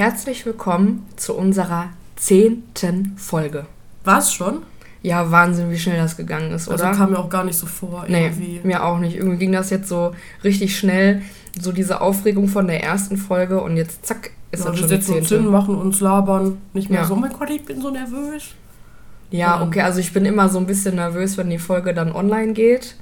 Herzlich 0.00 0.46
willkommen 0.46 1.06
zu 1.16 1.34
unserer 1.34 1.90
zehnten 2.16 3.12
Folge. 3.18 3.66
War 4.02 4.20
es 4.20 4.32
schon? 4.32 4.62
Ja, 5.02 5.30
Wahnsinn, 5.30 5.70
wie 5.70 5.78
schnell 5.78 5.98
das 5.98 6.16
gegangen 6.16 6.52
ist, 6.52 6.68
oder? 6.68 6.86
Also 6.86 6.98
kam 6.98 7.10
mir 7.10 7.18
auch 7.18 7.28
gar 7.28 7.44
nicht 7.44 7.58
so 7.58 7.66
vor. 7.66 8.06
Irgendwie. 8.08 8.52
Nee, 8.52 8.60
mir 8.62 8.82
auch 8.82 8.98
nicht. 8.98 9.14
Irgendwie 9.14 9.36
ging 9.36 9.52
das 9.52 9.68
jetzt 9.68 9.90
so 9.90 10.14
richtig 10.42 10.78
schnell. 10.78 11.20
So 11.60 11.70
diese 11.70 12.00
Aufregung 12.00 12.48
von 12.48 12.66
der 12.66 12.82
ersten 12.82 13.18
Folge 13.18 13.60
und 13.60 13.76
jetzt 13.76 14.06
zack, 14.06 14.30
ist 14.50 14.64
ja, 14.64 14.70
das 14.70 14.78
schon 14.78 14.88
die 14.88 15.00
zehnte. 15.00 15.28
Sinn 15.28 15.46
machen, 15.48 15.74
uns 15.74 16.00
labern. 16.00 16.56
Nicht 16.72 16.88
mehr 16.88 17.02
ja. 17.02 17.06
so, 17.06 17.12
oh 17.12 17.18
mein 17.18 17.34
Gott, 17.34 17.50
ich 17.50 17.66
bin 17.66 17.82
so 17.82 17.90
nervös. 17.90 18.54
Ja, 19.30 19.60
okay, 19.62 19.82
also 19.82 20.00
ich 20.00 20.14
bin 20.14 20.24
immer 20.24 20.48
so 20.48 20.58
ein 20.58 20.66
bisschen 20.66 20.94
nervös, 20.94 21.36
wenn 21.36 21.50
die 21.50 21.58
Folge 21.58 21.92
dann 21.92 22.12
online 22.12 22.54
geht. 22.54 22.96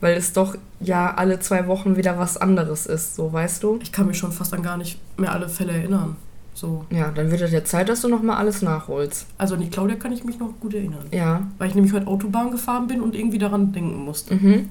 Weil 0.00 0.16
es 0.16 0.32
doch 0.32 0.56
ja 0.80 1.14
alle 1.14 1.40
zwei 1.40 1.66
Wochen 1.66 1.96
wieder 1.96 2.18
was 2.18 2.36
anderes 2.36 2.86
ist, 2.86 3.16
so 3.16 3.32
weißt 3.32 3.62
du? 3.62 3.78
Ich 3.82 3.92
kann 3.92 4.06
mich 4.06 4.16
schon 4.16 4.32
fast 4.32 4.54
an 4.54 4.62
gar 4.62 4.76
nicht 4.76 4.98
mehr 5.18 5.32
alle 5.32 5.48
Fälle 5.48 5.72
erinnern. 5.72 6.16
So. 6.54 6.84
Ja, 6.90 7.10
dann 7.10 7.30
wird 7.30 7.40
es 7.40 7.52
ja 7.52 7.64
Zeit, 7.64 7.88
dass 7.88 8.00
du 8.00 8.08
nochmal 8.08 8.36
alles 8.36 8.60
nachholst. 8.62 9.26
Also 9.38 9.54
an 9.54 9.60
die 9.60 9.70
Claudia 9.70 9.96
kann 9.96 10.12
ich 10.12 10.24
mich 10.24 10.38
noch 10.38 10.52
gut 10.60 10.74
erinnern. 10.74 11.06
Ja. 11.10 11.42
Weil 11.58 11.68
ich 11.68 11.74
nämlich 11.74 11.92
heute 11.92 12.06
Autobahn 12.06 12.50
gefahren 12.50 12.86
bin 12.86 13.00
und 13.00 13.14
irgendwie 13.14 13.38
daran 13.38 13.72
denken 13.72 14.04
musste. 14.04 14.34
Mhm. 14.34 14.68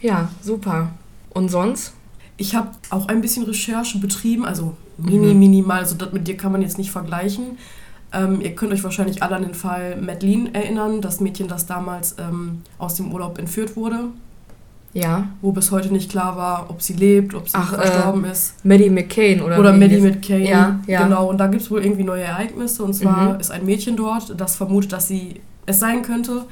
Ja, 0.00 0.30
super. 0.40 0.90
Und 1.30 1.50
sonst? 1.50 1.92
Ich 2.36 2.54
habe 2.54 2.70
auch 2.90 3.08
ein 3.08 3.20
bisschen 3.20 3.44
Recherche 3.44 3.98
betrieben, 3.98 4.44
also 4.44 4.76
mini, 4.96 5.34
mhm. 5.34 5.40
minimal, 5.40 5.80
also 5.80 5.96
das 5.96 6.12
mit 6.12 6.26
dir 6.28 6.36
kann 6.36 6.52
man 6.52 6.62
jetzt 6.62 6.78
nicht 6.78 6.90
vergleichen. 6.90 7.58
Ähm, 8.12 8.40
ihr 8.40 8.54
könnt 8.54 8.72
euch 8.72 8.84
wahrscheinlich 8.84 9.22
alle 9.22 9.36
an 9.36 9.42
den 9.42 9.54
Fall 9.54 10.00
Madeline 10.00 10.54
erinnern, 10.54 11.00
das 11.00 11.20
Mädchen, 11.20 11.48
das 11.48 11.66
damals 11.66 12.16
ähm, 12.18 12.62
aus 12.78 12.94
dem 12.94 13.12
Urlaub 13.12 13.38
entführt 13.38 13.76
wurde. 13.76 14.04
Ja. 14.94 15.28
Wo 15.42 15.52
bis 15.52 15.70
heute 15.70 15.92
nicht 15.92 16.10
klar 16.10 16.36
war, 16.36 16.66
ob 16.70 16.82
sie 16.82 16.94
lebt, 16.94 17.34
ob 17.34 17.48
sie 17.48 17.56
Ach, 17.56 17.74
verstorben 17.74 18.24
äh, 18.24 18.32
ist. 18.32 18.64
Maddie 18.64 18.90
McCain 18.90 19.42
oder 19.42 19.58
Oder 19.58 19.72
Maddie 19.72 20.00
McCain. 20.00 20.44
Ja, 20.44 20.80
ja. 20.86 21.04
Genau, 21.04 21.28
und 21.28 21.38
da 21.38 21.46
gibt 21.46 21.62
es 21.62 21.70
wohl 21.70 21.84
irgendwie 21.84 22.04
neue 22.04 22.22
Ereignisse. 22.22 22.82
Und 22.82 22.94
zwar 22.94 23.34
mhm. 23.34 23.40
ist 23.40 23.50
ein 23.50 23.64
Mädchen 23.64 23.96
dort, 23.96 24.34
das 24.40 24.56
vermutet, 24.56 24.92
dass 24.92 25.08
sie 25.08 25.40
es 25.66 25.78
sein 25.78 26.02
könnte. 26.02 26.46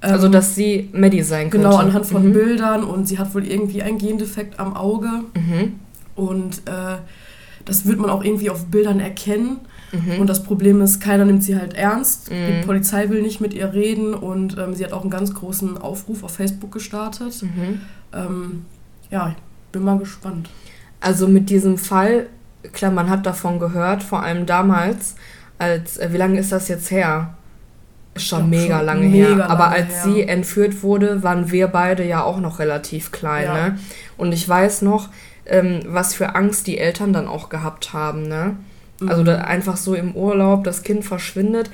Also, 0.00 0.26
ähm, 0.26 0.32
dass 0.32 0.54
sie 0.54 0.90
Maddie 0.92 1.22
sein 1.22 1.50
könnte. 1.50 1.66
Genau, 1.66 1.76
anhand 1.78 2.06
von 2.06 2.28
mhm. 2.28 2.32
Bildern. 2.32 2.84
Und 2.84 3.08
sie 3.08 3.18
hat 3.18 3.34
wohl 3.34 3.44
irgendwie 3.44 3.82
einen 3.82 3.98
Gendefekt 3.98 4.60
am 4.60 4.76
Auge. 4.76 5.08
Mhm. 5.34 5.80
Und 6.14 6.58
äh, 6.66 6.98
das 7.64 7.84
wird 7.86 7.98
man 7.98 8.10
auch 8.10 8.22
irgendwie 8.22 8.48
auf 8.50 8.66
Bildern 8.66 9.00
erkennen. 9.00 9.58
Mhm. 10.04 10.20
Und 10.20 10.26
das 10.28 10.42
Problem 10.42 10.80
ist, 10.80 11.00
keiner 11.00 11.24
nimmt 11.24 11.42
sie 11.42 11.56
halt 11.56 11.74
ernst. 11.74 12.30
Mhm. 12.30 12.34
Die 12.60 12.66
Polizei 12.66 13.08
will 13.08 13.22
nicht 13.22 13.40
mit 13.40 13.54
ihr 13.54 13.72
reden 13.72 14.14
und 14.14 14.56
ähm, 14.58 14.74
sie 14.74 14.84
hat 14.84 14.92
auch 14.92 15.02
einen 15.02 15.10
ganz 15.10 15.34
großen 15.34 15.78
Aufruf 15.78 16.22
auf 16.22 16.32
Facebook 16.32 16.72
gestartet. 16.72 17.42
Mhm. 17.42 17.80
Ähm, 18.12 18.64
ja, 19.10 19.28
ich 19.30 19.72
bin 19.72 19.82
mal 19.82 19.98
gespannt. 19.98 20.48
Also 21.00 21.28
mit 21.28 21.50
diesem 21.50 21.78
Fall, 21.78 22.26
klar, 22.72 22.90
man 22.90 23.10
hat 23.10 23.26
davon 23.26 23.58
gehört, 23.58 24.02
vor 24.02 24.22
allem 24.22 24.46
damals, 24.46 25.14
als, 25.58 25.98
äh, 25.98 26.12
wie 26.12 26.16
lange 26.16 26.38
ist 26.38 26.52
das 26.52 26.68
jetzt 26.68 26.90
her? 26.90 27.34
Schon 28.16 28.48
mega 28.48 28.78
schon 28.78 28.86
lange 28.86 29.06
mega 29.06 29.14
her. 29.14 29.36
Lange 29.36 29.50
Aber 29.50 29.68
als 29.68 29.92
her. 29.92 30.04
sie 30.04 30.22
entführt 30.22 30.82
wurde, 30.82 31.22
waren 31.22 31.50
wir 31.50 31.68
beide 31.68 32.04
ja 32.04 32.22
auch 32.22 32.40
noch 32.40 32.58
relativ 32.58 33.12
klein. 33.12 33.44
Ja. 33.44 33.68
Ne? 33.68 33.78
Und 34.16 34.32
ich 34.32 34.48
weiß 34.48 34.82
noch, 34.82 35.10
ähm, 35.44 35.80
was 35.86 36.14
für 36.14 36.34
Angst 36.34 36.66
die 36.66 36.78
Eltern 36.78 37.12
dann 37.12 37.28
auch 37.28 37.48
gehabt 37.48 37.92
haben. 37.92 38.26
Ne? 38.26 38.56
Also 39.06 39.22
mhm. 39.22 39.28
einfach 39.28 39.76
so 39.76 39.94
im 39.94 40.14
Urlaub, 40.14 40.64
das 40.64 40.82
Kind 40.82 41.04
verschwindet. 41.04 41.70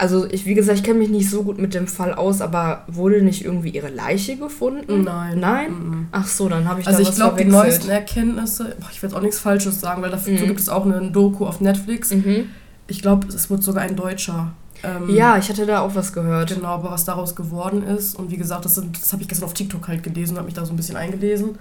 Also 0.00 0.26
ich, 0.30 0.46
wie 0.46 0.54
gesagt, 0.54 0.78
ich 0.78 0.84
kenne 0.84 0.98
mich 0.98 1.10
nicht 1.10 1.28
so 1.28 1.42
gut 1.42 1.58
mit 1.58 1.74
dem 1.74 1.86
Fall 1.86 2.14
aus, 2.14 2.40
aber 2.40 2.84
wurde 2.88 3.20
nicht 3.20 3.44
irgendwie 3.44 3.68
ihre 3.68 3.90
Leiche 3.90 4.36
gefunden? 4.36 5.04
Nein. 5.04 5.38
Nein? 5.40 5.70
Mhm. 5.72 6.08
Ach 6.10 6.26
so, 6.26 6.48
dann 6.48 6.66
habe 6.66 6.80
ich 6.80 6.86
also 6.86 6.98
da 6.98 7.02
was 7.02 7.08
Also 7.08 7.10
ich 7.10 7.16
glaube, 7.16 7.44
die 7.44 7.50
neuesten 7.50 7.90
Erkenntnisse, 7.90 8.76
boah, 8.80 8.88
ich 8.90 9.02
will 9.02 9.10
jetzt 9.10 9.16
auch 9.16 9.22
nichts 9.22 9.38
Falsches 9.38 9.78
sagen, 9.78 10.00
weil 10.00 10.10
dafür 10.10 10.32
mhm. 10.32 10.46
gibt 10.46 10.60
es 10.60 10.70
auch 10.70 10.86
eine 10.86 11.10
Doku 11.10 11.44
auf 11.44 11.60
Netflix. 11.60 12.14
Mhm. 12.14 12.46
Ich 12.86 13.02
glaube, 13.02 13.28
es 13.28 13.50
wird 13.50 13.62
sogar 13.62 13.82
ein 13.82 13.94
Deutscher. 13.94 14.52
Ähm, 14.82 15.14
ja, 15.14 15.36
ich 15.36 15.50
hatte 15.50 15.66
da 15.66 15.80
auch 15.80 15.94
was 15.94 16.14
gehört. 16.14 16.54
Genau, 16.54 16.68
aber 16.68 16.90
was 16.90 17.04
daraus 17.04 17.36
geworden 17.36 17.82
ist. 17.82 18.18
Und 18.18 18.30
wie 18.30 18.38
gesagt, 18.38 18.64
das, 18.64 18.76
das 18.76 19.12
habe 19.12 19.22
ich 19.22 19.28
gestern 19.28 19.44
auf 19.44 19.54
TikTok 19.54 19.86
halt 19.86 20.02
gelesen, 20.02 20.36
habe 20.38 20.46
mich 20.46 20.54
da 20.54 20.64
so 20.64 20.72
ein 20.72 20.76
bisschen 20.76 20.96
eingelesen. 20.96 21.58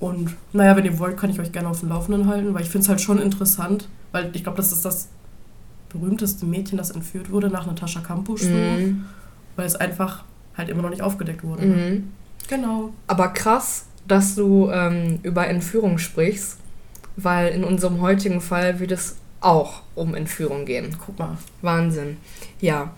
Und 0.00 0.36
naja, 0.52 0.76
wenn 0.76 0.84
ihr 0.84 0.98
wollt, 0.98 1.16
kann 1.16 1.30
ich 1.30 1.40
euch 1.40 1.52
gerne 1.52 1.68
auf 1.68 1.80
dem 1.80 1.88
Laufenden 1.88 2.28
halten, 2.28 2.54
weil 2.54 2.62
ich 2.62 2.70
finde 2.70 2.84
es 2.84 2.88
halt 2.88 3.00
schon 3.00 3.20
interessant, 3.20 3.88
weil 4.12 4.30
ich 4.32 4.44
glaube, 4.44 4.56
das 4.56 4.72
ist 4.72 4.84
das 4.84 5.08
berühmteste 5.88 6.46
Mädchen, 6.46 6.78
das 6.78 6.90
entführt 6.90 7.30
wurde 7.30 7.48
nach 7.48 7.66
Natascha 7.66 8.00
Kampusch, 8.00 8.44
mhm. 8.44 9.06
weil 9.56 9.66
es 9.66 9.74
einfach 9.74 10.24
halt 10.56 10.68
immer 10.68 10.82
noch 10.82 10.90
nicht 10.90 11.02
aufgedeckt 11.02 11.42
wurde. 11.42 11.66
Mhm. 11.66 12.12
Genau. 12.48 12.92
Aber 13.06 13.28
krass, 13.28 13.86
dass 14.06 14.34
du 14.34 14.70
ähm, 14.70 15.18
über 15.22 15.46
Entführung 15.48 15.98
sprichst, 15.98 16.58
weil 17.16 17.48
in 17.48 17.64
unserem 17.64 18.00
heutigen 18.00 18.40
Fall 18.40 18.80
wird 18.80 18.92
es 18.92 19.16
auch 19.40 19.82
um 19.94 20.14
Entführung 20.14 20.64
gehen. 20.64 20.96
Guck 21.04 21.18
mal. 21.18 21.36
Wahnsinn. 21.62 22.16
Ja. 22.60 22.92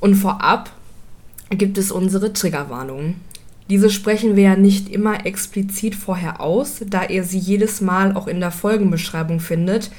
Und 0.00 0.14
vorab 0.14 0.70
gibt 1.50 1.78
es 1.78 1.90
unsere 1.90 2.32
Triggerwarnung. 2.32 3.16
Diese 3.68 3.90
sprechen 3.90 4.36
wir 4.36 4.44
ja 4.44 4.56
nicht 4.56 4.88
immer 4.88 5.26
explizit 5.26 5.96
vorher 5.96 6.40
aus, 6.40 6.84
da 6.86 7.04
ihr 7.04 7.24
sie 7.24 7.38
jedes 7.38 7.80
Mal 7.80 8.14
auch 8.16 8.28
in 8.28 8.38
der 8.38 8.52
Folgenbeschreibung 8.52 9.40
findet. 9.40 9.90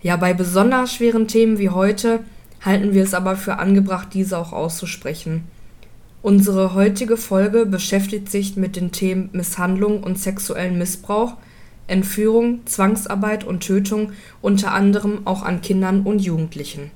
Ja, 0.00 0.16
bei 0.16 0.34
besonders 0.34 0.94
schweren 0.94 1.26
Themen 1.26 1.58
wie 1.58 1.70
heute 1.70 2.20
halten 2.64 2.94
wir 2.94 3.02
es 3.02 3.14
aber 3.14 3.36
für 3.36 3.58
angebracht, 3.58 4.08
diese 4.14 4.38
auch 4.38 4.52
auszusprechen. 4.52 5.44
Unsere 6.22 6.74
heutige 6.74 7.16
Folge 7.16 7.66
beschäftigt 7.66 8.30
sich 8.30 8.56
mit 8.56 8.76
den 8.76 8.92
Themen 8.92 9.30
Misshandlung 9.32 10.02
und 10.02 10.18
sexuellen 10.18 10.78
Missbrauch, 10.78 11.34
Entführung, 11.86 12.66
Zwangsarbeit 12.66 13.44
und 13.44 13.60
Tötung, 13.60 14.12
unter 14.42 14.72
anderem 14.72 15.26
auch 15.26 15.42
an 15.42 15.60
Kindern 15.60 16.02
und 16.02 16.20
Jugendlichen. 16.20 16.90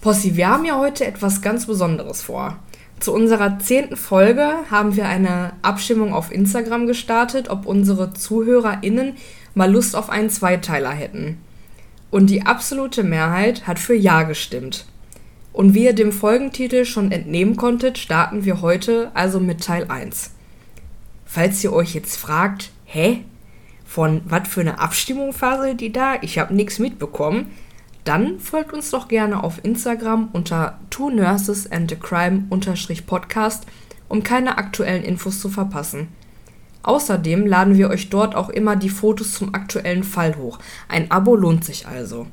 Possi, 0.00 0.36
wir 0.36 0.48
haben 0.48 0.64
ja 0.64 0.78
heute 0.78 1.04
etwas 1.04 1.42
ganz 1.42 1.66
Besonderes 1.66 2.22
vor. 2.22 2.56
Zu 3.00 3.12
unserer 3.12 3.60
zehnten 3.60 3.96
Folge 3.96 4.48
haben 4.70 4.96
wir 4.96 5.06
eine 5.06 5.52
Abstimmung 5.62 6.12
auf 6.12 6.32
Instagram 6.32 6.86
gestartet, 6.86 7.48
ob 7.48 7.64
unsere 7.64 8.12
ZuhörerInnen 8.12 9.14
mal 9.54 9.70
Lust 9.70 9.94
auf 9.94 10.10
einen 10.10 10.30
Zweiteiler 10.30 10.90
hätten. 10.90 11.38
Und 12.10 12.28
die 12.28 12.42
absolute 12.42 13.04
Mehrheit 13.04 13.66
hat 13.66 13.78
für 13.78 13.94
Ja 13.94 14.24
gestimmt. 14.24 14.86
Und 15.52 15.74
wie 15.74 15.84
ihr 15.84 15.92
dem 15.92 16.12
Folgentitel 16.12 16.84
schon 16.84 17.12
entnehmen 17.12 17.56
konntet, 17.56 17.98
starten 17.98 18.44
wir 18.44 18.62
heute 18.62 19.10
also 19.14 19.38
mit 19.38 19.62
Teil 19.62 19.86
1. 19.88 20.32
Falls 21.24 21.62
ihr 21.62 21.72
euch 21.72 21.94
jetzt 21.94 22.16
fragt, 22.16 22.70
hä? 22.84 23.24
Von 23.84 24.22
was 24.24 24.48
für 24.48 24.60
eine 24.60 24.80
Abstimmung 24.80 25.32
faselt 25.32 25.80
die 25.80 25.92
da? 25.92 26.16
Ich 26.20 26.38
habe 26.38 26.54
nichts 26.54 26.78
mitbekommen 26.78 27.50
dann 28.08 28.40
folgt 28.40 28.72
uns 28.72 28.90
doch 28.90 29.06
gerne 29.06 29.44
auf 29.44 29.62
Instagram 29.62 30.30
unter 30.32 30.78
Two 30.88 31.10
Nurses 31.10 31.70
and 31.70 31.92
a 31.92 31.96
Crime 31.96 32.44
Podcast, 33.06 33.66
um 34.08 34.22
keine 34.22 34.56
aktuellen 34.56 35.02
Infos 35.02 35.40
zu 35.40 35.50
verpassen. 35.50 36.08
Außerdem 36.82 37.44
laden 37.44 37.76
wir 37.76 37.90
euch 37.90 38.08
dort 38.08 38.34
auch 38.34 38.48
immer 38.48 38.76
die 38.76 38.88
Fotos 38.88 39.34
zum 39.34 39.54
aktuellen 39.54 40.04
Fall 40.04 40.36
hoch. 40.38 40.58
Ein 40.88 41.10
Abo 41.10 41.36
lohnt 41.36 41.66
sich 41.66 41.86
also. 41.86 42.26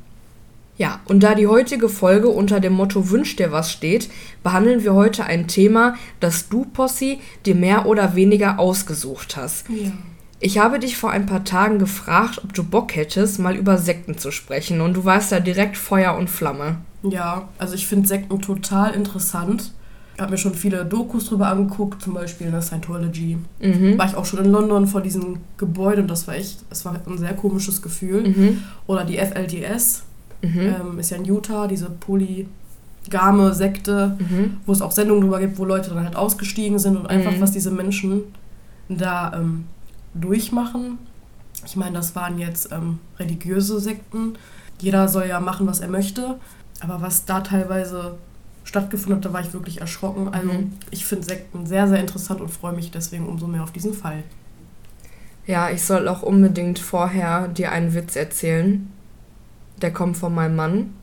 Ja, 0.78 1.02
und 1.06 1.24
da 1.24 1.36
die 1.36 1.48
heutige 1.48 1.90
Folge 1.90 2.30
unter 2.30 2.62
dem 2.62 2.74
Motto 2.74 3.10
Wünsch 3.10 3.36
dir 3.36 3.52
was 3.52 3.70
steht, 3.70 4.10
behandeln 4.44 4.86
wir 4.86 4.94
heute 4.94 5.26
ein 5.26 5.50
Thema, 5.50 5.96
das 6.22 6.48
du, 6.48 6.64
Possi, 6.64 7.20
dir 7.46 7.56
mehr 7.56 7.86
oder 7.86 8.16
weniger 8.16 8.60
ausgesucht 8.60 9.36
hast. 9.36 9.70
Ja. 9.70 9.92
Ich 10.40 10.58
habe 10.58 10.80
dich 10.80 10.98
vor 10.98 11.12
ein 11.12 11.26
paar 11.26 11.44
Tagen 11.44 11.80
gefragt, 11.80 12.42
ob 12.44 12.54
du 12.54 12.64
Bock 12.64 12.96
hättest, 12.96 13.40
mal 13.40 13.56
über 13.56 13.78
Sekten 13.78 14.18
zu 14.18 14.32
sprechen. 14.32 14.82
Und 14.82 14.96
du 14.96 15.06
warst 15.06 15.32
ja 15.32 15.40
direkt 15.40 15.78
Feuer 15.78 16.16
und 16.18 16.30
Flamme. 16.30 16.78
Ja, 17.04 17.48
also 17.58 17.76
ich 17.76 17.88
finde 17.88 18.08
Sekten 18.08 18.42
total 18.42 18.94
interessant. 18.94 19.72
Ich 20.16 20.22
habe 20.22 20.32
mir 20.32 20.38
schon 20.38 20.54
viele 20.54 20.86
Dokus 20.86 21.28
drüber 21.28 21.48
angeguckt, 21.48 22.02
zum 22.02 22.14
Beispiel 22.14 22.48
in 22.48 22.54
der 22.54 22.62
Scientology. 22.62 23.38
Mhm. 23.60 23.98
War 23.98 24.08
ich 24.08 24.16
auch 24.16 24.26
schon 24.26 24.44
in 24.44 24.52
London 24.52 24.88
vor 24.88 25.02
diesem 25.02 25.40
Gebäude 25.58 26.02
und 26.02 26.08
das 26.10 26.28
war 26.28 26.36
echt, 26.36 26.60
es 26.70 26.86
war 26.86 26.96
ein 27.06 27.18
sehr 27.18 27.34
komisches 27.34 27.82
Gefühl. 27.82 28.28
Mhm. 28.30 28.64
Oder 28.88 29.04
die 29.04 29.18
FLDS, 29.18 30.04
mhm. 30.42 30.60
ähm, 30.60 31.00
ist 31.00 31.10
ja 31.12 31.18
in 31.18 31.26
Utah, 31.26 31.68
diese 31.68 31.90
polygame 31.90 33.54
Sekte, 33.54 34.18
mhm. 34.20 34.58
wo 34.66 34.72
es 34.72 34.82
auch 34.82 34.92
Sendungen 34.92 35.22
drüber 35.22 35.40
gibt, 35.40 35.58
wo 35.58 35.66
Leute 35.66 35.90
dann 35.90 36.04
halt 36.04 36.16
ausgestiegen 36.16 36.80
sind 36.80 36.96
und 36.96 37.08
einfach, 37.08 37.32
mhm. 37.32 37.42
was 37.42 37.52
diese 37.52 37.72
Menschen 37.72 38.22
da 38.88 39.34
ähm, 39.36 39.66
durchmachen. 40.16 40.98
Ich 41.66 41.76
meine, 41.76 41.94
das 41.94 42.16
waren 42.16 42.40
jetzt 42.40 42.72
ähm, 42.72 43.00
religiöse 43.20 43.80
Sekten. 43.80 44.38
Jeder 44.80 45.08
soll 45.08 45.28
ja 45.28 45.40
machen, 45.40 45.68
was 45.68 45.80
er 45.80 45.88
möchte. 45.88 46.40
Aber 46.80 47.02
was 47.02 47.26
da 47.26 47.42
teilweise 47.42 48.18
stattgefunden 48.64 49.18
hat, 49.18 49.26
da 49.26 49.34
war 49.34 49.42
ich 49.42 49.54
wirklich 49.54 49.82
erschrocken. 49.82 50.30
Also 50.30 50.52
mhm. 50.52 50.74
ich 50.92 51.06
finde 51.06 51.26
Sekten 51.26 51.66
sehr, 51.66 51.88
sehr 51.88 52.00
interessant 52.00 52.42
und 52.42 52.50
freue 52.50 52.74
mich 52.74 52.92
deswegen 52.92 53.28
umso 53.28 53.48
mehr 53.48 53.64
auf 53.64 53.72
diesen 53.72 53.94
Fall. 53.94 54.24
Ja, 55.48 55.70
ich 55.70 55.84
soll 55.84 56.08
auch 56.08 56.24
unbedingt 56.24 56.80
vorher 56.80 57.48
dir 57.48 57.72
einen 57.72 57.94
Witz 57.94 58.16
erzählen. 58.16 58.92
Der 59.82 59.94
kommt 59.94 60.18
von 60.18 60.34
meinem 60.34 60.56
Mann. 60.56 60.94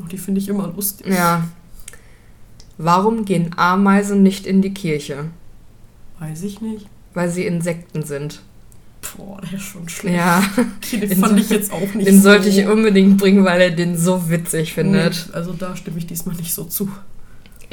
Oh, 0.00 0.06
die 0.06 0.18
finde 0.18 0.40
ich 0.40 0.48
immer 0.48 0.68
lustig. 0.68 1.06
Ja. 1.06 1.44
Warum 2.78 3.24
gehen 3.24 3.50
Ameisen 3.56 4.22
nicht 4.22 4.46
in 4.46 4.60
die 4.60 4.74
Kirche? 4.74 5.26
Weiß 6.18 6.42
ich 6.42 6.60
nicht. 6.60 6.88
Weil 7.14 7.30
sie 7.30 7.46
Insekten 7.46 8.02
sind. 8.02 8.42
Boah, 9.16 9.40
der 9.40 9.54
ist 9.58 9.64
schon 9.64 9.88
schlecht. 9.88 10.16
Ja. 10.16 10.42
Den, 10.92 11.00
den 11.00 11.18
fand 11.18 11.38
ich 11.38 11.50
jetzt 11.50 11.72
auch 11.72 11.94
nicht 11.94 12.06
Den 12.06 12.16
so. 12.16 12.22
sollte 12.22 12.48
ich 12.48 12.66
unbedingt 12.66 13.18
bringen, 13.18 13.44
weil 13.44 13.60
er 13.60 13.70
den 13.70 13.96
so 13.96 14.30
witzig 14.30 14.74
findet. 14.74 15.26
Nee, 15.28 15.34
also 15.34 15.52
da 15.52 15.76
stimme 15.76 15.98
ich 15.98 16.06
diesmal 16.06 16.36
nicht 16.36 16.54
so 16.54 16.64
zu. 16.64 16.88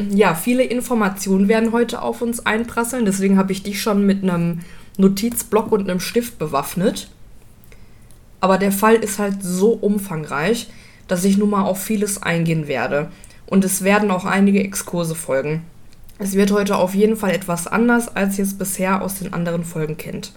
Ja, 0.10 0.34
viele 0.34 0.64
Informationen 0.64 1.48
werden 1.48 1.72
heute 1.72 2.02
auf 2.02 2.22
uns 2.22 2.46
einprasseln. 2.46 3.06
Deswegen 3.06 3.38
habe 3.38 3.52
ich 3.52 3.64
dich 3.64 3.81
schon 3.81 4.06
mit 4.06 4.24
einem 4.24 4.62
Notizblock 4.98 5.72
und 5.72 5.90
einem 5.90 6.00
Stift 6.00 6.40
bewaffnet. 6.40 7.10
Aber 8.42 8.58
der 8.58 8.72
Fall 8.72 8.96
ist 8.96 9.20
halt 9.20 9.44
so 9.44 9.72
umfangreich, 9.74 10.70
dass 11.08 11.26
ich 11.26 11.38
nun 11.38 11.50
mal 11.50 11.64
auf 11.64 11.81
vieles 11.81 12.24
eingehen 12.24 12.68
werde. 12.68 13.12
Und 13.46 13.66
es 13.66 13.84
werden 13.84 14.12
auch 14.12 14.26
einige 14.26 14.64
Exkurse 14.64 15.16
folgen. 15.16 15.64
Es 16.18 16.34
wird 16.34 16.52
heute 16.52 16.78
auf 16.78 16.96
jeden 16.96 17.16
Fall 17.16 17.31
etwas 17.31 17.68
anders, 17.68 18.16
als 18.16 18.38
ihr 18.38 18.44
es 18.44 18.58
bisher 18.58 19.02
aus 19.02 19.20
den 19.20 19.34
anderen 19.34 19.64
Folgen 19.64 19.98
kennt. 19.98 20.34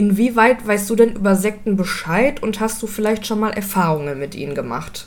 Inwieweit 0.00 0.66
weißt 0.66 0.88
du 0.88 0.96
denn 0.96 1.14
über 1.14 1.36
Sekten 1.36 1.76
Bescheid 1.76 2.42
und 2.42 2.58
hast 2.58 2.82
du 2.82 2.86
vielleicht 2.86 3.26
schon 3.26 3.38
mal 3.38 3.50
Erfahrungen 3.50 4.18
mit 4.18 4.34
ihnen 4.34 4.54
gemacht? 4.54 5.06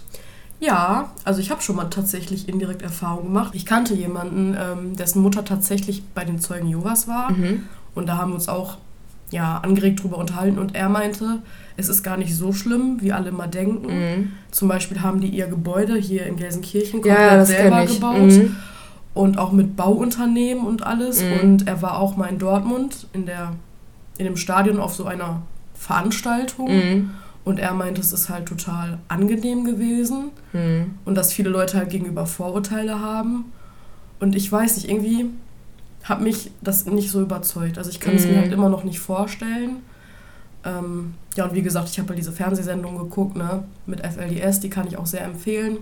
Ja, 0.60 1.12
also 1.24 1.40
ich 1.40 1.50
habe 1.50 1.64
schon 1.64 1.78
mal 1.78 1.86
tatsächlich 1.86 2.48
indirekt 2.48 2.84
Erfahrungen 2.84 3.30
gemacht. 3.30 3.56
Ich 3.56 3.66
kannte 3.66 3.96
jemanden, 3.96 4.56
ähm, 4.56 4.96
dessen 4.96 5.24
Mutter 5.24 5.44
tatsächlich 5.44 6.04
bei 6.14 6.26
den 6.26 6.38
Zeugen 6.40 6.68
Jehovas 6.68 7.08
war. 7.08 7.32
Mhm. 7.32 7.64
Und 7.96 8.08
da 8.08 8.20
haben 8.20 8.30
wir 8.30 8.36
uns 8.36 8.48
auch 8.48 8.78
ja, 9.32 9.58
angeregt 9.58 10.04
drüber 10.04 10.20
unterhalten. 10.20 10.60
Und 10.60 10.76
er 10.76 10.90
meinte, 10.90 11.42
es 11.76 11.90
ist 11.90 12.04
gar 12.04 12.18
nicht 12.18 12.36
so 12.36 12.54
schlimm, 12.54 12.98
wie 13.02 13.14
alle 13.14 13.32
mal 13.32 13.48
denken. 13.48 13.88
Mhm. 13.88 14.32
Zum 14.52 14.68
Beispiel 14.68 15.02
haben 15.02 15.22
die 15.22 15.30
ihr 15.30 15.48
Gebäude 15.48 15.96
hier 15.96 16.28
in 16.28 16.36
Gelsenkirchen 16.36 17.02
komplett 17.02 17.18
ja, 17.20 17.46
selber 17.46 17.84
gebaut. 17.88 18.32
Mhm. 18.32 18.58
Und 19.16 19.40
auch 19.40 19.54
mit 19.54 19.76
Bauunternehmen 19.76 20.68
und 20.68 20.86
alles. 20.86 21.24
Mhm. 21.24 21.40
Und 21.42 21.68
er 21.68 21.82
war 21.82 21.98
auch 21.98 22.16
mal 22.16 22.28
in 22.28 22.38
Dortmund 22.38 23.08
in, 23.14 23.26
der, 23.26 23.54
in 24.18 24.26
dem 24.26 24.38
Stadion 24.38 24.80
auf 24.80 24.94
so 24.96 25.06
einer 25.06 25.42
Veranstaltung. 25.74 26.72
Mhm. 26.72 27.10
Und 27.46 27.60
er 27.60 27.74
meinte, 27.74 28.00
es 28.00 28.14
ist 28.14 28.30
halt 28.30 28.46
total 28.46 29.00
angenehm 29.10 29.66
gewesen. 29.66 30.32
Mhm. 30.54 30.96
Und 31.04 31.16
dass 31.16 31.34
viele 31.34 31.50
Leute 31.50 31.78
halt 31.78 31.90
gegenüber 31.90 32.26
Vorurteile 32.26 33.00
haben. 33.00 33.52
Und 34.20 34.36
ich 34.36 34.50
weiß 34.50 34.78
nicht, 34.78 34.90
irgendwie 34.90 35.30
hat 36.04 36.22
mich 36.22 36.52
das 36.62 36.86
nicht 36.86 37.12
so 37.12 37.22
überzeugt. 37.22 37.78
Also 37.78 37.90
ich 37.90 38.00
kann 38.00 38.16
es 38.16 38.26
mir 38.26 38.38
halt 38.38 38.52
immer 38.54 38.70
noch 38.70 38.84
nicht 38.84 39.00
vorstellen. 39.00 39.78
Ähm, 40.66 41.16
ja, 41.36 41.46
und 41.46 41.54
wie 41.54 41.62
gesagt, 41.62 41.90
ich 41.90 42.00
habe 42.00 42.10
halt 42.10 42.20
diese 42.20 42.32
Fernsehsendung 42.32 42.98
geguckt, 42.98 43.36
ne, 43.36 43.64
mit 43.86 44.06
FLDS, 44.06 44.60
die 44.60 44.70
kann 44.70 44.88
ich 44.88 44.98
auch 44.98 45.06
sehr 45.06 45.24
empfehlen. 45.24 45.78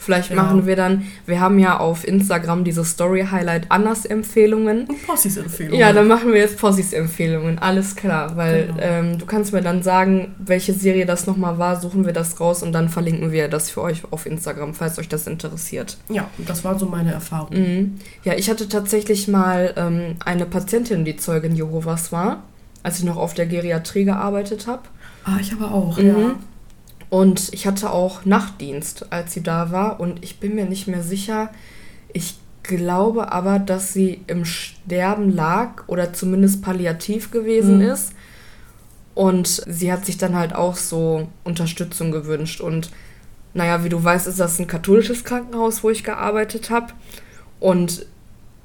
Vielleicht 0.00 0.30
ja. 0.30 0.36
machen 0.36 0.66
wir 0.66 0.76
dann, 0.76 1.04
wir 1.26 1.40
haben 1.40 1.58
ja 1.58 1.78
auf 1.78 2.08
Instagram 2.08 2.64
diese 2.64 2.84
Story 2.86 3.26
Highlight 3.30 3.66
Annas 3.68 4.06
Empfehlungen. 4.06 4.86
Und 4.86 5.06
Possis 5.06 5.36
Empfehlungen. 5.36 5.78
Ja, 5.78 5.92
dann 5.92 6.08
machen 6.08 6.32
wir 6.32 6.40
jetzt 6.40 6.58
Possis 6.58 6.94
Empfehlungen, 6.94 7.58
alles 7.58 7.96
klar. 7.96 8.34
Weil 8.34 8.68
genau. 8.68 8.78
ähm, 8.80 9.18
du 9.18 9.26
kannst 9.26 9.52
mir 9.52 9.60
dann 9.60 9.82
sagen, 9.82 10.34
welche 10.38 10.72
Serie 10.72 11.04
das 11.04 11.26
nochmal 11.26 11.58
war, 11.58 11.78
suchen 11.78 12.06
wir 12.06 12.14
das 12.14 12.40
raus 12.40 12.62
und 12.62 12.72
dann 12.72 12.88
verlinken 12.88 13.30
wir 13.30 13.48
das 13.48 13.70
für 13.70 13.82
euch 13.82 14.02
auf 14.10 14.24
Instagram, 14.24 14.72
falls 14.72 14.98
euch 14.98 15.08
das 15.08 15.26
interessiert. 15.26 15.98
Ja, 16.08 16.30
das 16.38 16.64
war 16.64 16.78
so 16.78 16.86
meine 16.86 17.12
Erfahrung. 17.12 17.58
Mhm. 17.58 17.94
Ja, 18.24 18.32
ich 18.32 18.48
hatte 18.48 18.68
tatsächlich 18.68 19.28
mal 19.28 19.74
ähm, 19.76 20.16
eine 20.24 20.46
Patientin, 20.46 21.04
die 21.04 21.18
Zeugin 21.18 21.54
Jehovas 21.54 22.10
war 22.10 22.42
als 22.82 22.98
ich 22.98 23.04
noch 23.04 23.16
auf 23.16 23.34
der 23.34 23.46
Geriatrie 23.46 24.04
gearbeitet 24.04 24.66
habe. 24.66 24.82
Ah, 25.24 25.36
ich 25.40 25.52
aber 25.52 25.72
auch, 25.72 25.98
mhm. 25.98 26.06
ja. 26.06 26.34
Und 27.10 27.52
ich 27.52 27.66
hatte 27.66 27.90
auch 27.90 28.24
Nachtdienst, 28.24 29.12
als 29.12 29.34
sie 29.34 29.42
da 29.42 29.72
war. 29.72 30.00
Und 30.00 30.22
ich 30.24 30.38
bin 30.38 30.54
mir 30.54 30.64
nicht 30.64 30.86
mehr 30.86 31.02
sicher. 31.02 31.50
Ich 32.12 32.38
glaube 32.62 33.32
aber, 33.32 33.58
dass 33.58 33.92
sie 33.92 34.22
im 34.28 34.44
Sterben 34.44 35.34
lag 35.34 35.88
oder 35.88 36.12
zumindest 36.12 36.62
palliativ 36.62 37.30
gewesen 37.30 37.78
mhm. 37.78 37.90
ist. 37.90 38.12
Und 39.14 39.62
sie 39.66 39.92
hat 39.92 40.06
sich 40.06 40.18
dann 40.18 40.36
halt 40.36 40.54
auch 40.54 40.76
so 40.76 41.28
Unterstützung 41.42 42.12
gewünscht. 42.12 42.60
Und 42.60 42.90
naja, 43.54 43.82
wie 43.82 43.88
du 43.88 44.02
weißt, 44.02 44.28
ist 44.28 44.38
das 44.38 44.60
ein 44.60 44.68
katholisches 44.68 45.24
Krankenhaus, 45.24 45.82
wo 45.82 45.90
ich 45.90 46.04
gearbeitet 46.04 46.70
habe. 46.70 46.92
Und 47.58 48.06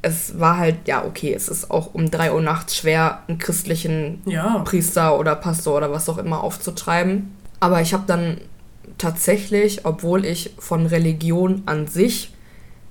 es 0.04 0.40
war 0.40 0.58
halt, 0.58 0.88
ja, 0.88 1.04
okay, 1.04 1.34
es 1.34 1.50
ist 1.50 1.72
auch 1.72 1.96
um 1.96 2.12
3 2.12 2.32
Uhr 2.32 2.42
nachts 2.42 2.78
schwer, 2.78 3.24
einen 3.28 3.40
christlichen 3.40 4.22
ja. 4.26 4.60
Priester 4.60 5.18
oder 5.18 5.36
Pastor 5.36 5.78
oder 5.78 5.92
was 5.92 6.08
auch 6.08 6.20
immer 6.20 6.44
aufzutreiben. 6.44 7.35
Aber 7.60 7.82
ich 7.82 7.94
habe 7.94 8.04
dann 8.08 8.38
tatsächlich, 8.98 9.86
obwohl 9.86 10.26
ich 10.26 10.54
von 10.60 10.86
Religion 10.86 11.64
an 11.66 11.88
sich 11.88 12.34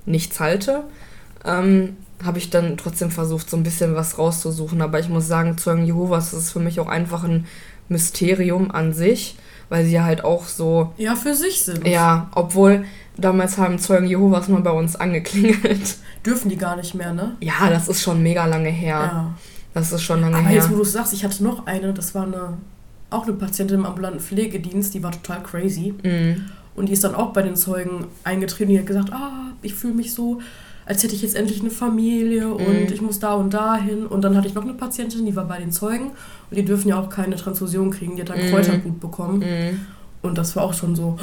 nichts 0.07 0.41
halte, 0.41 0.85
ähm, 1.45 1.97
habe 2.23 2.39
ich 2.39 2.51
dann 2.51 2.77
trotzdem 2.77 3.11
versucht, 3.11 3.51
so 3.51 3.57
ein 3.57 3.63
bisschen 3.63 3.95
was 3.95 4.19
rauszusuchen. 4.19 4.81
Aber 4.83 4.99
ich 4.99 5.09
muss 5.09 5.27
sagen, 5.27 5.59
Zeugen 5.59 5.85
Jehovas 5.85 6.33
ist 6.33 6.53
für 6.53 6.61
mich 6.61 6.81
auch 6.81 6.89
einfach 6.89 7.25
ein 7.25 7.47
Mysterium 7.89 8.71
an 8.71 8.93
sich, 8.93 9.37
weil 9.69 9.85
sie 9.85 9.93
ja 9.93 10.05
halt 10.05 10.25
auch 10.25 10.47
so. 10.47 10.93
Ja, 10.97 11.17
für 11.17 11.35
sich 11.35 11.65
sind. 11.65 11.87
Ja, 11.87 12.31
obwohl 12.35 12.85
damals 13.17 13.59
haben 13.59 13.79
Zeugen 13.79 14.07
Jehovas 14.07 14.49
mal 14.49 14.63
bei 14.63 14.71
uns 14.71 14.97
angeklingelt 14.97 15.97
dürfen 16.25 16.49
die 16.49 16.57
gar 16.57 16.77
nicht 16.77 16.95
mehr, 16.95 17.13
ne? 17.13 17.37
Ja, 17.41 17.69
das 17.69 17.89
ist 17.89 18.03
schon 18.03 18.23
mega 18.23 18.47
lange 18.47 18.71
her. 18.71 18.97
Ja. 18.97 19.35
Das 19.75 19.93
ist 19.93 20.03
schon 20.03 20.21
lange 20.21 20.37
Aber 20.37 20.47
her. 20.47 20.51
Aber 20.51 20.57
jetzt, 20.57 20.71
wo 20.71 20.77
du 20.77 20.83
es 20.83 20.93
sagst, 20.93 21.13
ich 21.13 21.25
hatte 21.25 21.43
noch 21.43 21.67
eine, 21.67 21.93
das 21.93 22.15
war 22.15 22.25
eine, 22.25 22.59
auch 23.15 23.25
eine 23.25 23.33
Patientin 23.35 23.79
im 23.79 23.87
ambulanten 23.87 24.21
Pflegedienst, 24.21 24.95
die 24.95 25.03
war 25.03 25.13
total 25.13 25.43
crazy. 25.43 25.95
Mhm. 26.03 26.47
Und 26.77 26.89
die 26.89 26.93
ist 26.93 27.05
dann 27.05 27.15
auch 27.15 27.33
bei 27.33 27.43
den 27.43 27.57
Zeugen 27.57 28.07
eingetreten 28.25 28.71
und 28.71 28.75
die 28.75 28.79
hat 28.81 28.87
gesagt, 28.87 29.13
ah, 29.13 29.53
ich 29.63 29.75
fühle 29.75 29.95
mich 29.95 30.13
so, 30.13 30.41
als 30.87 31.03
hätte 31.03 31.15
ich 31.15 31.23
jetzt 31.23 31.37
endlich 31.37 31.61
eine 31.61 31.71
Familie 31.71 32.49
und 32.53 32.67
mhm. 32.67 32.93
ich 32.93 33.01
muss 33.01 33.19
da 33.19 33.35
und 33.35 33.55
da 33.55 33.77
hin. 33.77 34.07
Und 34.07 34.23
dann 34.23 34.37
hatte 34.37 34.49
ich 34.49 34.55
noch 34.55 34.65
eine 34.65 34.75
Patientin, 34.75 35.25
die 35.25 35.35
war 35.35 35.47
bei 35.47 35.59
den 35.59 35.73
Zeugen 35.73 36.11
und 36.51 36.57
die 36.57 36.65
dürfen 36.65 36.89
ja 36.89 37.01
auch 37.01 37.09
keine 37.09 37.37
Transfusion 37.37 37.91
kriegen, 37.91 38.17
die 38.17 38.23
hat 38.23 38.29
dann 38.29 38.45
mhm. 38.45 38.51
Kräuterblut 38.51 39.01
bekommen. 39.01 39.39
Mhm. 39.39 39.81
Und 40.23 40.37
das 40.37 40.57
war 40.57 40.65
auch 40.65 40.75
schon 40.75 40.97
so, 40.97 41.17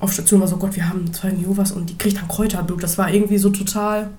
auf 0.00 0.12
Station 0.12 0.40
war 0.40 0.48
so, 0.48 0.56
Gott, 0.56 0.74
wir 0.74 0.88
haben 0.88 1.12
Zeugen 1.12 1.40
Jehovas 1.40 1.72
und 1.72 1.90
die 1.90 1.98
kriegt 1.98 2.16
dann 2.16 2.28
Kräuterblut. 2.28 2.82
Das 2.82 2.98
war 2.98 3.12
irgendwie 3.12 3.38
so 3.38 3.50
total 3.50 4.10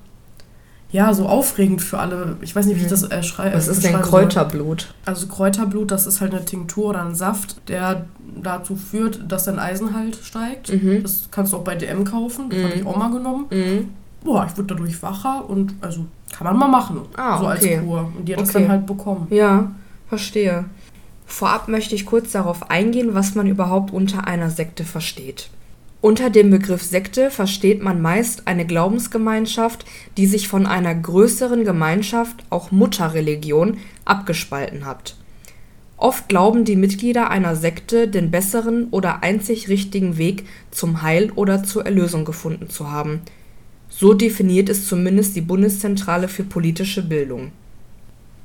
ja, 0.95 1.13
so 1.13 1.27
aufregend 1.27 1.81
für 1.81 1.99
alle. 1.99 2.37
Ich 2.39 2.55
weiß 2.55 2.65
nicht, 2.67 2.77
wie 2.77 2.83
ich 2.83 2.87
das 2.87 3.03
äh, 3.03 3.21
schreibe. 3.21 3.57
Was 3.57 3.67
ist 3.67 3.83
denn 3.83 3.99
Kräuterblut? 3.99 4.93
Also 5.03 5.27
Kräuterblut, 5.27 5.91
das 5.91 6.07
ist 6.07 6.21
halt 6.21 6.33
eine 6.33 6.45
Tinktur 6.45 6.85
oder 6.85 7.03
ein 7.03 7.15
Saft, 7.15 7.67
der 7.67 8.05
dazu 8.41 8.77
führt, 8.77 9.29
dass 9.29 9.43
dein 9.43 9.59
Eisenhalt 9.59 10.17
steigt. 10.23 10.71
Mhm. 10.71 11.03
Das 11.03 11.27
kannst 11.31 11.51
du 11.51 11.57
auch 11.57 11.65
bei 11.65 11.75
DM 11.75 12.05
kaufen. 12.05 12.49
Das 12.49 12.59
mhm. 12.59 12.63
habe 12.63 12.73
ich 12.75 12.85
auch 12.85 12.95
mal 12.95 13.11
genommen. 13.11 13.45
Mhm. 13.51 13.89
Boah, 14.23 14.47
ich 14.49 14.57
wurde 14.57 14.73
dadurch 14.73 15.03
wacher 15.03 15.49
und 15.49 15.73
also 15.81 16.05
kann 16.31 16.45
man 16.45 16.57
mal 16.57 16.69
machen. 16.69 17.01
Ah, 17.17 17.39
so 17.39 17.45
okay. 17.45 17.75
als 17.75 17.83
Kur. 17.83 18.11
Und 18.17 18.25
die 18.25 18.31
hat 18.31 18.39
okay. 18.39 18.53
das 18.53 18.53
dann 18.53 18.69
halt 18.69 18.85
bekommen. 18.85 19.27
Ja, 19.31 19.71
verstehe. 20.07 20.63
Vorab 21.25 21.67
möchte 21.67 21.93
ich 21.95 22.05
kurz 22.05 22.31
darauf 22.31 22.69
eingehen, 22.69 23.15
was 23.15 23.35
man 23.35 23.47
überhaupt 23.47 23.91
unter 23.91 24.27
einer 24.27 24.49
Sekte 24.49 24.85
versteht. 24.85 25.49
Unter 26.05 26.29
dem 26.29 26.51
Begriff 26.51 26.83
Sekte 26.83 27.31
versteht 27.31 27.81
man 27.81 27.99
meist 27.99 28.45
eine 28.45 28.67
Glaubensgemeinschaft, 28.67 29.85
die 30.17 30.27
sich 30.27 30.47
von 30.47 30.67
einer 30.67 30.93
größeren 30.93 31.63
Gemeinschaft, 31.63 32.43
auch 32.51 32.69
Mutterreligion, 32.69 33.79
abgespalten 34.05 34.85
hat. 34.85 35.15
Oft 35.97 36.29
glauben 36.29 36.63
die 36.63 36.75
Mitglieder 36.75 37.31
einer 37.31 37.55
Sekte 37.55 38.07
den 38.07 38.29
besseren 38.29 38.89
oder 38.91 39.23
einzig 39.23 39.67
richtigen 39.67 40.19
Weg 40.19 40.45
zum 40.69 41.01
Heil 41.01 41.31
oder 41.31 41.63
zur 41.63 41.87
Erlösung 41.87 42.23
gefunden 42.23 42.69
zu 42.69 42.91
haben. 42.91 43.21
So 43.89 44.13
definiert 44.13 44.69
es 44.69 44.87
zumindest 44.87 45.35
die 45.35 45.41
Bundeszentrale 45.41 46.27
für 46.27 46.43
politische 46.43 47.01
Bildung. 47.01 47.51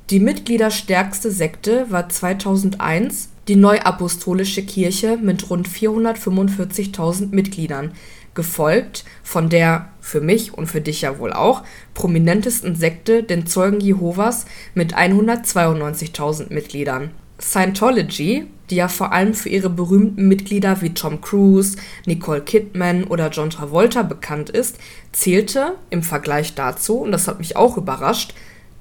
Die 0.08 0.20
mitgliederstärkste 0.20 1.30
Sekte 1.30 1.90
war 1.90 2.08
2001 2.08 3.28
die 3.48 3.56
Neuapostolische 3.56 4.62
Kirche 4.62 5.16
mit 5.16 5.50
rund 5.50 5.68
445.000 5.68 7.34
Mitgliedern, 7.34 7.92
gefolgt 8.34 9.04
von 9.22 9.48
der 9.48 9.88
für 10.00 10.20
mich 10.20 10.54
und 10.54 10.66
für 10.66 10.80
dich 10.80 11.02
ja 11.02 11.18
wohl 11.18 11.32
auch 11.32 11.62
prominentesten 11.94 12.76
Sekte, 12.76 13.22
den 13.22 13.46
Zeugen 13.46 13.80
Jehovas 13.80 14.46
mit 14.74 14.94
192.000 14.94 16.52
Mitgliedern. 16.52 17.10
Scientology, 17.40 18.46
die 18.68 18.76
ja 18.76 18.88
vor 18.88 19.12
allem 19.12 19.34
für 19.34 19.48
ihre 19.48 19.70
berühmten 19.70 20.28
Mitglieder 20.28 20.80
wie 20.82 20.94
Tom 20.94 21.20
Cruise, 21.20 21.76
Nicole 22.06 22.42
Kidman 22.42 23.04
oder 23.04 23.30
John 23.30 23.50
Travolta 23.50 24.02
bekannt 24.02 24.50
ist, 24.50 24.78
zählte 25.12 25.74
im 25.88 26.02
Vergleich 26.02 26.54
dazu, 26.54 26.98
und 26.98 27.12
das 27.12 27.26
hat 27.26 27.38
mich 27.38 27.56
auch 27.56 27.76
überrascht, 27.76 28.34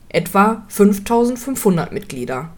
etwa 0.09 0.63
5500 0.67 1.91
Mitglieder. 1.91 2.49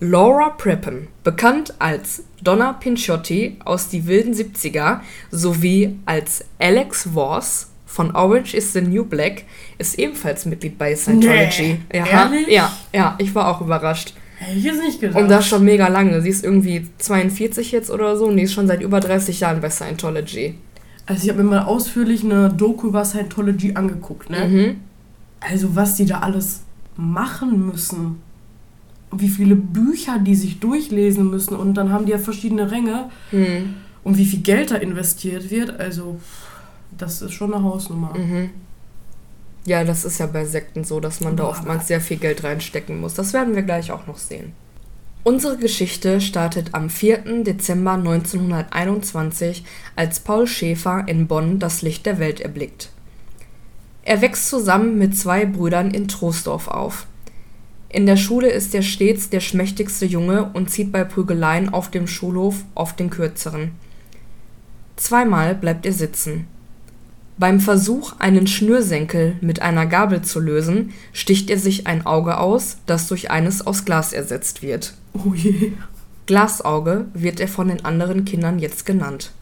Laura 0.00 0.50
Preppen, 0.50 1.08
bekannt 1.22 1.74
als 1.78 2.24
Donna 2.42 2.72
Pinciotti 2.74 3.56
aus 3.64 3.88
Die 3.88 4.06
wilden 4.06 4.34
70er 4.34 5.00
sowie 5.30 5.98
als 6.04 6.44
Alex 6.58 7.10
Voss 7.14 7.70
von 7.86 8.14
Orange 8.14 8.54
is 8.54 8.72
the 8.72 8.82
New 8.82 9.04
Black, 9.04 9.44
ist 9.78 9.98
ebenfalls 9.98 10.44
Mitglied 10.44 10.76
bei 10.76 10.94
Scientology. 10.94 11.78
Nee, 11.92 11.98
ja, 11.98 12.30
ja, 12.48 12.72
ja, 12.92 13.14
ich 13.18 13.34
war 13.34 13.48
auch 13.48 13.60
überrascht. 13.60 14.14
Hätte 14.46 14.58
ich 14.58 14.64
jetzt 14.64 14.80
nicht 14.80 15.00
gedacht. 15.00 15.20
Und 15.20 15.28
das 15.28 15.44
schon 15.44 15.64
mega 15.64 15.88
lange. 15.88 16.22
Sie 16.22 16.28
ist 16.28 16.44
irgendwie 16.44 16.86
42 16.98 17.72
jetzt 17.72 17.90
oder 17.90 18.16
so 18.16 18.26
und 18.26 18.36
die 18.36 18.44
ist 18.44 18.52
schon 18.52 18.68
seit 18.68 18.80
über 18.80 19.00
30 19.00 19.40
Jahren 19.40 19.60
bei 19.60 19.70
Scientology. 19.70 20.54
Also 21.04 21.24
ich 21.24 21.30
habe 21.30 21.42
mir 21.42 21.50
mal 21.50 21.64
ausführlich 21.64 22.22
eine 22.22 22.50
Doku 22.50 22.88
über 22.88 23.04
Scientology 23.04 23.74
angeguckt, 23.74 24.30
ne? 24.30 24.48
Mhm. 24.48 24.76
Also 25.40 25.74
was 25.74 25.96
die 25.96 26.06
da 26.06 26.20
alles 26.20 26.62
machen 26.96 27.66
müssen. 27.66 28.22
Und 29.10 29.20
wie 29.20 29.28
viele 29.28 29.56
Bücher 29.56 30.20
die 30.20 30.36
sich 30.36 30.60
durchlesen 30.60 31.28
müssen. 31.28 31.56
Und 31.56 31.74
dann 31.74 31.90
haben 31.90 32.06
die 32.06 32.12
ja 32.12 32.18
verschiedene 32.18 32.70
Ränge. 32.70 33.10
Mhm. 33.32 33.74
Und 34.04 34.16
wie 34.16 34.24
viel 34.24 34.40
Geld 34.40 34.70
da 34.70 34.76
investiert 34.76 35.50
wird. 35.50 35.80
Also 35.80 36.20
das 36.96 37.20
ist 37.20 37.32
schon 37.32 37.52
eine 37.52 37.64
Hausnummer. 37.64 38.14
Mhm. 38.16 38.50
Ja, 39.66 39.82
das 39.82 40.04
ist 40.04 40.18
ja 40.18 40.26
bei 40.26 40.44
Sekten 40.44 40.84
so, 40.84 41.00
dass 41.00 41.20
man 41.20 41.34
Boah, 41.34 41.42
da 41.42 41.48
oftmals 41.50 41.88
sehr 41.88 42.00
viel 42.00 42.18
Geld 42.18 42.44
reinstecken 42.44 43.00
muss. 43.00 43.14
Das 43.14 43.32
werden 43.32 43.56
wir 43.56 43.62
gleich 43.62 43.90
auch 43.90 44.06
noch 44.06 44.16
sehen. 44.16 44.52
Unsere 45.24 45.56
Geschichte 45.56 46.20
startet 46.20 46.72
am 46.72 46.88
4. 46.88 47.42
Dezember 47.42 47.94
1921, 47.94 49.64
als 49.96 50.20
Paul 50.20 50.46
Schäfer 50.46 51.04
in 51.08 51.26
Bonn 51.26 51.58
das 51.58 51.82
Licht 51.82 52.06
der 52.06 52.20
Welt 52.20 52.40
erblickt. 52.40 52.90
Er 54.04 54.20
wächst 54.20 54.48
zusammen 54.48 54.98
mit 54.98 55.18
zwei 55.18 55.44
Brüdern 55.44 55.90
in 55.90 56.06
Troisdorf 56.06 56.68
auf. 56.68 57.08
In 57.88 58.06
der 58.06 58.16
Schule 58.16 58.48
ist 58.48 58.72
er 58.72 58.82
stets 58.82 59.30
der 59.30 59.40
schmächtigste 59.40 60.06
Junge 60.06 60.48
und 60.54 60.70
zieht 60.70 60.92
bei 60.92 61.02
Prügeleien 61.02 61.70
auf 61.70 61.90
dem 61.90 62.06
Schulhof 62.06 62.62
oft 62.76 63.00
den 63.00 63.10
kürzeren. 63.10 63.72
Zweimal 64.94 65.56
bleibt 65.56 65.86
er 65.86 65.92
sitzen. 65.92 66.46
Beim 67.38 67.60
Versuch, 67.60 68.14
einen 68.18 68.46
Schnürsenkel 68.46 69.36
mit 69.42 69.60
einer 69.60 69.84
Gabel 69.84 70.22
zu 70.22 70.40
lösen, 70.40 70.94
sticht 71.12 71.50
er 71.50 71.58
sich 71.58 71.86
ein 71.86 72.06
Auge 72.06 72.38
aus, 72.38 72.78
das 72.86 73.08
durch 73.08 73.30
eines 73.30 73.66
aus 73.66 73.84
Glas 73.84 74.14
ersetzt 74.14 74.62
wird. 74.62 74.94
Oh 75.12 75.34
je. 75.34 75.72
Glasauge 76.24 77.04
wird 77.12 77.38
er 77.38 77.48
von 77.48 77.68
den 77.68 77.84
anderen 77.84 78.24
Kindern 78.24 78.58
jetzt 78.58 78.86
genannt. 78.86 79.32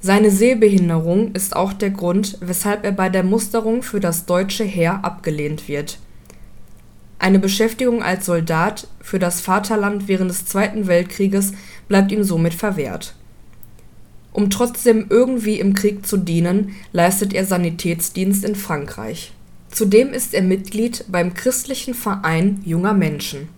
Seine 0.00 0.32
Sehbehinderung 0.32 1.32
ist 1.32 1.54
auch 1.54 1.72
der 1.72 1.90
Grund, 1.90 2.38
weshalb 2.40 2.84
er 2.84 2.92
bei 2.92 3.08
der 3.08 3.22
Musterung 3.22 3.84
für 3.84 4.00
das 4.00 4.26
deutsche 4.26 4.64
Heer 4.64 5.04
abgelehnt 5.04 5.68
wird. 5.68 5.98
Eine 7.20 7.38
Beschäftigung 7.38 8.02
als 8.02 8.26
Soldat 8.26 8.88
für 9.00 9.20
das 9.20 9.40
Vaterland 9.40 10.08
während 10.08 10.30
des 10.30 10.44
Zweiten 10.44 10.88
Weltkrieges 10.88 11.52
bleibt 11.88 12.10
ihm 12.10 12.24
somit 12.24 12.52
verwehrt 12.52 13.14
um 14.36 14.50
trotzdem 14.50 15.06
irgendwie 15.08 15.58
im 15.58 15.72
Krieg 15.72 16.06
zu 16.06 16.18
dienen, 16.18 16.76
leistet 16.92 17.32
er 17.32 17.46
Sanitätsdienst 17.46 18.44
in 18.44 18.54
Frankreich. 18.54 19.32
Zudem 19.70 20.12
ist 20.12 20.34
er 20.34 20.42
Mitglied 20.42 21.06
beim 21.08 21.32
Christlichen 21.32 21.94
Verein 21.94 22.60
Junger 22.62 22.92
Menschen. 22.92 23.48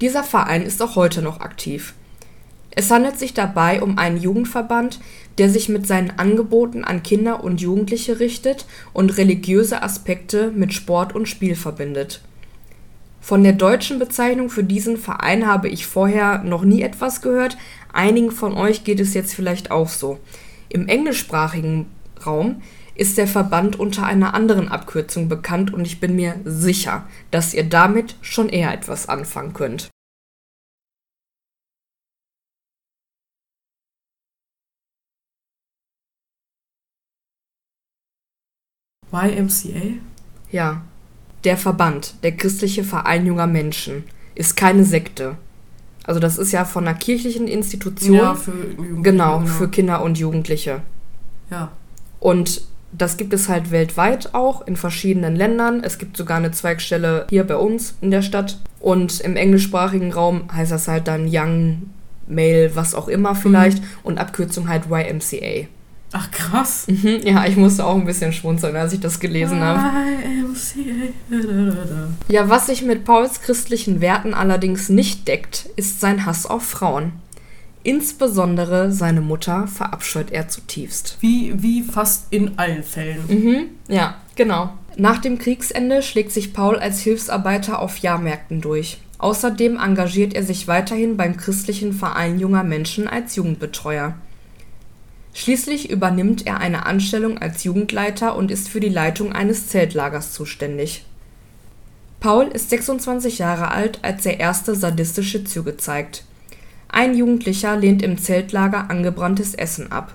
Dieser 0.00 0.24
Verein 0.24 0.62
ist 0.62 0.82
auch 0.82 0.96
heute 0.96 1.22
noch 1.22 1.38
aktiv. 1.38 1.94
Es 2.72 2.90
handelt 2.90 3.16
sich 3.16 3.32
dabei 3.32 3.80
um 3.80 3.96
einen 3.96 4.20
Jugendverband, 4.20 4.98
der 5.38 5.48
sich 5.48 5.68
mit 5.68 5.86
seinen 5.86 6.10
Angeboten 6.18 6.82
an 6.82 7.04
Kinder 7.04 7.44
und 7.44 7.60
Jugendliche 7.60 8.18
richtet 8.18 8.66
und 8.92 9.16
religiöse 9.18 9.84
Aspekte 9.84 10.50
mit 10.50 10.74
Sport 10.74 11.14
und 11.14 11.28
Spiel 11.28 11.54
verbindet. 11.54 12.22
Von 13.24 13.42
der 13.42 13.54
deutschen 13.54 13.98
Bezeichnung 13.98 14.50
für 14.50 14.64
diesen 14.64 14.98
Verein 14.98 15.46
habe 15.46 15.70
ich 15.70 15.86
vorher 15.86 16.44
noch 16.44 16.62
nie 16.62 16.82
etwas 16.82 17.22
gehört, 17.22 17.56
Einigen 17.94 18.32
von 18.32 18.54
euch 18.54 18.82
geht 18.82 18.98
es 18.98 19.14
jetzt 19.14 19.34
vielleicht 19.34 19.70
auch 19.70 19.88
so. 19.88 20.18
Im 20.68 20.88
englischsprachigen 20.88 21.86
Raum 22.26 22.60
ist 22.96 23.18
der 23.18 23.28
Verband 23.28 23.78
unter 23.78 24.04
einer 24.04 24.34
anderen 24.34 24.68
Abkürzung 24.68 25.28
bekannt 25.28 25.72
und 25.72 25.86
ich 25.86 26.00
bin 26.00 26.16
mir 26.16 26.40
sicher, 26.44 27.08
dass 27.30 27.54
ihr 27.54 27.62
damit 27.64 28.16
schon 28.20 28.48
eher 28.48 28.74
etwas 28.74 29.08
anfangen 29.08 29.52
könnt. 29.54 29.90
YMCA? 39.12 40.00
Ja. 40.50 40.82
Der 41.44 41.56
Verband, 41.56 42.14
der 42.22 42.32
christliche 42.32 42.84
Verein 42.84 43.26
junger 43.26 43.46
Menschen, 43.46 44.04
ist 44.34 44.56
keine 44.56 44.84
Sekte. 44.84 45.36
Also 46.04 46.20
das 46.20 46.38
ist 46.38 46.52
ja 46.52 46.64
von 46.64 46.86
einer 46.86 46.96
kirchlichen 46.96 47.48
Institution. 47.48 48.16
Ja, 48.16 48.34
für 48.34 48.52
Jugendliche. 48.52 49.02
Genau, 49.02 49.38
genau, 49.38 49.46
für 49.46 49.68
Kinder 49.68 50.02
und 50.02 50.18
Jugendliche. 50.18 50.82
Ja. 51.50 51.70
Und 52.20 52.62
das 52.92 53.16
gibt 53.16 53.32
es 53.32 53.48
halt 53.48 53.70
weltweit 53.70 54.34
auch 54.34 54.66
in 54.66 54.76
verschiedenen 54.76 55.34
Ländern. 55.34 55.82
Es 55.82 55.98
gibt 55.98 56.16
sogar 56.16 56.36
eine 56.36 56.52
Zweigstelle 56.52 57.26
hier 57.28 57.44
bei 57.44 57.56
uns 57.56 57.94
in 58.00 58.10
der 58.10 58.22
Stadt. 58.22 58.58
Und 58.80 59.20
im 59.20 59.36
englischsprachigen 59.36 60.12
Raum 60.12 60.44
heißt 60.52 60.70
das 60.70 60.88
halt 60.88 61.08
dann 61.08 61.28
Young 61.30 61.90
Male, 62.26 62.74
was 62.74 62.94
auch 62.94 63.08
immer 63.08 63.34
vielleicht. 63.34 63.80
Mhm. 63.80 63.88
Und 64.04 64.18
Abkürzung 64.18 64.68
halt 64.68 64.84
YMCA. 64.90 65.66
Ach 66.16 66.30
krass. 66.30 66.86
Mhm, 66.86 67.22
ja, 67.24 67.44
ich 67.44 67.56
musste 67.56 67.84
auch 67.84 67.96
ein 67.96 68.04
bisschen 68.04 68.32
schmunzeln, 68.32 68.76
als 68.76 68.92
ich 68.92 69.00
das 69.00 69.18
gelesen 69.18 69.60
habe. 69.60 69.82
Ja, 72.28 72.48
was 72.48 72.66
sich 72.66 72.82
mit 72.82 73.04
Pauls 73.04 73.40
christlichen 73.40 74.00
Werten 74.00 74.32
allerdings 74.32 74.88
nicht 74.88 75.26
deckt, 75.26 75.68
ist 75.74 76.00
sein 76.00 76.24
Hass 76.24 76.46
auf 76.46 76.62
Frauen. 76.62 77.14
Insbesondere 77.82 78.92
seine 78.92 79.22
Mutter 79.22 79.66
verabscheut 79.66 80.30
er 80.30 80.46
zutiefst. 80.46 81.16
Wie, 81.18 81.52
wie 81.60 81.82
fast 81.82 82.28
in 82.30 82.58
allen 82.58 82.84
Fällen. 82.84 83.24
Mhm, 83.26 83.64
ja, 83.88 84.14
genau. 84.36 84.72
Nach 84.96 85.18
dem 85.18 85.38
Kriegsende 85.38 86.00
schlägt 86.00 86.30
sich 86.30 86.52
Paul 86.52 86.76
als 86.76 87.00
Hilfsarbeiter 87.00 87.80
auf 87.80 87.98
Jahrmärkten 87.98 88.60
durch. 88.60 88.98
Außerdem 89.18 89.78
engagiert 89.78 90.34
er 90.34 90.44
sich 90.44 90.68
weiterhin 90.68 91.16
beim 91.16 91.36
christlichen 91.36 91.92
Verein 91.92 92.38
junger 92.38 92.62
Menschen 92.62 93.08
als 93.08 93.34
Jugendbetreuer. 93.34 94.14
Schließlich 95.34 95.90
übernimmt 95.90 96.46
er 96.46 96.60
eine 96.60 96.86
Anstellung 96.86 97.38
als 97.38 97.64
Jugendleiter 97.64 98.36
und 98.36 98.52
ist 98.52 98.68
für 98.68 98.78
die 98.78 98.88
Leitung 98.88 99.32
eines 99.32 99.66
Zeltlagers 99.66 100.32
zuständig. 100.32 101.04
Paul 102.20 102.46
ist 102.46 102.70
26 102.70 103.38
Jahre 103.38 103.70
alt, 103.72 103.98
als 104.02 104.24
er 104.24 104.38
erste 104.40 104.76
sadistische 104.76 105.44
Züge 105.44 105.76
zeigt. 105.76 106.24
Ein 106.88 107.16
Jugendlicher 107.16 107.76
lehnt 107.76 108.02
im 108.02 108.16
Zeltlager 108.16 108.88
angebranntes 108.88 109.54
Essen 109.54 109.90
ab. 109.90 110.14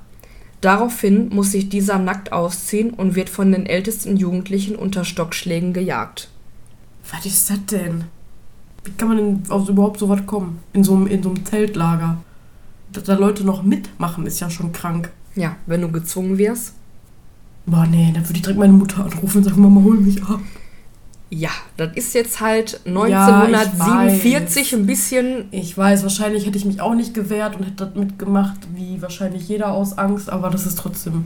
Daraufhin 0.61 1.29
muss 1.29 1.51
sich 1.51 1.67
dieser 1.67 1.99
nackt 1.99 2.31
ausziehen 2.31 2.91
und 2.91 3.15
wird 3.15 3.29
von 3.29 3.51
den 3.51 3.65
ältesten 3.65 4.15
Jugendlichen 4.15 4.77
unter 4.77 5.03
Stockschlägen 5.03 5.73
gejagt. 5.73 6.29
Was 7.11 7.25
ist 7.25 7.49
das 7.49 7.65
denn? 7.65 8.05
Wie 8.85 8.91
kann 8.91 9.09
man 9.09 9.17
denn 9.17 9.43
überhaupt 9.67 9.99
so 9.99 10.07
was 10.07 10.25
kommen? 10.25 10.59
In 10.71 10.83
so 10.83 10.95
in 11.05 11.21
so 11.21 11.29
einem 11.29 11.45
Zeltlager? 11.45 12.17
Dass 12.93 13.03
da 13.03 13.15
Leute 13.15 13.43
noch 13.43 13.63
mitmachen, 13.63 14.25
ist 14.25 14.39
ja 14.39 14.49
schon 14.49 14.71
krank. 14.71 15.11
Ja, 15.35 15.55
wenn 15.65 15.81
du 15.81 15.91
gezwungen 15.91 16.37
wirst. 16.37 16.73
Boah, 17.65 17.85
nee, 17.85 18.11
dann 18.13 18.23
würde 18.23 18.35
ich 18.35 18.41
direkt 18.41 18.59
meine 18.59 18.73
Mutter 18.73 19.03
anrufen 19.03 19.37
und 19.37 19.43
sagen, 19.43 19.61
Mama, 19.61 19.81
hol 19.83 19.97
mich 19.97 20.23
ab. 20.23 20.39
Ja, 21.31 21.51
das 21.77 21.95
ist 21.95 22.15
jetzt 22.15 22.41
halt 22.41 22.81
1947 22.85 24.71
ja, 24.71 24.77
ein 24.77 24.87
bisschen. 24.87 25.45
Ich 25.51 25.77
weiß, 25.77 26.01
wahrscheinlich 26.01 26.47
hätte 26.47 26.57
ich 26.57 26.65
mich 26.65 26.81
auch 26.81 26.95
nicht 26.95 27.13
gewehrt 27.13 27.55
und 27.55 27.65
hätte 27.65 27.85
das 27.85 27.95
mitgemacht, 27.95 28.57
wie 28.73 28.99
wahrscheinlich 29.01 29.47
jeder 29.47 29.71
aus 29.71 29.97
Angst, 29.97 30.31
aber 30.31 30.49
das 30.49 30.65
ist 30.65 30.79
trotzdem 30.79 31.25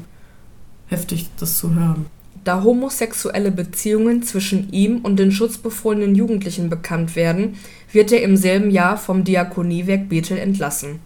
heftig, 0.87 1.29
das 1.39 1.57
zu 1.57 1.73
hören. 1.73 2.07
Da 2.43 2.63
homosexuelle 2.63 3.51
Beziehungen 3.51 4.23
zwischen 4.23 4.69
ihm 4.73 4.97
und 4.97 5.17
den 5.17 5.31
schutzbefohlenen 5.31 6.15
Jugendlichen 6.15 6.69
bekannt 6.69 7.15
werden, 7.15 7.55
wird 7.93 8.11
er 8.11 8.23
im 8.23 8.35
selben 8.35 8.69
Jahr 8.69 8.97
vom 8.97 9.23
Diakoniewerk 9.23 10.09
Bethel 10.09 10.37
entlassen. 10.37 10.99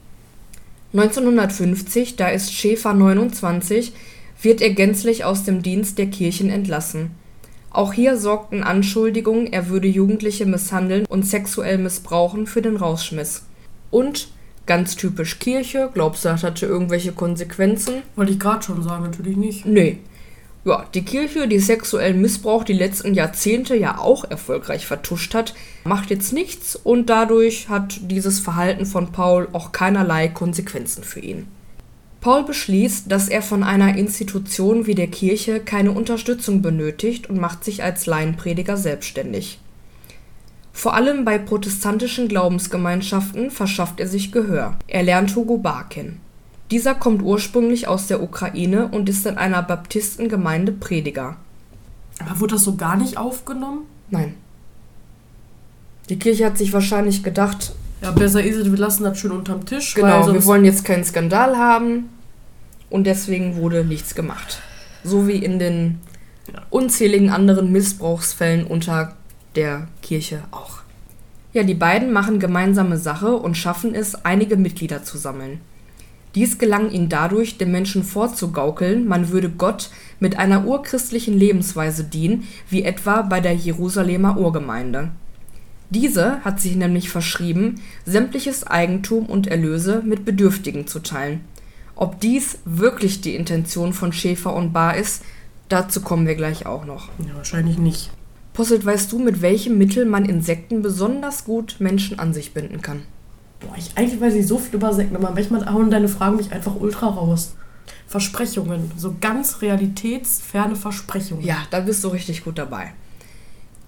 1950, 0.97 2.15
da 2.15 2.29
ist 2.29 2.53
Schäfer 2.53 2.93
29, 2.93 3.93
wird 4.41 4.61
er 4.61 4.71
gänzlich 4.71 5.25
aus 5.25 5.43
dem 5.43 5.61
Dienst 5.61 5.97
der 5.97 6.07
Kirchen 6.07 6.49
entlassen. 6.49 7.11
Auch 7.69 7.93
hier 7.93 8.17
sorgten 8.17 8.63
Anschuldigungen, 8.63 9.51
er 9.51 9.69
würde 9.69 9.87
Jugendliche 9.87 10.45
misshandeln 10.45 11.05
und 11.05 11.25
sexuell 11.25 11.77
missbrauchen, 11.77 12.47
für 12.47 12.61
den 12.61 12.77
Rausschmiss. 12.77 13.43
Und 13.91 14.29
ganz 14.65 14.95
typisch 14.95 15.37
Kirche, 15.39 15.89
glaubst 15.93 16.25
du, 16.25 16.29
das 16.29 16.43
hatte 16.43 16.65
irgendwelche 16.65 17.11
Konsequenzen? 17.11 18.01
Wollte 18.15 18.31
ich 18.31 18.39
gerade 18.39 18.63
schon 18.63 18.81
sagen, 18.81 19.03
natürlich 19.03 19.37
nicht. 19.37 19.65
Nee. 19.65 19.99
Ja, 20.67 20.85
die 20.93 21.05
Kirche, 21.05 21.47
die 21.47 21.59
sexuellen 21.59 22.19
Missbrauch 22.19 22.65
die 22.65 22.73
letzten 22.73 23.13
Jahrzehnte 23.13 23.73
ja 23.77 23.99
auch 23.99 24.29
erfolgreich 24.29 24.85
vertuscht 24.85 25.33
hat, 25.33 25.55
macht 25.85 26.09
jetzt 26.09 26.33
nichts 26.33 26.75
und 26.75 27.09
dadurch 27.09 27.69
hat 27.69 27.97
dieses 28.11 28.41
Verhalten 28.41 28.85
von 28.85 29.13
Paul 29.13 29.47
auch 29.53 29.71
keinerlei 29.71 30.27
Konsequenzen 30.27 31.05
für 31.05 31.21
ihn. 31.21 31.47
Paul 32.19 32.43
beschließt, 32.43 33.09
dass 33.09 33.29
er 33.29 33.41
von 33.41 33.63
einer 33.63 33.97
Institution 33.97 34.87
wie 34.87 34.95
der 34.95 35.07
Kirche 35.07 35.61
keine 35.61 35.93
Unterstützung 35.93 36.61
benötigt 36.61 37.29
und 37.29 37.39
macht 37.39 37.63
sich 37.63 37.81
als 37.81 38.05
Laienprediger 38.05 38.75
selbstständig. 38.75 39.59
Vor 40.73 40.95
allem 40.95 41.23
bei 41.23 41.37
protestantischen 41.37 42.27
Glaubensgemeinschaften 42.27 43.51
verschafft 43.51 44.01
er 44.01 44.07
sich 44.09 44.33
Gehör. 44.33 44.75
Er 44.87 45.03
lernt 45.03 45.33
Hugo 45.33 45.59
Barr 45.59 45.87
kennen. 45.87 46.19
Dieser 46.71 46.95
kommt 46.95 47.21
ursprünglich 47.21 47.87
aus 47.87 48.07
der 48.07 48.21
Ukraine 48.21 48.87
und 48.87 49.07
ist 49.07 49.25
in 49.25 49.37
einer 49.37 49.63
Baptistengemeinde 49.63 50.71
Prediger. 50.71 51.37
Aber 52.19 52.39
wurde 52.39 52.55
das 52.55 52.63
so 52.63 52.75
gar 52.75 52.97
nicht 52.97 53.17
aufgenommen? 53.17 53.81
Nein. 54.09 54.35
Die 56.09 56.19
Kirche 56.19 56.45
hat 56.45 56.57
sich 56.57 56.73
wahrscheinlich 56.73 57.23
gedacht. 57.23 57.73
Ja, 58.01 58.11
besser 58.11 58.43
ist 58.43 58.57
es, 58.57 58.71
wir 58.71 58.77
lassen 58.77 59.03
das 59.03 59.17
schön 59.17 59.31
unterm 59.31 59.65
Tisch. 59.65 59.93
Genau, 59.93 60.31
wir 60.31 60.45
wollen 60.45 60.65
jetzt 60.65 60.85
keinen 60.85 61.03
Skandal 61.03 61.57
haben. 61.57 62.09
Und 62.89 63.05
deswegen 63.05 63.57
wurde 63.57 63.83
nichts 63.83 64.15
gemacht. 64.15 64.61
So 65.03 65.27
wie 65.27 65.37
in 65.37 65.59
den 65.59 65.99
unzähligen 66.69 67.29
anderen 67.29 67.71
Missbrauchsfällen 67.71 68.65
unter 68.65 69.15
der 69.55 69.87
Kirche 70.01 70.43
auch. 70.51 70.77
Ja, 71.53 71.63
die 71.63 71.73
beiden 71.73 72.11
machen 72.11 72.39
gemeinsame 72.39 72.97
Sache 72.97 73.35
und 73.35 73.57
schaffen 73.57 73.95
es, 73.95 74.25
einige 74.25 74.57
Mitglieder 74.57 75.03
zu 75.03 75.17
sammeln. 75.17 75.59
Dies 76.35 76.57
gelang 76.57 76.91
ihnen 76.91 77.09
dadurch, 77.09 77.57
den 77.57 77.71
Menschen 77.71 78.03
vorzugaukeln, 78.03 79.07
man 79.07 79.29
würde 79.29 79.49
Gott 79.49 79.89
mit 80.19 80.37
einer 80.37 80.65
urchristlichen 80.65 81.37
Lebensweise 81.37 82.03
dienen, 82.03 82.47
wie 82.69 82.83
etwa 82.83 83.21
bei 83.21 83.39
der 83.39 83.55
Jerusalemer 83.55 84.37
Urgemeinde. 84.37 85.11
Diese 85.89 86.43
hat 86.43 86.59
sich 86.59 86.75
nämlich 86.75 87.09
verschrieben, 87.09 87.81
sämtliches 88.05 88.67
Eigentum 88.67 89.25
und 89.25 89.47
Erlöse 89.47 90.01
mit 90.05 90.25
Bedürftigen 90.25 90.85
zu 90.85 90.99
teilen. 90.99 91.41
Ob 91.95 92.19
dies 92.19 92.59
wirklich 92.65 93.21
die 93.21 93.35
Intention 93.35 93.93
von 93.93 94.11
Schäfer 94.11 94.53
und 94.53 94.73
Bar 94.73 94.97
ist, 94.97 95.23
dazu 95.69 96.01
kommen 96.01 96.27
wir 96.27 96.35
gleich 96.35 96.65
auch 96.65 96.85
noch. 96.85 97.09
Ja, 97.25 97.35
wahrscheinlich 97.35 97.77
nicht. 97.77 98.11
Posselt, 98.53 98.85
weißt 98.85 99.11
du, 99.11 99.19
mit 99.19 99.41
welchem 99.41 99.77
Mittel 99.77 100.05
man 100.05 100.25
Insekten 100.25 100.81
besonders 100.81 101.45
gut 101.45 101.77
Menschen 101.79 102.19
an 102.19 102.33
sich 102.33 102.53
binden 102.53 102.81
kann? 102.81 103.03
Boah, 103.59 103.75
ich 103.77 103.91
eigentlich 103.95 104.21
weiß 104.21 104.35
ich 104.35 104.47
so 104.47 104.57
viel 104.57 104.75
über 104.75 104.93
Sekten, 104.93 105.15
aber 105.15 105.31
manchmal 105.31 105.71
hauen 105.71 105.89
deine 105.89 106.07
Fragen 106.07 106.37
mich 106.37 106.51
einfach 106.51 106.75
ultra 106.75 107.07
raus. 107.07 107.55
Versprechungen, 108.07 108.91
so 108.97 109.15
ganz 109.19 109.61
realitätsferne 109.61 110.75
Versprechungen. 110.75 111.43
Ja, 111.43 111.57
da 111.71 111.81
bist 111.81 112.03
du 112.03 112.09
richtig 112.09 112.43
gut 112.43 112.57
dabei. 112.57 112.93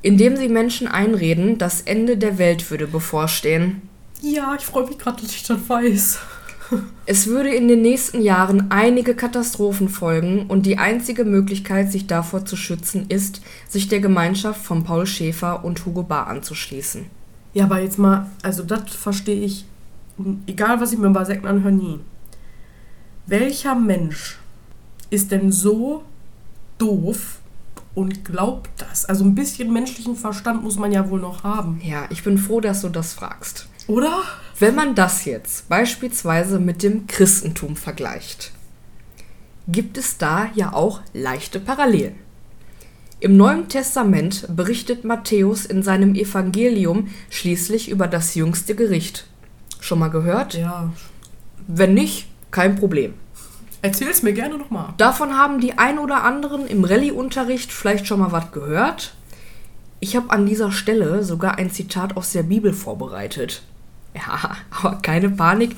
Indem 0.02 0.36
sie 0.36 0.50
Menschen 0.50 0.88
einreden, 0.88 1.58
das 1.58 1.82
Ende 1.82 2.18
der 2.18 2.38
Welt 2.38 2.70
würde 2.70 2.88
bevorstehen. 2.88 3.82
Ja, 4.22 4.56
ich 4.58 4.66
freue 4.66 4.88
mich 4.88 4.98
gerade, 4.98 5.22
dass 5.22 5.32
ich 5.32 5.44
das 5.44 5.58
weiß. 5.68 6.20
Es 7.06 7.28
würde 7.28 7.50
in 7.50 7.68
den 7.68 7.82
nächsten 7.82 8.22
Jahren 8.22 8.70
einige 8.70 9.16
Katastrophen 9.16 9.90
folgen 9.90 10.46
und 10.48 10.66
die 10.66 10.78
einzige 10.78 11.26
Möglichkeit, 11.26 11.92
sich 11.92 12.06
davor 12.06 12.46
zu 12.46 12.56
schützen, 12.56 13.06
ist, 13.10 13.42
sich 13.68 13.88
der 13.88 14.00
Gemeinschaft 14.00 14.64
von 14.64 14.84
Paul 14.84 15.08
Schäfer 15.08 15.66
und 15.66 15.86
Hugo 15.86 16.04
Barr 16.04 16.28
anzuschließen. 16.28 17.08
Ja, 17.60 17.66
aber 17.66 17.82
jetzt 17.82 18.00
mal, 18.00 18.26
also 18.42 18.64
das 18.64 18.90
verstehe 18.92 19.44
ich, 19.44 19.66
egal 20.48 20.80
was 20.80 20.94
ich 20.94 20.98
mir 20.98 21.10
bei 21.10 21.26
Sekten 21.26 21.46
anhöre, 21.46 21.74
nie. 21.74 22.00
Welcher 23.26 23.76
Mensch 23.76 24.40
ist 25.10 25.34
denn 25.34 25.52
so 25.52 26.06
doof 26.78 27.40
und 27.96 28.24
glaubt 28.24 28.70
das? 28.78 29.04
Also 29.04 29.26
ein 29.26 29.36
bisschen 29.36 29.74
menschlichen 29.74 30.16
Verstand 30.16 30.64
muss 30.64 30.78
man 30.78 30.94
ja 30.94 31.10
wohl 31.10 31.20
noch 31.20 31.44
haben. 31.44 31.82
Ja, 31.84 32.06
ich 32.10 32.24
bin 32.24 32.38
froh, 32.38 32.62
dass 32.62 32.80
du 32.80 32.88
das 32.88 33.12
fragst. 33.12 33.68
Oder? 33.88 34.22
Wenn 34.58 34.76
man 34.76 34.96
das 34.96 35.26
jetzt 35.26 35.68
beispielsweise 35.68 36.60
mit 36.60 36.82
dem 36.82 37.08
Christentum 37.08 37.76
vergleicht, 37.76 38.54
gibt 39.68 39.98
es 39.98 40.18
da 40.18 40.50
ja 40.56 40.72
auch 40.72 41.02
leichte 41.12 41.60
Parallelen. 41.60 42.16
Im 43.22 43.36
Neuen 43.36 43.68
Testament 43.68 44.46
berichtet 44.56 45.04
Matthäus 45.04 45.66
in 45.66 45.84
seinem 45.84 46.16
Evangelium 46.16 47.10
schließlich 47.30 47.90
über 47.90 48.08
das 48.08 48.34
jüngste 48.36 48.76
Gericht. 48.76 49.28
Schon 49.82 50.00
mal 50.00 50.08
gehört? 50.08 50.54
Ja. 50.54 50.94
Wenn 51.68 51.96
nicht, 51.96 52.28
kein 52.50 52.78
Problem. 52.78 53.14
Erzähl's 53.82 54.24
mir 54.24 54.32
gerne 54.32 54.58
nochmal. 54.58 54.94
Davon 54.98 55.38
haben 55.38 55.60
die 55.60 55.78
ein 55.78 56.00
oder 56.00 56.24
anderen 56.24 56.66
im 56.66 56.86
Rallye-Unterricht 56.86 57.74
vielleicht 57.74 58.08
schon 58.08 58.20
mal 58.20 58.32
was 58.32 58.54
gehört. 58.54 59.14
Ich 60.00 60.16
habe 60.16 60.30
an 60.30 60.46
dieser 60.46 60.72
Stelle 60.72 61.24
sogar 61.26 61.58
ein 61.58 61.72
Zitat 61.72 62.16
aus 62.16 62.32
der 62.32 62.44
Bibel 62.44 62.72
vorbereitet. 62.72 63.64
Ja, 64.16 64.58
aber 64.72 65.00
keine 65.02 65.30
Panik. 65.30 65.76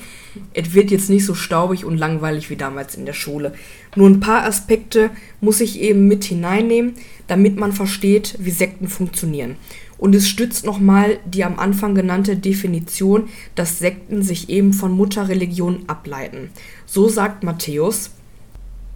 Es 0.54 0.74
wird 0.74 0.92
jetzt 0.92 1.10
nicht 1.10 1.26
so 1.26 1.34
staubig 1.34 1.84
und 1.84 1.98
langweilig 1.98 2.50
wie 2.50 2.56
damals 2.56 2.94
in 2.94 3.04
der 3.04 3.12
Schule. 3.12 3.54
Nur 3.94 4.08
ein 4.08 4.20
paar 4.20 4.44
Aspekte 4.44 5.10
muss 5.40 5.60
ich 5.60 5.80
eben 5.80 6.08
mit 6.08 6.24
hineinnehmen, 6.24 6.94
damit 7.26 7.56
man 7.58 7.72
versteht, 7.72 8.36
wie 8.38 8.50
Sekten 8.50 8.88
funktionieren. 8.88 9.56
Und 9.98 10.14
es 10.14 10.28
stützt 10.28 10.64
nochmal 10.64 11.18
die 11.26 11.44
am 11.44 11.58
Anfang 11.58 11.94
genannte 11.94 12.36
Definition, 12.36 13.28
dass 13.54 13.78
Sekten 13.78 14.22
sich 14.22 14.48
eben 14.48 14.72
von 14.72 14.92
Mutterreligionen 14.92 15.88
ableiten. 15.88 16.50
So 16.86 17.08
sagt 17.08 17.44
Matthäus, 17.44 18.10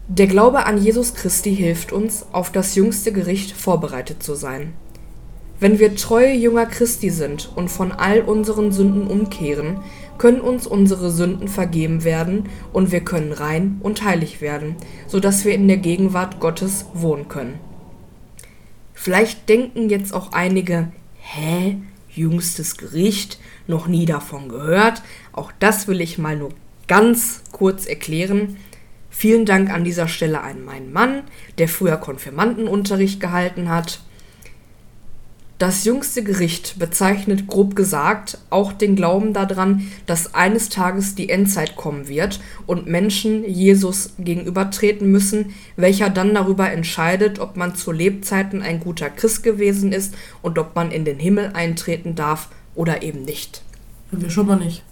der 0.09 0.27
Glaube 0.27 0.67
an 0.67 0.83
Jesus 0.83 1.15
Christi 1.15 1.55
hilft 1.55 1.93
uns, 1.93 2.27
auf 2.33 2.51
das 2.51 2.75
jüngste 2.75 3.13
Gericht 3.13 3.53
vorbereitet 3.53 4.23
zu 4.23 4.35
sein. 4.35 4.73
Wenn 5.59 5.79
wir 5.79 5.97
treue 5.97 6.35
Jünger 6.35 6.67
Christi 6.67 7.11
sind 7.11 7.51
und 7.57 7.69
von 7.69 7.93
all 7.93 8.21
unseren 8.21 8.73
Sünden 8.73 9.07
umkehren, 9.07 9.79
können 10.19 10.41
uns 10.41 10.67
unsere 10.67 11.11
Sünden 11.11 11.49
vergeben 11.49 12.05
werden 12.05 12.49
und 12.73 12.93
wir 12.93 13.01
können 13.01 13.33
rein 13.33 13.79
und 13.81 14.05
heilig 14.05 14.41
werden, 14.41 14.77
so 15.07 15.21
dass 15.21 15.45
wir 15.45 15.55
in 15.55 15.69
der 15.69 15.79
Gegenwart 15.79 16.41
Gottes 16.41 16.87
wohnen 16.95 17.29
können. 17.29 17.59
Vielleicht 18.93 19.49
denken 19.49 19.89
jetzt 19.89 20.13
auch 20.13 20.33
einige, 20.33 20.89
hä, 21.21 21.77
jüngstes 22.09 22.77
Gericht, 22.77 23.39
noch 23.67 23.89
nie 23.89 24.07
davon 24.07 24.49
gehört. 24.49 25.03
Auch 25.33 25.53
das 25.59 25.87
will 25.87 26.01
ich 26.01 26.19
mal 26.19 26.37
nur 26.37 26.51
ganz 26.89 27.43
kurz 27.53 27.87
erklären. 27.87 28.57
Vielen 29.11 29.45
Dank 29.45 29.71
an 29.71 29.85
dieser 29.85 30.09
Stelle 30.09 30.41
an 30.41 30.65
meinen 30.65 30.93
Mann, 30.93 31.23
der 31.59 31.69
früher 31.69 31.97
Konfirmandenunterricht 31.97 33.21
gehalten 33.21 33.69
hat. 33.69 34.01
Das 35.59 35.85
jüngste 35.87 36.23
Gericht 36.23 36.79
bezeichnet 36.79 37.47
grob 37.47 37.77
gesagt 37.77 38.37
auch 38.51 38.75
den 38.75 38.95
Glauben 38.95 39.33
daran, 39.33 39.91
dass 40.05 40.35
eines 40.35 40.69
Tages 40.69 41.15
die 41.15 41.31
Endzeit 41.31 41.77
kommen 41.77 42.09
wird 42.09 42.41
und 42.67 42.87
Menschen 42.87 43.43
Jesus 43.43 44.11
gegenübertreten 44.19 45.11
müssen, 45.11 45.55
welcher 45.77 46.11
dann 46.11 46.35
darüber 46.35 46.71
entscheidet, 46.71 47.39
ob 47.39 47.57
man 47.57 47.75
zu 47.75 47.91
Lebzeiten 47.91 48.61
ein 48.61 48.81
guter 48.81 49.09
Christ 49.09 49.45
gewesen 49.45 49.93
ist 49.93 50.15
und 50.43 50.59
ob 50.59 50.75
man 50.75 50.91
in 50.91 51.07
den 51.07 51.19
Himmel 51.19 51.53
eintreten 51.55 52.15
darf 52.15 52.51
oder 52.75 53.03
eben 53.03 53.23
nicht. 53.23 53.63
Wir 54.11 54.29
schon 54.29 54.49
mal 54.49 54.57
nicht. 54.57 54.83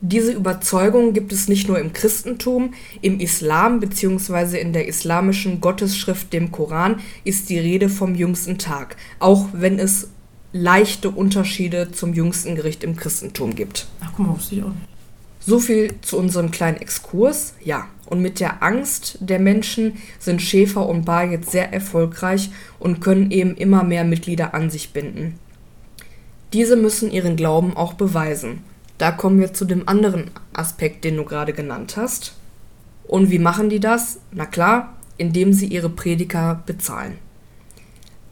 Diese 0.00 0.32
Überzeugung 0.32 1.14
gibt 1.14 1.32
es 1.32 1.48
nicht 1.48 1.68
nur 1.68 1.78
im 1.78 1.92
Christentum, 1.92 2.74
im 3.00 3.20
Islam 3.20 3.80
bzw. 3.80 4.60
in 4.60 4.72
der 4.72 4.86
islamischen 4.86 5.60
Gottesschrift 5.60 6.32
dem 6.32 6.52
Koran 6.52 7.00
ist 7.24 7.48
die 7.48 7.58
Rede 7.58 7.88
vom 7.88 8.14
jüngsten 8.14 8.58
Tag, 8.58 8.96
auch 9.18 9.48
wenn 9.52 9.78
es 9.78 10.08
leichte 10.52 11.10
Unterschiede 11.10 11.90
zum 11.90 12.14
jüngsten 12.14 12.54
Gericht 12.54 12.84
im 12.84 12.96
Christentum 12.96 13.54
gibt. 13.54 13.88
Ach 14.00 14.12
guck 14.16 14.26
mal, 14.26 14.36
wusste 14.36 14.56
ich 14.56 14.62
auch 14.62 14.68
nicht. 14.68 14.88
So 15.40 15.58
viel 15.58 15.94
zu 16.00 16.16
unserem 16.16 16.50
kleinen 16.50 16.78
Exkurs. 16.78 17.54
Ja, 17.62 17.88
und 18.06 18.20
mit 18.20 18.40
der 18.40 18.62
Angst 18.62 19.18
der 19.20 19.38
Menschen 19.38 19.98
sind 20.18 20.40
Schäfer 20.40 20.86
und 20.86 21.04
Bar 21.04 21.24
jetzt 21.24 21.50
sehr 21.50 21.72
erfolgreich 21.72 22.50
und 22.78 23.00
können 23.00 23.30
eben 23.30 23.54
immer 23.56 23.84
mehr 23.84 24.04
Mitglieder 24.04 24.54
an 24.54 24.70
sich 24.70 24.92
binden. 24.92 25.38
Diese 26.52 26.76
müssen 26.76 27.10
ihren 27.10 27.36
Glauben 27.36 27.76
auch 27.76 27.94
beweisen. 27.94 28.62
Da 28.98 29.10
kommen 29.10 29.40
wir 29.40 29.52
zu 29.52 29.64
dem 29.64 29.88
anderen 29.88 30.30
Aspekt, 30.52 31.04
den 31.04 31.16
du 31.16 31.24
gerade 31.24 31.52
genannt 31.52 31.96
hast. 31.96 32.34
Und 33.06 33.30
wie 33.30 33.38
machen 33.38 33.68
die 33.68 33.80
das? 33.80 34.20
Na 34.32 34.46
klar, 34.46 34.94
indem 35.16 35.52
sie 35.52 35.66
ihre 35.66 35.90
Prediger 35.90 36.62
bezahlen. 36.66 37.18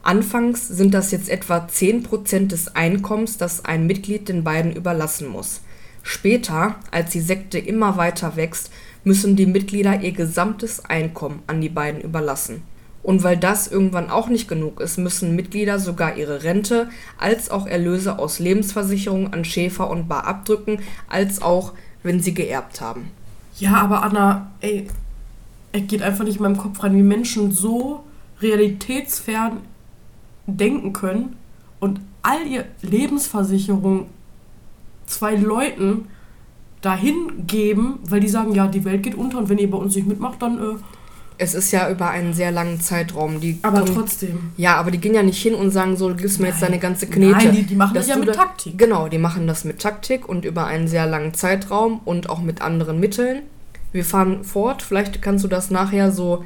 Anfangs 0.03 0.67
sind 0.67 0.95
das 0.95 1.13
jetzt 1.13 1.29
etwa 1.29 1.59
10% 1.59 2.49
des 2.49 2.75
Einkommens, 2.75 3.39
das 3.39 3.65
ein 3.65 3.87
Mitglied 3.87 4.29
den 4.29 4.43
beiden 4.43 4.75
überlassen 4.75 5.29
muss. 5.29 5.61
Später, 6.03 6.77
als 6.91 7.11
die 7.11 7.21
Sekte 7.21 7.59
immer 7.59 7.97
weiter 7.97 8.35
wächst, 8.35 8.71
müssen 9.05 9.37
die 9.37 9.47
Mitglieder 9.47 10.01
ihr 10.01 10.13
gesamtes 10.13 10.85
Einkommen 10.85 11.43
an 11.47 11.61
die 11.61 11.69
beiden 11.69 12.01
überlassen. 12.01 12.63
Und 13.03 13.25
weil 13.25 13.37
das 13.37 13.67
irgendwann 13.67 14.11
auch 14.11 14.29
nicht 14.29 14.47
genug 14.47 14.81
ist, 14.81 14.97
müssen 14.97 15.35
Mitglieder 15.35 15.79
sogar 15.79 16.17
ihre 16.17 16.45
Rente 16.45 16.89
als 17.19 17.51
auch 17.51 17.67
Erlöse 17.67 18.19
aus 18.19 18.39
Lebensversicherungen 18.39 19.33
an 19.33 19.45
Schäfer 19.45 19.91
und 19.91 20.09
Bar 20.09 20.27
abdrücken, 20.27 20.79
als 21.09 21.43
auch 21.43 21.73
wenn 22.05 22.21
sie 22.21 22.35
geerbt 22.35 22.81
haben. 22.81 23.11
Ja, 23.59 23.75
aber 23.75 24.03
Anna, 24.05 24.53
ey, 24.61 24.87
es 25.73 25.87
geht 25.89 26.03
einfach 26.03 26.25
nicht 26.25 26.37
in 26.37 26.43
meinem 26.43 26.57
Kopf 26.57 26.83
rein, 26.83 26.97
wie 26.97 27.03
Menschen 27.03 27.51
so 27.51 28.05
realitätsfern 28.41 29.59
denken 30.47 30.93
können 30.93 31.37
und 31.81 32.01
all 32.23 32.47
ihr 32.47 32.67
Lebensversicherung 32.83 34.07
zwei 35.07 35.35
Leuten 35.35 36.07
dahin 36.83 37.47
geben, 37.47 37.99
weil 38.03 38.21
die 38.21 38.29
sagen, 38.29 38.55
ja, 38.55 38.67
die 38.69 38.85
Welt 38.85 39.03
geht 39.03 39.15
unter 39.15 39.39
und 39.39 39.49
wenn 39.49 39.59
ihr 39.59 39.71
bei 39.71 39.79
uns 39.79 39.97
nicht 39.97 40.07
mitmacht, 40.07 40.41
dann. 40.41 40.59
Äh 40.59 40.77
es 41.43 41.55
ist 41.55 41.73
ja 41.73 41.91
über 41.91 42.09
einen 42.11 42.33
sehr 42.33 42.51
langen 42.51 42.81
Zeitraum. 42.81 43.41
Die 43.41 43.59
aber 43.63 43.81
kommen, 43.81 43.95
trotzdem. 43.95 44.53
Ja, 44.57 44.77
aber 44.77 44.91
die 44.91 44.99
gehen 44.99 45.15
ja 45.15 45.23
nicht 45.23 45.43
hin 45.43 45.55
und 45.55 45.71
sagen 45.71 45.97
so, 45.97 46.09
du 46.09 46.15
gibst 46.15 46.41
mir 46.41 46.49
jetzt 46.49 46.63
deine 46.63 46.79
ganze 46.79 47.07
Knete. 47.07 47.33
Nein, 47.33 47.53
die, 47.53 47.63
die 47.65 47.75
machen 47.75 47.95
das 47.95 48.07
ja 48.07 48.17
mit 48.17 48.29
da, 48.29 48.33
Taktik. 48.33 48.79
Genau, 48.79 49.09
die 49.09 49.19
machen 49.19 49.47
das 49.47 49.65
mit 49.65 49.81
Taktik 49.81 50.29
und 50.29 50.45
über 50.45 50.67
einen 50.67 50.89
sehr 50.89 51.07
langen 51.07 51.35
Zeitraum 51.35 52.01
und 52.05 52.31
auch 52.31 52.41
mit 52.41 52.63
anderen 52.63 53.01
Mitteln. 53.01 53.43
Wir 53.91 54.05
fahren 54.05 54.45
fort, 54.45 54.83
vielleicht 54.83 55.21
kannst 55.21 55.45
du 55.45 55.49
das 55.49 55.71
nachher 55.71 56.13
so 56.13 56.45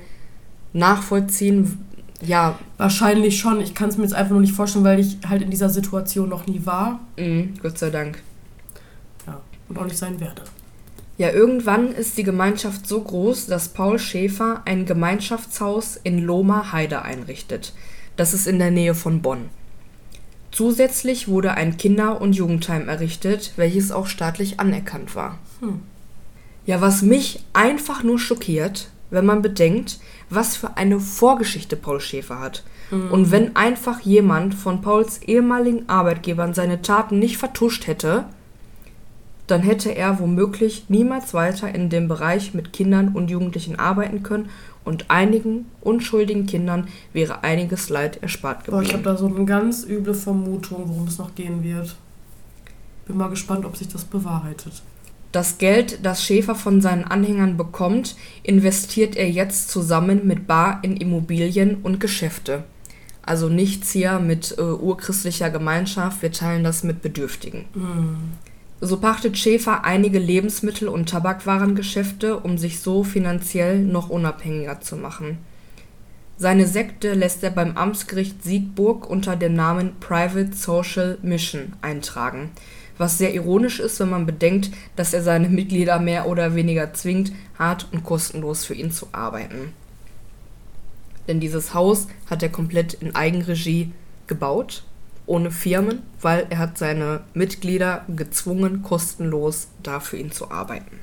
nachvollziehen. 0.72 1.78
Ja. 2.22 2.58
Wahrscheinlich 2.78 3.38
schon. 3.38 3.60
Ich 3.60 3.74
kann 3.74 3.90
es 3.90 3.98
mir 3.98 4.04
jetzt 4.04 4.14
einfach 4.14 4.32
nur 4.32 4.40
nicht 4.40 4.54
vorstellen, 4.54 4.84
weil 4.84 4.98
ich 4.98 5.18
halt 5.28 5.42
in 5.42 5.50
dieser 5.50 5.68
Situation 5.68 6.28
noch 6.28 6.46
nie 6.46 6.62
war. 6.64 7.00
Mhm, 7.18 7.54
Gott 7.62 7.78
sei 7.78 7.90
Dank 7.90 8.18
und 9.68 9.78
auch 9.78 9.84
nicht 9.84 9.98
sein 9.98 10.18
werde. 10.20 10.42
Ja, 11.18 11.30
irgendwann 11.30 11.92
ist 11.92 12.18
die 12.18 12.24
Gemeinschaft 12.24 12.86
so 12.86 13.00
groß, 13.00 13.46
dass 13.46 13.68
Paul 13.68 13.98
Schäfer 13.98 14.62
ein 14.66 14.84
Gemeinschaftshaus 14.84 15.98
in 16.02 16.18
Lohmer 16.18 16.72
Heide 16.72 17.02
einrichtet. 17.02 17.72
Das 18.16 18.34
ist 18.34 18.46
in 18.46 18.58
der 18.58 18.70
Nähe 18.70 18.94
von 18.94 19.22
Bonn. 19.22 19.48
Zusätzlich 20.50 21.28
wurde 21.28 21.52
ein 21.52 21.76
Kinder- 21.76 22.20
und 22.20 22.34
Jugendheim 22.34 22.88
errichtet, 22.88 23.52
welches 23.56 23.92
auch 23.92 24.06
staatlich 24.06 24.60
anerkannt 24.60 25.14
war. 25.14 25.38
Hm. 25.60 25.80
Ja, 26.66 26.80
was 26.80 27.02
mich 27.02 27.44
einfach 27.52 28.02
nur 28.02 28.18
schockiert, 28.18 28.90
wenn 29.10 29.24
man 29.24 29.42
bedenkt, 29.42 30.00
was 30.30 30.56
für 30.56 30.76
eine 30.76 30.98
Vorgeschichte 31.00 31.76
Paul 31.76 32.00
Schäfer 32.00 32.40
hat. 32.40 32.64
Mhm. 32.90 33.10
Und 33.10 33.30
wenn 33.30 33.56
einfach 33.56 34.00
jemand 34.00 34.54
von 34.54 34.80
Pauls 34.82 35.22
ehemaligen 35.22 35.88
Arbeitgebern 35.88 36.54
seine 36.54 36.82
Taten 36.82 37.18
nicht 37.18 37.36
vertuscht 37.36 37.86
hätte, 37.86 38.24
dann 39.46 39.62
hätte 39.62 39.94
er 39.94 40.18
womöglich 40.18 40.84
niemals 40.88 41.34
weiter 41.34 41.72
in 41.72 41.88
dem 41.88 42.08
Bereich 42.08 42.54
mit 42.54 42.72
Kindern 42.72 43.10
und 43.10 43.30
Jugendlichen 43.30 43.78
arbeiten 43.78 44.22
können 44.22 44.48
und 44.84 45.10
einigen 45.10 45.66
unschuldigen 45.80 46.46
Kindern 46.46 46.88
wäre 47.12 47.44
einiges 47.44 47.88
Leid 47.88 48.22
erspart 48.22 48.64
geblieben. 48.64 48.76
Boah, 48.76 48.82
ich 48.82 48.92
habe 48.92 49.02
da 49.02 49.16
so 49.16 49.26
eine 49.26 49.44
ganz 49.44 49.84
üble 49.84 50.14
Vermutung, 50.14 50.84
worum 50.86 51.06
es 51.06 51.18
noch 51.18 51.34
gehen 51.34 51.62
wird. 51.62 51.96
Bin 53.06 53.16
mal 53.16 53.28
gespannt, 53.28 53.64
ob 53.64 53.76
sich 53.76 53.88
das 53.88 54.04
bewahrheitet. 54.04 54.82
Das 55.32 55.58
Geld, 55.58 56.00
das 56.02 56.24
Schäfer 56.24 56.54
von 56.54 56.80
seinen 56.80 57.04
Anhängern 57.04 57.56
bekommt, 57.56 58.16
investiert 58.42 59.16
er 59.16 59.28
jetzt 59.28 59.70
zusammen 59.70 60.26
mit 60.26 60.46
Bar 60.46 60.80
in 60.82 60.96
Immobilien 60.96 61.76
und 61.82 62.00
Geschäfte. 62.00 62.64
Also 63.22 63.48
nichts 63.48 63.90
hier 63.90 64.20
mit 64.20 64.54
äh, 64.56 64.62
urchristlicher 64.62 65.50
Gemeinschaft, 65.50 66.22
wir 66.22 66.30
teilen 66.30 66.62
das 66.62 66.84
mit 66.84 67.02
Bedürftigen. 67.02 67.64
Mm. 67.74 68.45
So 68.80 68.98
pachtet 68.98 69.38
Schäfer 69.38 69.84
einige 69.84 70.18
Lebensmittel- 70.18 70.88
und 70.88 71.08
Tabakwarengeschäfte, 71.08 72.38
um 72.38 72.58
sich 72.58 72.80
so 72.80 73.04
finanziell 73.04 73.78
noch 73.78 74.10
unabhängiger 74.10 74.80
zu 74.80 74.96
machen. 74.96 75.38
Seine 76.36 76.66
Sekte 76.66 77.14
lässt 77.14 77.42
er 77.42 77.50
beim 77.50 77.78
Amtsgericht 77.78 78.44
Siegburg 78.44 79.08
unter 79.08 79.36
dem 79.36 79.54
Namen 79.54 79.98
Private 80.00 80.54
Social 80.54 81.16
Mission 81.22 81.72
eintragen, 81.80 82.50
was 82.98 83.16
sehr 83.16 83.32
ironisch 83.32 83.80
ist, 83.80 83.98
wenn 84.00 84.10
man 84.10 84.26
bedenkt, 84.26 84.70
dass 84.96 85.14
er 85.14 85.22
seine 85.22 85.48
Mitglieder 85.48 85.98
mehr 85.98 86.28
oder 86.28 86.54
weniger 86.54 86.92
zwingt, 86.92 87.32
hart 87.58 87.88
und 87.92 88.04
kostenlos 88.04 88.66
für 88.66 88.74
ihn 88.74 88.90
zu 88.90 89.08
arbeiten. 89.12 89.72
Denn 91.26 91.40
dieses 91.40 91.72
Haus 91.72 92.06
hat 92.28 92.42
er 92.42 92.50
komplett 92.50 92.92
in 92.94 93.14
Eigenregie 93.14 93.92
gebaut 94.26 94.82
ohne 95.26 95.50
Firmen, 95.50 96.02
weil 96.20 96.46
er 96.50 96.58
hat 96.58 96.78
seine 96.78 97.20
Mitglieder 97.34 98.04
gezwungen, 98.14 98.82
kostenlos 98.82 99.68
da 99.82 100.00
für 100.00 100.16
ihn 100.16 100.32
zu 100.32 100.50
arbeiten. 100.50 100.98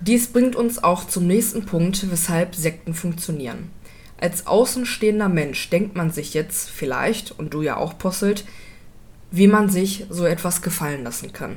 Dies 0.00 0.28
bringt 0.28 0.56
uns 0.56 0.82
auch 0.82 1.06
zum 1.06 1.26
nächsten 1.26 1.66
Punkt, 1.66 2.10
weshalb 2.10 2.54
Sekten 2.54 2.94
funktionieren. 2.94 3.70
Als 4.20 4.46
außenstehender 4.46 5.28
Mensch 5.28 5.70
denkt 5.70 5.96
man 5.96 6.10
sich 6.10 6.34
jetzt 6.34 6.70
vielleicht, 6.70 7.38
und 7.38 7.54
du 7.54 7.62
ja 7.62 7.76
auch 7.76 7.98
posselt, 7.98 8.44
wie 9.30 9.46
man 9.46 9.68
sich 9.68 10.06
so 10.10 10.24
etwas 10.24 10.62
gefallen 10.62 11.04
lassen 11.04 11.32
kann. 11.32 11.56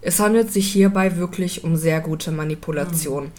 Es 0.00 0.20
handelt 0.20 0.52
sich 0.52 0.70
hierbei 0.70 1.16
wirklich 1.16 1.64
um 1.64 1.76
sehr 1.76 2.00
gute 2.00 2.30
Manipulation. 2.30 3.24
Mhm. 3.24 3.32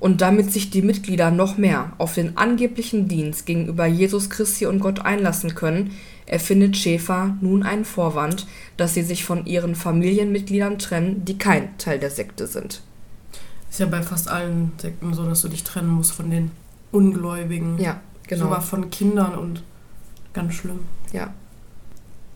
Und 0.00 0.20
damit 0.20 0.52
sich 0.52 0.68
die 0.68 0.82
Mitglieder 0.82 1.30
noch 1.30 1.56
mehr 1.56 1.92
auf 1.96 2.14
den 2.14 2.36
angeblichen 2.36 3.08
Dienst 3.08 3.46
gegenüber 3.46 3.86
Jesus 3.86 4.28
Christi 4.28 4.66
und 4.66 4.80
Gott 4.80 5.00
einlassen 5.00 5.54
können, 5.54 5.92
erfindet 6.26 6.76
Schäfer 6.76 7.36
nun 7.40 7.62
einen 7.62 7.84
Vorwand, 7.84 8.46
dass 8.76 8.94
sie 8.94 9.02
sich 9.02 9.24
von 9.24 9.46
ihren 9.46 9.74
Familienmitgliedern 9.74 10.78
trennen, 10.78 11.24
die 11.24 11.38
kein 11.38 11.76
Teil 11.78 11.98
der 11.98 12.10
Sekte 12.10 12.46
sind. 12.46 12.82
Ist 13.70 13.80
ja 13.80 13.86
bei 13.86 14.02
fast 14.02 14.28
allen 14.28 14.72
Sekten 14.78 15.14
so, 15.14 15.24
dass 15.24 15.42
du 15.42 15.48
dich 15.48 15.64
trennen 15.64 15.88
musst 15.88 16.12
von 16.12 16.30
den 16.30 16.50
Ungläubigen. 16.92 17.78
Ja, 17.78 18.00
genau. 18.26 18.44
Sogar 18.44 18.60
von 18.60 18.90
Kindern 18.90 19.34
und 19.34 19.62
ganz 20.32 20.54
schlimm. 20.54 20.80
Ja. 21.12 21.34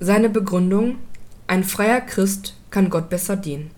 Seine 0.01 0.29
Begründung: 0.29 0.96
Ein 1.46 1.64
freier 1.64 2.01
Christ 2.01 2.57
kann 2.70 2.90
Gott 2.90 3.09
besser 3.09 3.37
dienen. 3.37 3.70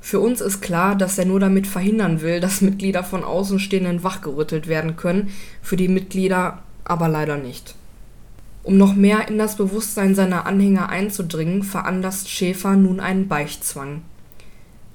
Für 0.00 0.20
uns 0.20 0.40
ist 0.40 0.60
klar, 0.60 0.94
dass 0.94 1.18
er 1.18 1.24
nur 1.24 1.40
damit 1.40 1.66
verhindern 1.66 2.20
will, 2.20 2.40
dass 2.40 2.60
Mitglieder 2.60 3.02
von 3.02 3.24
Außenstehenden 3.24 4.04
wachgerüttelt 4.04 4.68
werden 4.68 4.96
können, 4.96 5.30
für 5.62 5.76
die 5.76 5.88
Mitglieder 5.88 6.62
aber 6.84 7.08
leider 7.08 7.36
nicht. 7.36 7.74
Um 8.66 8.78
noch 8.78 8.96
mehr 8.96 9.28
in 9.28 9.38
das 9.38 9.54
Bewusstsein 9.54 10.16
seiner 10.16 10.44
Anhänger 10.44 10.88
einzudringen, 10.88 11.62
veranlasst 11.62 12.28
Schäfer 12.28 12.74
nun 12.74 12.98
einen 12.98 13.28
Beichtzwang. 13.28 14.02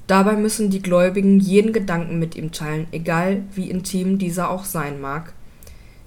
Dabei 0.08 0.36
müssen 0.36 0.70
die 0.70 0.82
Gläubigen 0.82 1.40
jeden 1.40 1.72
Gedanken 1.72 2.20
mit 2.20 2.36
ihm 2.36 2.52
teilen, 2.52 2.88
egal 2.92 3.44
wie 3.56 3.70
intim 3.70 4.18
dieser 4.18 4.50
auch 4.50 4.66
sein 4.66 5.00
mag. 5.00 5.32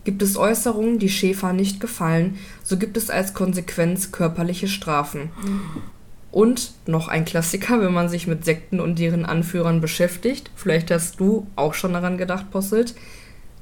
Gibt 0.04 0.20
es 0.20 0.36
Äußerungen, 0.36 0.98
die 0.98 1.08
Schäfer 1.08 1.54
nicht 1.54 1.80
gefallen, 1.80 2.36
so 2.62 2.76
gibt 2.76 2.98
es 2.98 3.08
als 3.08 3.32
Konsequenz 3.32 4.12
körperliche 4.12 4.68
Strafen. 4.68 5.30
Und 6.30 6.74
noch 6.86 7.08
ein 7.08 7.24
Klassiker, 7.24 7.80
wenn 7.80 7.94
man 7.94 8.10
sich 8.10 8.26
mit 8.26 8.44
Sekten 8.44 8.78
und 8.78 8.98
deren 8.98 9.24
Anführern 9.24 9.80
beschäftigt, 9.80 10.50
vielleicht 10.54 10.90
hast 10.90 11.18
du 11.18 11.46
auch 11.56 11.72
schon 11.72 11.94
daran 11.94 12.18
gedacht, 12.18 12.50
Posselt, 12.50 12.94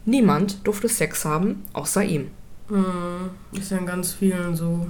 niemand 0.07 0.67
durfte 0.67 0.89
Sex 0.89 1.25
haben, 1.25 1.63
außer 1.73 2.03
ihm. 2.03 2.33
Hm, 2.73 3.29
ist 3.53 3.71
ja 3.71 3.77
in 3.77 3.85
ganz 3.85 4.15
vielen 4.15 4.57
so. 4.57 4.87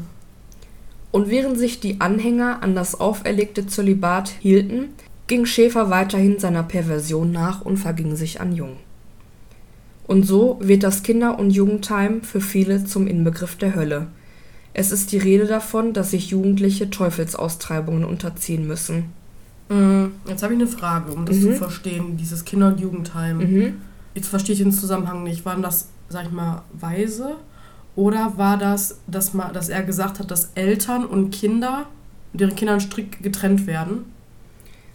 Und 1.10 1.28
während 1.28 1.58
sich 1.58 1.80
die 1.80 2.00
Anhänger 2.00 2.62
an 2.62 2.76
das 2.76 3.00
auferlegte 3.00 3.66
Zölibat 3.66 4.28
hielten, 4.28 4.90
ging 5.26 5.46
Schäfer 5.46 5.90
weiterhin 5.90 6.38
seiner 6.38 6.62
Perversion 6.62 7.32
nach 7.32 7.62
und 7.62 7.78
verging 7.78 8.14
sich 8.14 8.40
an 8.40 8.52
Jung. 8.52 8.76
Und 10.06 10.24
so 10.24 10.58
wird 10.60 10.84
das 10.84 11.02
Kinder- 11.02 11.38
und 11.40 11.50
Jugendheim 11.50 12.22
für 12.22 12.40
viele 12.40 12.84
zum 12.84 13.08
Inbegriff 13.08 13.56
der 13.56 13.74
Hölle. 13.74 14.06
Es 14.74 14.92
ist 14.92 15.10
die 15.10 15.18
Rede 15.18 15.46
davon, 15.46 15.92
dass 15.92 16.12
sich 16.12 16.30
Jugendliche 16.30 16.88
Teufelsaustreibungen 16.88 18.04
unterziehen 18.04 18.66
müssen. 18.66 19.06
Hm, 19.68 20.12
jetzt 20.28 20.44
habe 20.44 20.54
ich 20.54 20.60
eine 20.60 20.68
Frage, 20.68 21.12
um 21.12 21.26
das 21.26 21.36
mhm. 21.38 21.42
zu 21.42 21.52
verstehen, 21.56 22.16
dieses 22.16 22.44
Kinder- 22.44 22.68
und 22.68 22.78
Jugendheim. 22.80 23.38
Mhm. 23.38 23.74
Jetzt 24.14 24.28
verstehe 24.28 24.52
ich 24.52 24.62
den 24.62 24.72
Zusammenhang 24.72 25.24
nicht. 25.24 25.44
Waren 25.44 25.62
das, 25.62 25.88
sag 26.08 26.26
ich 26.26 26.32
mal, 26.32 26.62
Weise 26.72 27.36
oder 27.94 28.34
war 28.36 28.56
das, 28.56 28.98
dass, 29.06 29.34
man, 29.34 29.52
dass 29.52 29.68
er 29.68 29.82
gesagt 29.82 30.18
hat, 30.18 30.30
dass 30.30 30.50
Eltern 30.54 31.04
und 31.04 31.30
Kinder, 31.30 31.86
deren 32.32 32.54
Kindern 32.56 32.80
strikt 32.80 33.22
getrennt 33.22 33.66
werden? 33.66 34.06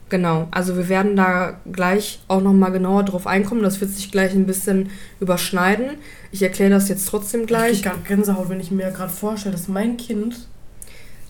Genau, 0.09 0.47
also 0.51 0.77
wir 0.77 0.87
werden 0.87 1.17
da 1.17 1.59
gleich 1.69 2.19
auch 2.29 2.41
nochmal 2.41 2.71
genauer 2.71 3.03
drauf 3.03 3.27
einkommen. 3.27 3.61
Das 3.61 3.81
wird 3.81 3.91
sich 3.91 4.09
gleich 4.09 4.33
ein 4.33 4.45
bisschen 4.45 4.89
überschneiden. 5.19 5.97
Ich 6.31 6.41
erkläre 6.41 6.69
das 6.69 6.87
jetzt 6.87 7.09
trotzdem 7.09 7.45
gleich. 7.45 7.73
Ich 7.73 7.83
kriege 7.83 7.95
Gänsehaut, 8.07 8.49
wenn 8.49 8.61
ich 8.61 8.71
mir 8.71 8.89
gerade 8.91 9.11
vorstelle, 9.11 9.53
dass 9.53 9.67
mein 9.67 9.97
Kind. 9.97 10.47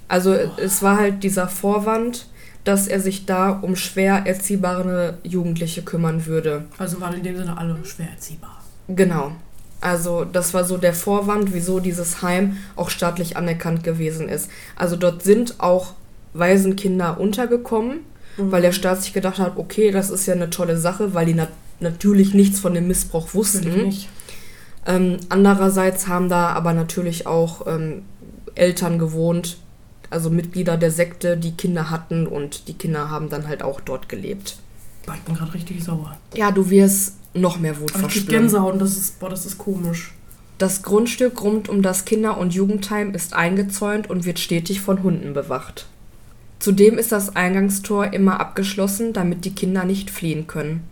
Also 0.07 0.33
oh. 0.33 0.61
es 0.61 0.83
war 0.83 0.97
halt 0.97 1.23
dieser 1.23 1.47
Vorwand, 1.47 2.27
dass 2.63 2.87
er 2.87 2.99
sich 2.99 3.25
da 3.25 3.49
um 3.49 3.75
schwer 3.75 4.23
erziehbare 4.25 5.17
Jugendliche 5.23 5.81
kümmern 5.81 6.25
würde. 6.27 6.65
Also 6.77 7.01
waren 7.01 7.15
in 7.15 7.23
dem 7.23 7.35
Sinne 7.35 7.57
alle 7.57 7.77
schwer 7.83 8.09
erziehbar. 8.11 8.61
Genau. 8.89 9.31
Also 9.79 10.25
das 10.25 10.53
war 10.53 10.63
so 10.63 10.77
der 10.77 10.93
Vorwand, 10.93 11.53
wieso 11.53 11.79
dieses 11.79 12.21
Heim 12.21 12.57
auch 12.75 12.89
staatlich 12.89 13.37
anerkannt 13.37 13.83
gewesen 13.83 14.27
ist. 14.27 14.49
Also 14.75 14.95
dort 14.95 15.23
sind 15.23 15.55
auch 15.59 15.93
Waisenkinder 16.33 17.19
untergekommen 17.19 17.99
mhm. 18.37 18.51
weil 18.51 18.61
der 18.61 18.71
Staat 18.71 19.03
sich 19.03 19.13
gedacht 19.13 19.39
hat, 19.39 19.57
okay, 19.57 19.91
das 19.91 20.09
ist 20.09 20.25
ja 20.25 20.33
eine 20.33 20.49
tolle 20.49 20.77
Sache, 20.77 21.13
weil 21.13 21.25
die 21.25 21.33
nat 21.33 21.49
natürlich 21.79 22.33
nichts 22.33 22.59
von 22.59 22.73
dem 22.73 22.87
Missbrauch 22.87 23.33
wussten. 23.33 23.93
Ähm, 24.87 25.17
andererseits 25.29 26.07
haben 26.07 26.29
da 26.29 26.49
aber 26.49 26.73
natürlich 26.73 27.27
auch 27.27 27.67
ähm, 27.67 28.03
Eltern 28.55 28.97
gewohnt, 28.97 29.57
also 30.09 30.29
Mitglieder 30.29 30.77
der 30.77 30.91
Sekte, 30.91 31.37
die 31.37 31.51
Kinder 31.51 31.91
hatten 31.91 32.25
und 32.25 32.67
die 32.67 32.73
Kinder 32.73 33.11
haben 33.11 33.29
dann 33.29 33.47
halt 33.47 33.61
auch 33.61 33.81
dort 33.81 34.09
gelebt. 34.09 34.57
Ich 35.13 35.21
bin 35.21 35.35
gerade 35.35 35.53
richtig 35.53 35.83
sauer. 35.83 36.17
Ja, 36.33 36.51
du 36.51 36.69
wirst 36.69 37.13
noch 37.41 37.59
mehr 37.59 37.79
Wut 37.79 37.91
verspüren. 37.91 38.11
Ich 38.15 38.27
Gänsehaut 38.27 38.73
und 38.73 38.79
das 38.79 38.97
ist, 38.97 39.19
boah, 39.19 39.29
das 39.29 39.45
ist 39.45 39.57
komisch. 39.57 40.13
Das 40.57 40.81
Grundstück 40.81 41.41
rund 41.43 41.69
um 41.69 41.81
das 41.81 42.05
Kinder- 42.05 42.37
und 42.37 42.53
Jugendheim 42.53 43.13
ist 43.13 43.33
eingezäunt 43.33 44.09
und 44.09 44.25
wird 44.25 44.39
stetig 44.39 44.81
von 44.81 45.03
Hunden 45.03 45.33
bewacht. 45.33 45.87
Zudem 46.59 46.97
ist 46.97 47.11
das 47.11 47.35
Eingangstor 47.35 48.13
immer 48.13 48.39
abgeschlossen, 48.39 49.13
damit 49.13 49.45
die 49.45 49.53
Kinder 49.53 49.85
nicht 49.85 50.09
fliehen 50.09 50.47
können. 50.47 50.83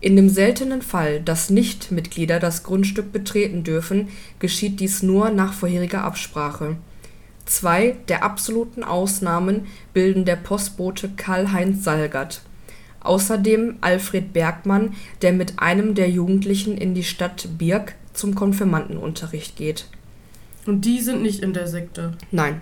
In 0.00 0.16
dem 0.16 0.28
seltenen 0.28 0.82
Fall, 0.82 1.20
dass 1.20 1.50
Nichtmitglieder 1.50 2.40
das 2.40 2.64
Grundstück 2.64 3.12
betreten 3.12 3.62
dürfen, 3.62 4.08
geschieht 4.38 4.80
dies 4.80 5.02
nur 5.02 5.30
nach 5.30 5.52
vorheriger 5.52 6.02
Absprache. 6.02 6.76
Zwei 7.44 7.96
der 8.08 8.24
absoluten 8.24 8.82
Ausnahmen 8.82 9.66
bilden 9.92 10.24
der 10.24 10.36
Postbote 10.36 11.10
Karl-Heinz 11.16 11.84
Salgert, 11.84 12.42
außerdem 13.04 13.76
Alfred 13.80 14.32
Bergmann, 14.32 14.94
der 15.22 15.32
mit 15.32 15.58
einem 15.58 15.94
der 15.94 16.10
Jugendlichen 16.10 16.76
in 16.76 16.94
die 16.94 17.04
Stadt 17.04 17.48
Birk 17.58 17.94
zum 18.12 18.34
Konfirmandenunterricht 18.34 19.56
geht. 19.56 19.86
Und 20.66 20.84
die 20.84 21.00
sind 21.00 21.22
nicht 21.22 21.42
in 21.42 21.52
der 21.52 21.66
Sekte? 21.66 22.12
Nein. 22.30 22.60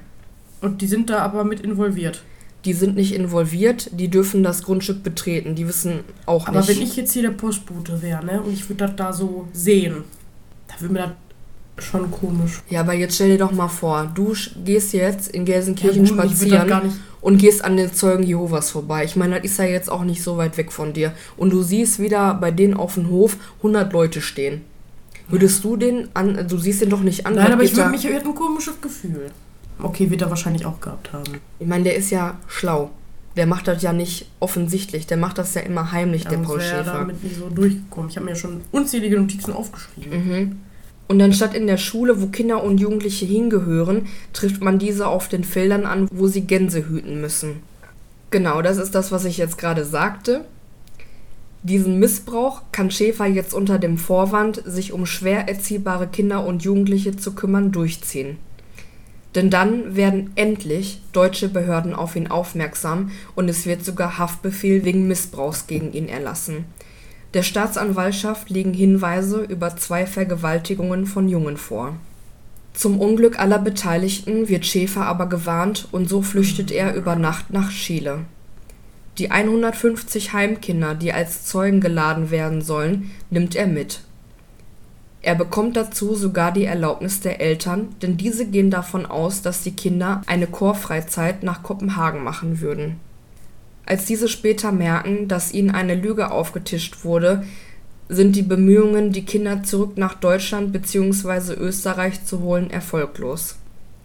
Und 0.61 0.83
die 0.83 0.87
sind 0.87 1.11
da 1.11 1.19
aber 1.19 1.45
mit 1.45 1.61
involviert? 1.61 2.23
Die 2.65 2.75
sind 2.75 2.95
nicht 2.95 3.15
involviert, 3.15 3.91
die 3.93 4.09
dürfen 4.09 4.43
das 4.43 4.63
Grundstück 4.63 5.03
betreten, 5.03 5.55
die 5.55 5.67
wissen 5.67 6.01
auch 6.27 6.47
aber 6.47 6.59
nicht. 6.59 6.69
Aber 6.69 6.79
wenn 6.79 6.87
ich 6.87 6.97
jetzt 6.97 7.13
hier 7.13 7.23
der 7.23 7.31
Postbote 7.31 8.03
wäre, 8.03 8.25
ne, 8.25 8.43
und 8.43 8.53
ich 8.53 8.69
würde 8.69 8.87
das 8.87 8.97
da 8.97 9.13
so 9.13 9.49
sehen, 9.53 10.05
da 10.69 10.81
würde 10.81 10.93
mir 10.93 11.01
das 11.01 11.13
schon 11.83 12.11
komisch. 12.11 12.63
Ja, 12.69 12.81
aber 12.81 12.95
jetzt 12.95 13.15
stell 13.15 13.31
dir 13.31 13.39
doch 13.39 13.53
mal 13.53 13.69
vor, 13.69 14.11
du 14.15 14.35
gehst 14.65 14.93
jetzt 14.93 15.29
in 15.29 15.45
Gelsenkirchen 15.45 16.05
ja, 16.05 16.13
gut, 16.13 16.21
spazieren 16.21 16.93
und 17.21 17.39
gehst 17.39 17.65
an 17.65 17.77
den 17.77 17.93
Zeugen 17.93 18.23
Jehovas 18.23 18.71
vorbei. 18.71 19.05
Ich 19.05 19.17
meine, 19.17 19.37
das 19.37 19.45
ist 19.45 19.59
ja 19.59 19.65
jetzt 19.65 19.91
auch 19.91 20.05
nicht 20.05 20.23
so 20.23 20.37
weit 20.37 20.57
weg 20.57 20.73
von 20.73 20.93
dir. 20.93 21.13
Und 21.37 21.51
du 21.53 21.63
siehst 21.63 21.99
wieder 21.99 22.35
bei 22.35 22.51
denen 22.51 22.75
auf 22.75 22.95
dem 22.95 23.11
Hof 23.11 23.37
100 23.59 23.93
Leute 23.93 24.21
stehen. 24.21 24.63
Würdest 25.29 25.63
du 25.63 25.77
den 25.77 26.09
an, 26.15 26.47
du 26.49 26.59
siehst 26.59 26.83
den 26.83 26.91
doch 26.91 27.01
nicht 27.01 27.27
an. 27.27 27.35
Nein, 27.35 27.53
aber 27.53 27.63
ich 27.63 27.77
würde 27.77 27.91
mich, 27.91 28.05
ich 28.05 28.13
ein 28.13 28.35
komisches 28.35 28.81
Gefühl. 28.81 29.31
Okay, 29.83 30.11
wird 30.11 30.23
er 30.23 30.31
wahrscheinlich 30.31 30.67
auch 30.67 30.81
gehabt 30.81 31.13
haben. 31.13 31.41
Ich 31.59 31.67
meine, 31.67 31.85
der 31.85 31.97
ist 31.97 32.11
ja 32.11 32.39
schlau. 32.49 32.91
Der 33.37 33.47
macht 33.47 33.69
das 33.69 33.81
ja 33.83 33.93
nicht 33.93 34.29
offensichtlich, 34.41 35.07
der 35.07 35.17
macht 35.17 35.39
das 35.39 35.55
ja 35.55 35.61
immer 35.61 35.93
heimlich, 35.93 36.25
ja, 36.25 36.31
der 36.31 36.39
Paul 36.39 36.61
Schäfer. 36.61 36.81
Ich 36.81 36.87
damit 36.87 37.25
nicht 37.25 37.37
so 37.37 37.49
durchgekommen. 37.49 38.11
Ich 38.11 38.17
habe 38.17 38.27
mir 38.27 38.35
schon 38.35 38.61
unzählige 38.73 39.19
Notizen 39.19 39.53
aufgeschrieben. 39.53 40.11
Mhm. 40.11 40.61
Und 41.11 41.21
anstatt 41.21 41.57
in 41.57 41.67
der 41.67 41.77
Schule, 41.77 42.23
wo 42.23 42.27
Kinder 42.29 42.63
und 42.63 42.79
Jugendliche 42.79 43.27
hingehören, 43.27 44.07
trifft 44.33 44.63
man 44.63 44.79
diese 44.79 45.09
auf 45.09 45.27
den 45.27 45.43
Feldern 45.43 45.85
an, 45.85 46.07
wo 46.13 46.29
sie 46.29 46.43
Gänse 46.43 46.89
hüten 46.89 47.21
müssen. 47.21 47.65
Genau, 48.31 48.63
das 48.63 48.77
ist 48.77 48.95
das, 48.95 49.11
was 49.11 49.25
ich 49.25 49.37
jetzt 49.37 49.59
gerade 49.59 49.85
sagte. 49.85 50.45
Diesen 51.65 51.99
Missbrauch 51.99 52.63
kann 52.71 52.93
Schäfer 52.93 53.27
jetzt 53.27 53.55
unter 53.55 53.81
dem 53.81 53.99
Vorwand, 53.99 54.63
sich 54.65 54.93
um 54.93 55.05
schwer 55.05 55.49
erziehbare 55.49 56.07
Kinder 56.07 56.47
und 56.47 56.63
Jugendliche 56.63 57.17
zu 57.17 57.35
kümmern, 57.35 57.73
durchziehen. 57.73 58.37
Denn 59.35 59.51
dann 59.51 59.97
werden 59.97 60.31
endlich 60.37 61.03
deutsche 61.13 61.49
Behörden 61.49 61.93
auf 61.93 62.15
ihn 62.15 62.29
aufmerksam 62.29 63.11
und 63.35 63.49
es 63.49 63.67
wird 63.67 63.85
sogar 63.85 64.19
Haftbefehl 64.19 64.85
wegen 64.85 65.09
Missbrauchs 65.09 65.67
gegen 65.67 65.93
ihn 65.93 66.09
erlassen. 66.09 66.67
Der 67.33 67.45
Staatsanwaltschaft 67.45 68.51
liegen 68.51 68.75
Hinweise 68.75 69.43
über 69.43 69.77
zwei 69.77 70.05
Vergewaltigungen 70.05 71.07
von 71.07 71.29
Jungen 71.29 71.57
vor. 71.57 71.97
Zum 72.73 72.99
Unglück 72.99 73.39
aller 73.39 73.59
Beteiligten 73.59 74.49
wird 74.49 74.67
Schäfer 74.67 75.07
aber 75.07 75.27
gewarnt 75.27 75.89
und 75.93 76.09
so 76.09 76.23
flüchtet 76.23 76.73
er 76.73 76.95
über 76.95 77.15
Nacht 77.15 77.53
nach 77.53 77.71
Chile. 77.71 78.21
Die 79.19 79.31
150 79.31 80.33
Heimkinder, 80.33 80.95
die 80.95 81.13
als 81.13 81.45
Zeugen 81.45 81.81
geladen 81.81 82.31
werden 82.31 82.63
sollen, 82.63 83.11
nimmt 83.31 83.55
er 83.55 83.67
mit. 83.67 84.01
Er 85.23 85.35
bekommt 85.35 85.77
dazu 85.77 86.15
sogar 86.15 86.51
die 86.51 86.65
Erlaubnis 86.65 87.21
der 87.21 87.41
Eltern, 87.41 87.95
denn 88.01 88.17
diese 88.17 88.47
gehen 88.47 88.71
davon 88.71 89.05
aus, 89.05 89.43
dass 89.43 89.63
die 89.63 89.77
Kinder 89.77 90.23
eine 90.27 90.47
Chorfreizeit 90.47 91.43
nach 91.43 91.63
Kopenhagen 91.63 92.25
machen 92.25 92.61
würden. 92.61 92.99
Als 93.91 94.05
diese 94.05 94.29
später 94.29 94.71
merken, 94.71 95.27
dass 95.27 95.53
ihnen 95.53 95.71
eine 95.71 95.97
Lüge 95.97 96.31
aufgetischt 96.31 97.05
wurde, 97.05 97.43
sind 98.09 98.37
die 98.37 98.43
Bemühungen, 98.43 99.11
die 99.11 99.25
Kinder 99.25 99.65
zurück 99.65 99.97
nach 99.97 100.15
Deutschland 100.15 100.73
bzw. 100.73 101.55
Österreich 101.55 102.25
zu 102.25 102.41
holen, 102.41 102.71
erfolglos. 102.71 103.57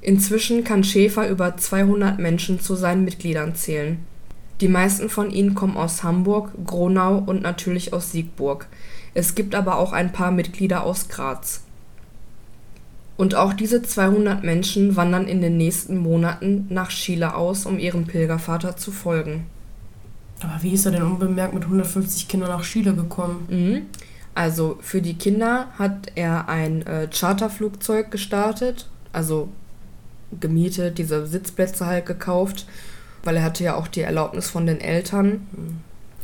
Inzwischen 0.01 0.63
kann 0.63 0.83
Schäfer 0.83 1.29
über 1.29 1.55
200 1.55 2.17
Menschen 2.17 2.59
zu 2.59 2.73
seinen 2.73 3.05
Mitgliedern 3.05 3.53
zählen 3.53 3.99
die 4.61 4.69
meisten 4.69 5.09
von 5.09 5.31
ihnen 5.31 5.53
kommen 5.53 5.75
aus 5.75 6.03
Hamburg, 6.03 6.51
Gronau 6.65 7.17
und 7.17 7.41
natürlich 7.41 7.91
aus 7.91 8.11
Siegburg. 8.11 8.67
Es 9.13 9.35
gibt 9.35 9.53
aber 9.53 9.77
auch 9.77 9.91
ein 9.91 10.13
paar 10.13 10.31
Mitglieder 10.31 10.83
aus 10.83 11.09
Graz. 11.09 11.61
Und 13.17 13.35
auch 13.35 13.53
diese 13.53 13.81
200 13.81 14.43
Menschen 14.43 14.95
wandern 14.95 15.27
in 15.27 15.41
den 15.41 15.57
nächsten 15.57 15.97
Monaten 15.97 16.67
nach 16.69 16.89
Chile 16.89 17.35
aus, 17.35 17.65
um 17.65 17.79
ihrem 17.79 18.05
Pilgervater 18.05 18.77
zu 18.77 18.91
folgen. 18.91 19.45
Aber 20.45 20.63
wie 20.63 20.73
ist 20.73 20.85
er 20.85 20.91
denn 20.91 21.03
unbemerkt 21.03 21.53
mit 21.53 21.63
150 21.63 22.27
Kindern 22.27 22.49
nach 22.49 22.63
Chile 22.63 22.93
gekommen? 22.93 23.47
Mhm. 23.49 23.81
Also 24.33 24.77
für 24.81 25.01
die 25.01 25.15
Kinder 25.15 25.67
hat 25.77 26.11
er 26.15 26.49
ein 26.49 26.85
äh, 26.85 27.07
Charterflugzeug 27.07 28.11
gestartet, 28.11 28.87
also 29.13 29.49
gemietet, 30.39 30.97
diese 30.97 31.25
Sitzplätze 31.25 31.85
halt 31.85 32.05
gekauft 32.05 32.65
weil 33.25 33.37
er 33.37 33.43
hatte 33.43 33.63
ja 33.63 33.75
auch 33.75 33.87
die 33.87 34.01
Erlaubnis 34.01 34.49
von 34.49 34.65
den 34.65 34.79
Eltern. 34.79 35.47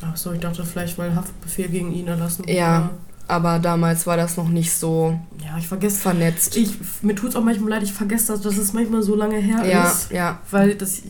Ach 0.02 0.16
so, 0.16 0.32
ich 0.32 0.40
dachte 0.40 0.64
vielleicht, 0.64 0.98
weil 0.98 1.14
Haftbefehl 1.16 1.68
gegen 1.68 1.92
ihn 1.92 2.08
erlassen 2.08 2.44
wurde. 2.44 2.54
Ja, 2.54 2.92
aber 3.28 3.60
damals 3.60 4.08
war 4.08 4.18
das 4.18 4.38
noch 4.38 4.50
nicht 4.50 4.72
so 4.74 5.20
ja, 5.44 5.58
ich 5.58 5.68
vergesse, 5.68 6.00
vernetzt. 6.00 6.56
Ich, 6.56 6.78
mir 7.02 7.16
tut 7.16 7.32
es 7.32 7.36
auch 7.36 7.44
manchmal 7.44 7.72
leid, 7.72 7.84
ich 7.84 7.94
vergesse 7.94 8.34
das, 8.34 8.42
dass 8.42 8.58
es 8.58 8.74
manchmal 8.74 9.02
so 9.02 9.16
lange 9.16 9.38
her 9.38 9.66
ja, 9.66 9.86
ist. 9.86 10.12
Ja, 10.12 10.40
weil 10.52 10.76
das, 10.76 11.02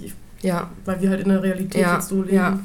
ja. 0.42 0.70
Weil 0.86 1.02
wir 1.02 1.10
halt 1.10 1.22
in 1.22 1.30
der 1.30 1.44
Realität 1.44 1.82
ja, 1.82 1.96
jetzt 1.96 2.10
so 2.10 2.22
leben. 2.22 2.36
Ja. 2.36 2.60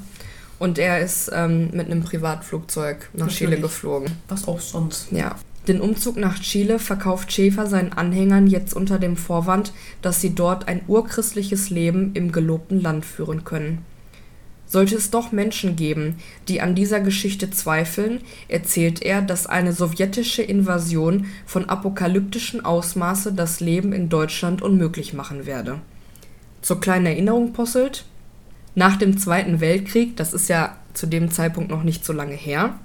Und 0.59 0.79
er 0.79 1.01
ist 1.01 1.31
ähm, 1.35 1.71
mit 1.73 1.87
einem 1.87 2.03
Privatflugzeug 2.03 3.11
nach 3.13 3.27
Natürlich. 3.27 3.39
Chile 3.39 3.61
geflogen. 3.61 4.11
Was 4.29 4.49
auch 4.49 4.61
sonst. 4.61 5.13
Ja. 5.13 5.37
Den 5.69 5.81
Umzug 5.81 6.17
nach 6.17 6.39
Chile 6.39 6.79
verkauft 6.79 7.33
Schäfer 7.33 7.67
seinen 7.67 7.93
Anhängern 7.93 8.47
jetzt 8.47 8.73
unter 8.73 8.99
dem 8.99 9.17
Vorwand, 9.17 9.73
dass 10.01 10.21
sie 10.21 10.35
dort 10.35 10.69
ein 10.69 10.83
urchristliches 10.87 11.71
Leben 11.71 12.13
im 12.15 12.31
gelobten 12.31 12.81
Land 12.81 13.05
führen 13.05 13.45
können. 13.45 13.85
Sollte 14.69 14.97
es 14.97 15.11
doch 15.11 15.31
Menschen 15.31 15.77
geben, 15.77 16.17
die 16.49 16.61
an 16.61 16.75
dieser 16.75 17.01
Geschichte 17.01 17.51
zweifeln, 17.51 18.21
erzählt 18.49 19.03
er, 19.03 19.23
dass 19.23 19.47
eine 19.47 19.73
sowjetische 19.73 20.43
Invasion 20.43 21.27
von 21.47 21.69
apokalyptischen 21.69 22.65
Ausmaße 22.65 23.33
das 23.33 23.61
Leben 23.61 23.93
in 23.93 24.09
Deutschland 24.09 24.63
unmöglich 24.63 25.13
machen 25.13 25.47
werde. 25.47 25.81
Zur 26.63 26.81
kleinen 26.81 27.07
Erinnerung 27.07 27.53
posselt, 27.53 28.07
nach 28.77 28.97
dem 28.97 29.19
Zweiten 29.19 29.61
Weltkrieg, 29.61 30.17
das 30.17 30.33
ist 30.33 30.49
ja 30.49 30.77
zu 30.93 31.07
dem 31.07 31.31
Zeitpunkt 31.31 31.71
noch 31.71 31.83
nicht 31.83 32.05
so 32.05 32.13
lange 32.13 32.35
her, 32.35 32.79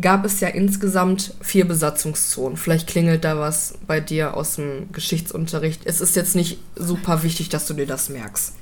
gab 0.00 0.24
es 0.24 0.40
ja 0.40 0.48
insgesamt 0.48 1.34
vier 1.40 1.66
Besatzungszonen. 1.66 2.56
Vielleicht 2.56 2.86
klingelt 2.88 3.24
da 3.24 3.38
was 3.38 3.74
bei 3.86 4.00
dir 4.00 4.34
aus 4.36 4.56
dem 4.56 4.90
Geschichtsunterricht. 4.92 5.82
Es 5.84 6.00
ist 6.00 6.16
jetzt 6.16 6.36
nicht 6.36 6.58
super 6.76 7.24
wichtig, 7.24 7.48
dass 7.48 7.66
du 7.66 7.74
dir 7.74 7.86
das 7.86 8.08
merkst. 8.08 8.54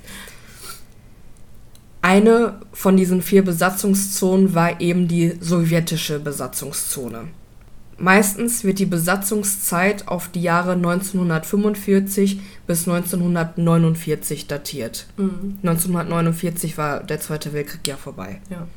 Eine 2.01 2.59
von 2.73 2.97
diesen 2.97 3.21
vier 3.21 3.45
Besatzungszonen 3.45 4.55
war 4.55 4.81
eben 4.81 5.07
die 5.07 5.37
sowjetische 5.39 6.19
Besatzungszone. 6.19 7.27
Meistens 8.01 8.63
wird 8.63 8.79
die 8.79 8.87
Besatzungszeit 8.87 10.07
auf 10.07 10.27
die 10.27 10.41
Jahre 10.41 10.71
1945 10.71 12.39
bis 12.65 12.87
1949 12.87 14.47
datiert. 14.47 15.05
Mhm. 15.17 15.59
1949 15.61 16.79
war 16.79 17.03
der 17.03 17.19
Zweite 17.19 17.53
Weltkrieg 17.53 17.87
ja 17.87 17.97
vorbei. 17.97 18.41
Ja. 18.49 18.67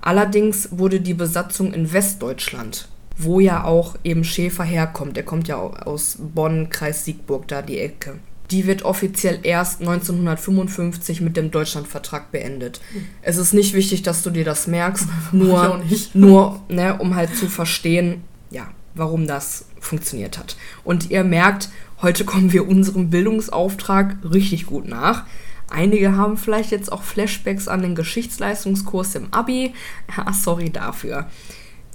Allerdings 0.00 0.68
wurde 0.70 1.00
die 1.00 1.14
Besatzung 1.14 1.72
in 1.72 1.92
Westdeutschland, 1.92 2.88
wo 3.16 3.40
ja 3.40 3.64
auch 3.64 3.96
eben 4.04 4.22
Schäfer 4.22 4.62
herkommt, 4.62 5.16
er 5.16 5.24
kommt 5.24 5.48
ja 5.48 5.56
aus 5.56 6.18
Bonn, 6.20 6.68
Kreis 6.70 7.04
Siegburg, 7.04 7.48
da 7.48 7.60
die 7.60 7.80
Ecke. 7.80 8.20
Die 8.52 8.66
wird 8.68 8.84
offiziell 8.84 9.40
erst 9.42 9.80
1955 9.80 11.22
mit 11.22 11.36
dem 11.36 11.50
Deutschlandvertrag 11.50 12.30
beendet. 12.30 12.80
Mhm. 12.92 13.06
Es 13.22 13.36
ist 13.36 13.52
nicht 13.52 13.74
wichtig, 13.74 14.02
dass 14.02 14.22
du 14.22 14.30
dir 14.30 14.44
das 14.44 14.68
merkst, 14.68 15.08
nur, 15.32 15.82
nur 16.12 16.60
ne, 16.68 16.96
um 16.98 17.16
halt 17.16 17.34
zu 17.34 17.48
verstehen, 17.48 18.22
ja, 18.50 18.68
warum 18.94 19.26
das 19.26 19.66
funktioniert 19.80 20.38
hat. 20.38 20.56
Und 20.84 21.10
ihr 21.10 21.24
merkt, 21.24 21.68
heute 22.02 22.24
kommen 22.26 22.52
wir 22.52 22.68
unserem 22.68 23.10
Bildungsauftrag 23.10 24.16
richtig 24.24 24.66
gut 24.66 24.88
nach. 24.88 25.24
Einige 25.70 26.16
haben 26.16 26.36
vielleicht 26.36 26.70
jetzt 26.70 26.92
auch 26.92 27.02
Flashbacks 27.02 27.68
an 27.68 27.82
den 27.82 27.94
Geschichtsleistungskurs 27.94 29.14
im 29.14 29.32
Abi. 29.32 29.74
Ja, 30.16 30.32
sorry 30.32 30.70
dafür. 30.70 31.26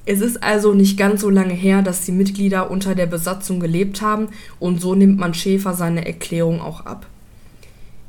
Es 0.06 0.22
ist 0.22 0.42
also 0.42 0.74
nicht 0.74 0.98
ganz 0.98 1.22
so 1.22 1.30
lange 1.30 1.54
her, 1.54 1.82
dass 1.82 2.04
die 2.04 2.12
Mitglieder 2.12 2.72
unter 2.72 2.96
der 2.96 3.06
Besatzung 3.06 3.60
gelebt 3.60 4.02
haben 4.02 4.30
und 4.60 4.82
so 4.82 4.96
nimmt 4.96 5.20
man 5.20 5.36
Schäfer 5.36 5.76
seine 5.76 6.06
Erklärung 6.06 6.62
auch 6.62 6.86
ab. 6.86 7.06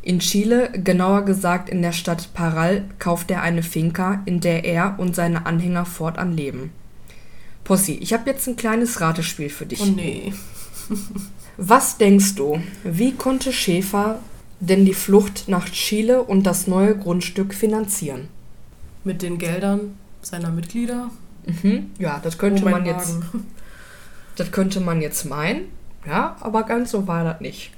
In 0.02 0.20
Chile, 0.20 0.70
genauer 0.72 1.26
gesagt 1.26 1.68
in 1.68 1.82
der 1.82 1.92
Stadt 1.92 2.32
Paral, 2.32 2.84
kauft 2.98 3.30
er 3.30 3.42
eine 3.42 3.62
Finca, 3.62 4.22
in 4.24 4.40
der 4.40 4.64
er 4.64 4.94
und 4.96 5.14
seine 5.14 5.44
Anhänger 5.44 5.84
fortan 5.84 6.32
leben. 6.32 6.70
Possi, 7.70 7.92
ich 8.02 8.12
habe 8.12 8.28
jetzt 8.28 8.48
ein 8.48 8.56
kleines 8.56 9.00
Ratespiel 9.00 9.48
für 9.48 9.64
dich. 9.64 9.80
Oh 9.80 9.86
nee. 9.86 10.32
Was 11.56 11.98
denkst 11.98 12.34
du, 12.34 12.60
wie 12.82 13.12
konnte 13.12 13.52
Schäfer 13.52 14.18
denn 14.58 14.84
die 14.84 14.92
Flucht 14.92 15.44
nach 15.46 15.68
Chile 15.68 16.24
und 16.24 16.42
das 16.42 16.66
neue 16.66 16.98
Grundstück 16.98 17.54
finanzieren? 17.54 18.26
Mit 19.04 19.22
den 19.22 19.38
Geldern 19.38 19.96
seiner 20.20 20.50
Mitglieder? 20.50 21.12
Mhm, 21.46 21.92
ja, 22.00 22.18
das 22.20 22.38
könnte 22.38 22.64
oh 22.64 22.70
man 22.70 22.86
jetzt. 22.86 23.14
Das 24.34 24.50
könnte 24.50 24.80
man 24.80 25.00
jetzt 25.00 25.24
meinen, 25.26 25.66
ja, 26.04 26.36
aber 26.40 26.64
ganz 26.64 26.90
so 26.90 27.06
war 27.06 27.22
das 27.22 27.40
nicht. 27.40 27.70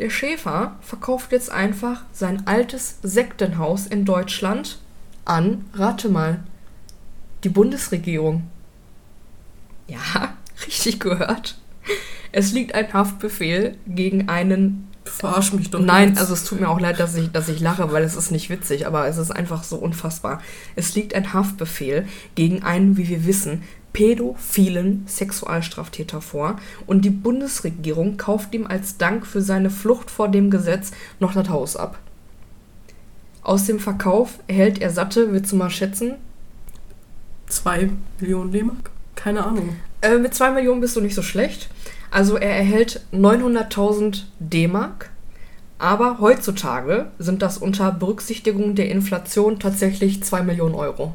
Der 0.00 0.10
Schäfer 0.10 0.76
verkauft 0.80 1.30
jetzt 1.30 1.52
einfach 1.52 2.02
sein 2.12 2.48
altes 2.48 2.96
Sektenhaus 3.04 3.86
in 3.86 4.04
Deutschland 4.04 4.80
an, 5.24 5.66
rate 5.74 6.08
mal, 6.08 6.42
die 7.44 7.48
Bundesregierung. 7.48 8.42
Ja, 9.90 10.34
richtig 10.66 11.00
gehört. 11.00 11.58
Es 12.32 12.52
liegt 12.52 12.74
ein 12.74 12.92
Haftbefehl 12.92 13.76
gegen 13.86 14.28
einen. 14.28 14.86
Verarsch 15.04 15.52
mich 15.54 15.70
doch. 15.70 15.80
Nein, 15.80 16.16
also 16.18 16.34
es 16.34 16.44
tut 16.44 16.60
mir 16.60 16.68
auch 16.68 16.78
leid, 16.78 17.00
dass 17.00 17.16
ich, 17.16 17.32
dass 17.32 17.48
ich 17.48 17.60
lache, 17.60 17.90
weil 17.90 18.04
es 18.04 18.14
ist 18.14 18.30
nicht 18.30 18.50
witzig, 18.50 18.86
aber 18.86 19.08
es 19.08 19.16
ist 19.16 19.30
einfach 19.30 19.64
so 19.64 19.76
unfassbar. 19.76 20.40
Es 20.76 20.94
liegt 20.94 21.14
ein 21.14 21.32
Haftbefehl 21.32 22.06
gegen 22.34 22.62
einen, 22.62 22.96
wie 22.96 23.08
wir 23.08 23.26
wissen, 23.26 23.62
pädophilen 23.92 25.04
Sexualstraftäter 25.08 26.20
vor 26.20 26.60
und 26.86 27.04
die 27.04 27.10
Bundesregierung 27.10 28.18
kauft 28.18 28.54
ihm 28.54 28.66
als 28.66 28.98
Dank 28.98 29.26
für 29.26 29.42
seine 29.42 29.70
Flucht 29.70 30.10
vor 30.10 30.28
dem 30.28 30.50
Gesetz 30.50 30.92
noch 31.18 31.32
das 31.32 31.48
Haus 31.48 31.76
ab. 31.76 31.98
Aus 33.42 33.64
dem 33.64 33.80
Verkauf 33.80 34.38
erhält 34.46 34.80
er 34.80 34.90
satte, 34.90 35.32
willst 35.32 35.50
du 35.50 35.56
mal 35.56 35.70
schätzen? 35.70 36.14
Zwei 37.48 37.90
Millionen 38.20 38.52
D-Mark? 38.52 38.90
Keine 39.14 39.44
Ahnung. 39.44 39.76
Äh, 40.02 40.18
mit 40.18 40.34
zwei 40.34 40.50
Millionen 40.50 40.80
bist 40.80 40.96
du 40.96 41.00
nicht 41.00 41.14
so 41.14 41.22
schlecht. 41.22 41.68
Also 42.10 42.36
er 42.36 42.56
erhält 42.56 43.02
900.000 43.12 44.22
D-Mark, 44.40 45.10
aber 45.78 46.18
heutzutage 46.20 47.10
sind 47.18 47.42
das 47.42 47.58
unter 47.58 47.92
Berücksichtigung 47.92 48.74
der 48.74 48.90
Inflation 48.90 49.58
tatsächlich 49.58 50.22
zwei 50.22 50.42
Millionen 50.42 50.74
Euro. 50.74 51.14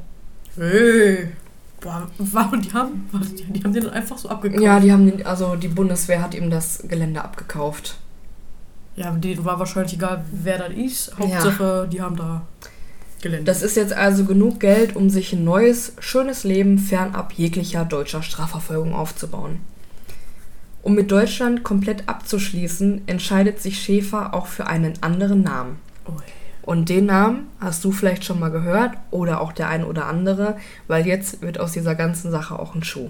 Hey. 0.55 1.29
Boah, 1.81 2.07
warum 2.17 2.61
die 2.61 2.73
haben, 2.73 3.09
die, 3.49 3.63
haben 3.63 3.73
den 3.73 3.89
einfach 3.89 4.17
so 4.17 4.29
abgekauft? 4.29 4.63
Ja, 4.63 4.79
die 4.79 4.91
haben 4.91 5.05
den, 5.05 5.25
also 5.25 5.55
die 5.55 5.67
Bundeswehr 5.67 6.21
hat 6.21 6.33
ihm 6.33 6.49
das 6.49 6.83
Gelände 6.87 7.23
abgekauft. 7.23 7.97
Ja, 8.95 9.11
denen 9.11 9.43
war 9.43 9.59
wahrscheinlich 9.59 9.93
egal, 9.93 10.23
wer 10.31 10.57
das 10.57 10.73
ist. 10.73 11.17
Hauptsache, 11.19 11.63
ja. 11.63 11.85
die 11.85 12.01
haben 12.01 12.15
da 12.15 12.41
Gelände. 13.25 13.45
Das 13.45 13.63
ist 13.63 13.75
jetzt 13.75 13.93
also 13.93 14.23
genug 14.25 14.59
Geld, 14.59 14.95
um 14.95 15.09
sich 15.09 15.33
ein 15.33 15.43
neues, 15.43 15.93
schönes 15.99 16.43
Leben 16.43 16.77
fernab 16.77 17.33
jeglicher 17.33 17.83
deutscher 17.83 18.21
Strafverfolgung 18.21 18.93
aufzubauen. 18.93 19.61
Um 20.83 20.93
mit 20.93 21.09
Deutschland 21.09 21.63
komplett 21.63 22.07
abzuschließen, 22.07 23.07
entscheidet 23.07 23.59
sich 23.59 23.79
Schäfer 23.79 24.35
auch 24.35 24.45
für 24.45 24.67
einen 24.67 24.93
anderen 25.01 25.41
Namen. 25.41 25.77
Oh, 26.05 26.11
und 26.61 26.89
den 26.89 27.07
Namen 27.07 27.47
hast 27.59 27.83
du 27.83 27.91
vielleicht 27.91 28.25
schon 28.25 28.39
mal 28.39 28.51
gehört 28.51 28.91
oder 29.09 29.41
auch 29.41 29.53
der 29.53 29.69
ein 29.69 29.83
oder 29.83 30.05
andere, 30.05 30.57
weil 30.87 31.07
jetzt 31.07 31.41
wird 31.41 31.59
aus 31.59 31.71
dieser 31.71 31.95
ganzen 31.95 32.29
Sache 32.29 32.59
auch 32.59 32.75
ein 32.75 32.83
Schuh. 32.83 33.09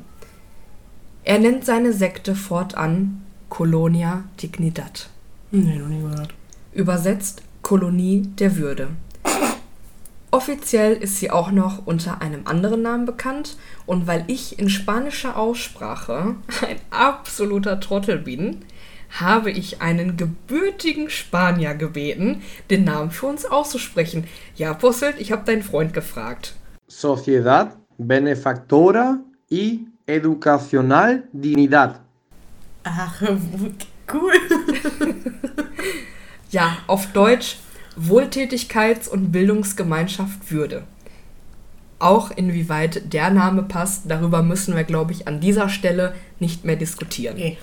Er 1.25 1.39
nennt 1.39 1.65
seine 1.65 1.91
Sekte 1.91 2.35
fortan 2.35 3.21
Colonia 3.49 4.23
Dignidad. 4.41 5.09
Nee, 5.51 5.77
noch 5.77 5.89
nie 5.89 6.01
gehört. 6.01 6.33
Übersetzt 6.71 7.41
Kolonie 7.61 8.29
der 8.39 8.55
Würde. 8.55 8.87
Offiziell 10.35 10.97
ist 10.97 11.19
sie 11.19 11.31
auch 11.31 11.49
noch 11.49 11.87
unter 11.87 12.21
einem 12.21 12.41
anderen 12.45 12.81
Namen 12.81 13.05
bekannt 13.05 13.55
und 13.85 14.05
weil 14.05 14.25
ich 14.27 14.59
in 14.59 14.69
spanischer 14.69 15.37
Aussprache 15.37 16.35
ein 16.67 16.75
absoluter 16.89 17.79
Trottel 17.79 18.17
bin, 18.17 18.65
habe 19.17 19.49
ich 19.49 19.81
einen 19.81 20.17
gebürtigen 20.17 21.09
Spanier 21.09 21.73
gebeten, 21.73 22.41
den 22.69 22.83
Namen 22.83 23.11
für 23.11 23.27
uns 23.27 23.45
auszusprechen. 23.45 24.25
Ja, 24.57 24.73
Posselt, 24.73 25.21
ich 25.21 25.31
habe 25.31 25.45
deinen 25.45 25.63
Freund 25.63 25.93
gefragt. 25.93 26.53
Sociedad 26.85 27.77
Benefactora 27.97 29.19
y 29.49 29.87
Educacional 30.05 31.23
Dignidad. 31.31 32.01
Ach, 32.83 33.21
cool. 34.13 34.33
ja, 36.51 36.75
auf 36.87 37.13
Deutsch 37.13 37.55
Wohltätigkeits- 37.99 39.07
und 39.07 39.31
Bildungsgemeinschaft 39.31 40.51
Würde. 40.51 40.83
Auch 41.97 42.31
inwieweit 42.31 43.13
der 43.13 43.29
Name 43.29 43.63
passt, 43.63 44.03
darüber 44.07 44.43
müssen 44.43 44.75
wir, 44.75 44.83
glaube 44.83 45.13
ich, 45.13 45.27
an 45.27 45.39
dieser 45.39 45.69
Stelle 45.69 46.13
nicht 46.39 46.65
mehr 46.65 46.75
diskutieren. 46.75 47.37
Nee. 47.37 47.57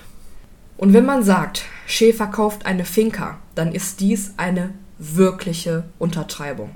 Und 0.77 0.93
wenn 0.93 1.05
man 1.05 1.23
sagt, 1.23 1.63
Schäfer 1.85 2.27
kauft 2.27 2.65
eine 2.65 2.83
Finca, 2.83 3.39
dann 3.53 3.73
ist 3.73 3.99
dies 3.99 4.33
eine 4.37 4.73
wirkliche 4.97 5.83
Untertreibung. 5.99 6.73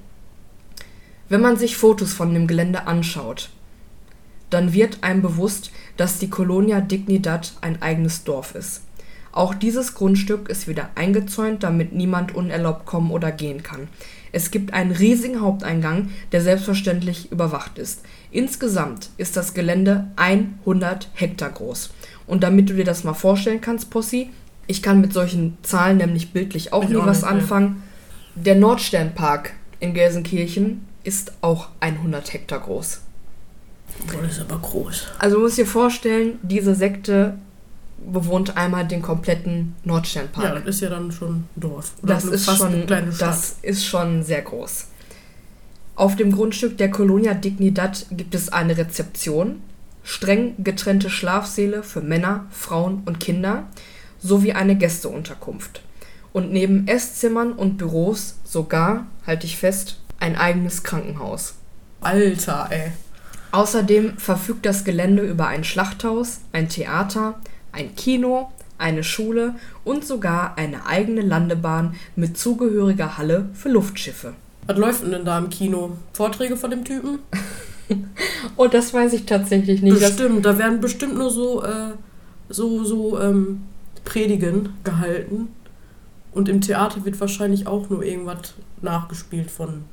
Wenn 1.29 1.41
man 1.41 1.57
sich 1.57 1.77
Fotos 1.77 2.13
von 2.13 2.33
dem 2.33 2.47
Gelände 2.47 2.87
anschaut, 2.87 3.49
dann 4.49 4.71
wird 4.71 5.03
einem 5.03 5.21
bewusst, 5.21 5.71
dass 5.97 6.19
die 6.19 6.29
Colonia 6.29 6.79
Dignidad 6.79 7.53
ein 7.61 7.81
eigenes 7.81 8.23
Dorf 8.23 8.55
ist. 8.55 8.81
Auch 9.37 9.53
dieses 9.53 9.93
Grundstück 9.93 10.49
ist 10.49 10.67
wieder 10.67 10.89
eingezäunt, 10.95 11.61
damit 11.61 11.93
niemand 11.93 12.33
unerlaubt 12.33 12.87
kommen 12.87 13.11
oder 13.11 13.31
gehen 13.31 13.61
kann. 13.61 13.87
Es 14.31 14.49
gibt 14.49 14.73
einen 14.73 14.89
riesigen 14.89 15.41
Haupteingang, 15.41 16.09
der 16.31 16.41
selbstverständlich 16.41 17.31
überwacht 17.31 17.77
ist. 17.77 18.01
Insgesamt 18.31 19.11
ist 19.17 19.37
das 19.37 19.53
Gelände 19.53 20.07
100 20.15 21.09
Hektar 21.13 21.51
groß. 21.51 21.91
Und 22.25 22.41
damit 22.41 22.67
du 22.71 22.73
dir 22.73 22.83
das 22.83 23.03
mal 23.03 23.13
vorstellen 23.13 23.61
kannst, 23.61 23.91
Possi, 23.91 24.31
ich 24.65 24.81
kann 24.81 25.01
mit 25.01 25.13
solchen 25.13 25.59
Zahlen 25.61 25.97
nämlich 25.97 26.33
bildlich 26.33 26.73
auch 26.73 26.85
ich 26.85 26.89
nie 26.89 26.97
auch 26.97 27.05
was 27.05 27.23
anfangen. 27.23 27.83
Ja. 28.37 28.43
Der 28.43 28.55
Nordsternpark 28.55 29.53
in 29.79 29.93
Gelsenkirchen 29.93 30.87
ist 31.03 31.33
auch 31.41 31.69
100 31.81 32.33
Hektar 32.33 32.61
groß. 32.61 33.01
Boah, 34.11 34.21
das 34.23 34.31
ist 34.31 34.41
aber 34.41 34.57
groß. 34.57 35.09
Also 35.19 35.35
du 35.35 35.43
musst 35.43 35.59
dir 35.59 35.67
vorstellen, 35.67 36.39
diese 36.41 36.73
Sekte 36.73 37.37
bewohnt 38.05 38.57
einmal 38.57 38.87
den 38.87 39.01
kompletten 39.01 39.75
Nordsternpark. 39.83 40.45
Ja, 40.45 40.55
das 40.55 40.65
ist 40.65 40.81
ja 40.81 40.89
dann 40.89 41.11
schon 41.11 41.29
ein 41.29 41.49
Dorf. 41.55 41.93
Oder 42.01 42.15
das 42.15 42.25
ist 42.25 42.45
schon, 42.45 42.87
das 42.87 43.57
ist 43.61 43.85
schon 43.85 44.23
sehr 44.23 44.41
groß. 44.41 44.87
Auf 45.95 46.15
dem 46.15 46.31
Grundstück 46.31 46.77
der 46.77 46.91
Colonia 46.91 47.33
Dignidad 47.33 48.05
gibt 48.11 48.35
es 48.35 48.49
eine 48.49 48.77
Rezeption, 48.77 49.61
streng 50.03 50.53
getrennte 50.63 51.09
Schlafsäle 51.09 51.83
für 51.83 52.01
Männer, 52.01 52.45
Frauen 52.51 53.01
und 53.05 53.19
Kinder 53.19 53.63
sowie 54.19 54.53
eine 54.53 54.77
Gästeunterkunft. 54.77 55.81
Und 56.33 56.51
neben 56.51 56.87
Esszimmern 56.87 57.51
und 57.53 57.77
Büros 57.77 58.35
sogar, 58.43 59.07
halte 59.25 59.47
ich 59.47 59.57
fest, 59.57 59.99
ein 60.19 60.35
eigenes 60.35 60.83
Krankenhaus. 60.83 61.55
Alter, 62.01 62.67
ey. 62.69 62.91
Außerdem 63.51 64.17
verfügt 64.17 64.65
das 64.65 64.83
Gelände 64.83 65.23
über 65.23 65.47
ein 65.47 65.63
Schlachthaus, 65.63 66.41
ein 66.51 66.69
Theater, 66.69 67.39
ein 67.77 67.95
Kino, 67.95 68.51
eine 68.77 69.03
Schule 69.03 69.55
und 69.83 70.05
sogar 70.05 70.57
eine 70.57 70.85
eigene 70.85 71.21
Landebahn 71.21 71.95
mit 72.15 72.37
zugehöriger 72.37 73.17
Halle 73.17 73.49
für 73.53 73.69
Luftschiffe. 73.69 74.33
Was 74.65 74.77
läuft 74.77 75.11
denn 75.11 75.25
da 75.25 75.37
im 75.37 75.49
Kino? 75.49 75.91
Vorträge 76.13 76.57
von 76.57 76.71
dem 76.71 76.83
Typen? 76.83 77.19
oh, 78.57 78.67
das 78.67 78.93
weiß 78.93 79.13
ich 79.13 79.25
tatsächlich 79.25 79.81
nicht. 79.81 79.99
Bestimmt, 79.99 80.45
da 80.45 80.57
werden 80.57 80.81
bestimmt 80.81 81.15
nur 81.15 81.29
so, 81.29 81.63
äh, 81.63 81.91
so, 82.49 82.83
so 82.83 83.19
ähm, 83.19 83.61
Predigen 84.03 84.69
gehalten. 84.83 85.49
Und 86.33 86.49
im 86.49 86.61
Theater 86.61 87.05
wird 87.05 87.19
wahrscheinlich 87.19 87.67
auch 87.67 87.89
nur 87.89 88.03
irgendwas 88.03 88.55
nachgespielt 88.81 89.49
von. 89.49 89.85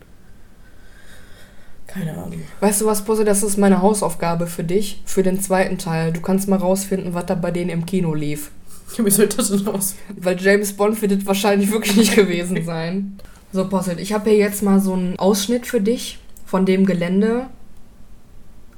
Keine 1.86 2.12
Ahnung. 2.12 2.40
Weißt 2.60 2.80
du 2.80 2.86
was, 2.86 3.04
Pusse, 3.04 3.24
das 3.24 3.42
ist 3.42 3.58
meine 3.58 3.82
Hausaufgabe 3.82 4.46
für 4.46 4.64
dich, 4.64 5.02
für 5.04 5.22
den 5.22 5.40
zweiten 5.40 5.78
Teil. 5.78 6.12
Du 6.12 6.20
kannst 6.20 6.48
mal 6.48 6.58
rausfinden, 6.58 7.14
was 7.14 7.26
da 7.26 7.34
bei 7.34 7.50
denen 7.50 7.70
im 7.70 7.86
Kino 7.86 8.14
lief. 8.14 8.50
Wie 8.98 9.10
soll 9.10 9.28
das 9.28 9.50
denn 9.50 9.66
aus? 9.68 9.94
Weil 10.16 10.40
James 10.40 10.72
Bond 10.72 11.00
wird 11.02 11.12
es 11.12 11.26
wahrscheinlich 11.26 11.70
wirklich 11.70 11.96
nicht 11.96 12.14
gewesen 12.14 12.64
sein. 12.64 13.18
So, 13.52 13.68
Posselt, 13.68 14.00
ich 14.00 14.12
habe 14.12 14.30
hier 14.30 14.38
jetzt 14.38 14.62
mal 14.62 14.80
so 14.80 14.94
einen 14.94 15.18
Ausschnitt 15.18 15.66
für 15.66 15.80
dich 15.80 16.18
von 16.44 16.66
dem 16.66 16.86
Gelände, 16.86 17.46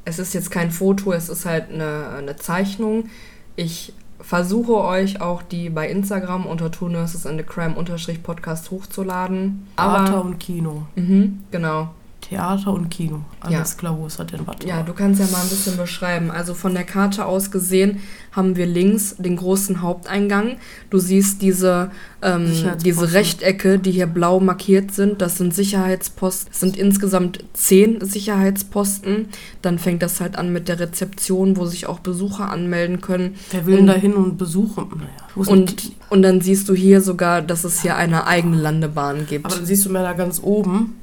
es 0.07 0.19
ist 0.21 0.35
jetzt 0.35 0.51
kein 0.51 0.71
Foto, 0.71 1.13
es 1.13 1.29
ist 1.29 1.45
halt 1.45 1.71
eine, 1.71 2.11
eine 2.17 2.37
Zeichnung. 2.37 3.11
Ich 3.57 3.93
versuche 4.21 4.75
euch 4.77 5.21
auch 5.21 5.43
die 5.43 5.69
bei 5.69 5.91
Instagram 5.91 6.47
unter 6.47 6.71
Two 6.71 6.89
Nurses 6.89 7.27
and 7.27 7.45
Crime 7.47 7.75
unterstrich 7.75 8.23
Podcast 8.23 8.71
hochzuladen. 8.71 9.67
Theater 9.77 10.25
und 10.25 10.39
Kino. 10.39 10.87
Mhm, 10.95 11.41
genau. 11.51 11.91
Theater 12.29 12.73
und 12.73 12.89
Kino. 12.91 13.21
Alles 13.41 13.73
Ja. 13.73 13.79
klar, 13.79 13.97
wo 13.99 14.07
ist 14.07 14.19
das 14.19 14.27
denn 14.27 14.41
was? 14.47 14.57
Ja, 14.67 14.83
du 14.83 14.93
kannst 14.93 15.21
ja 15.21 15.27
mal 15.31 15.43
ein 15.43 15.49
bisschen 15.49 15.77
beschreiben. 15.77 16.31
Also 16.31 16.55
von 16.55 16.75
der 16.75 16.83
Karte 16.85 17.25
aus 17.25 17.51
gesehen 17.53 18.01
haben 18.33 18.57
wir 18.57 18.67
links 18.67 19.15
den 19.19 19.37
großen 19.37 19.81
Haupteingang. 19.81 20.57
Du 20.91 20.99
siehst 20.99 21.41
diese, 21.41 21.91
ähm, 22.23 22.51
diese 22.85 23.13
Rechtecke, 23.13 23.79
die 23.79 23.93
hier 23.93 24.07
blau 24.07 24.41
markiert 24.41 24.93
sind. 24.93 25.23
Das 25.23 25.39
sind 25.39 25.55
Sicherheitsposten. 25.55 26.51
Es 26.53 26.61
sind 26.61 26.77
insgesamt 26.77 27.45
zehn 27.53 28.01
Sicherheitsposten. 28.05 29.29
Dann 29.63 29.79
fängt 29.79 30.03
das 30.03 30.21
halt 30.21 30.37
an 30.37 30.53
mit 30.53 30.69
der 30.69 30.81
Rezeption, 30.81 31.57
wo 31.57 31.67
sich 31.67 31.87
auch 31.87 32.01
Besucher 32.01 32.51
anmelden 32.51 33.01
können. 33.01 33.35
Wer 33.51 33.67
will 33.67 33.77
denn 33.77 33.87
da 33.87 33.95
hin 33.95 34.15
und 34.15 34.37
besuchen? 34.37 34.89
Naja, 34.97 35.51
Und, 35.53 35.93
und 36.11 36.23
dann 36.23 36.41
siehst 36.41 36.69
du 36.69 36.75
hier 36.75 37.01
sogar, 37.01 37.43
dass 37.43 37.65
es 37.65 37.83
hier 37.83 37.97
eine 37.97 38.27
eigene 38.27 38.57
Landebahn 38.57 39.27
gibt. 39.27 39.47
aber 39.47 39.55
dann 39.55 39.67
siehst 39.67 39.85
du 39.87 39.91
mehr 39.91 40.03
da 40.03 40.13
ganz 40.13 40.41
oben, 40.43 40.95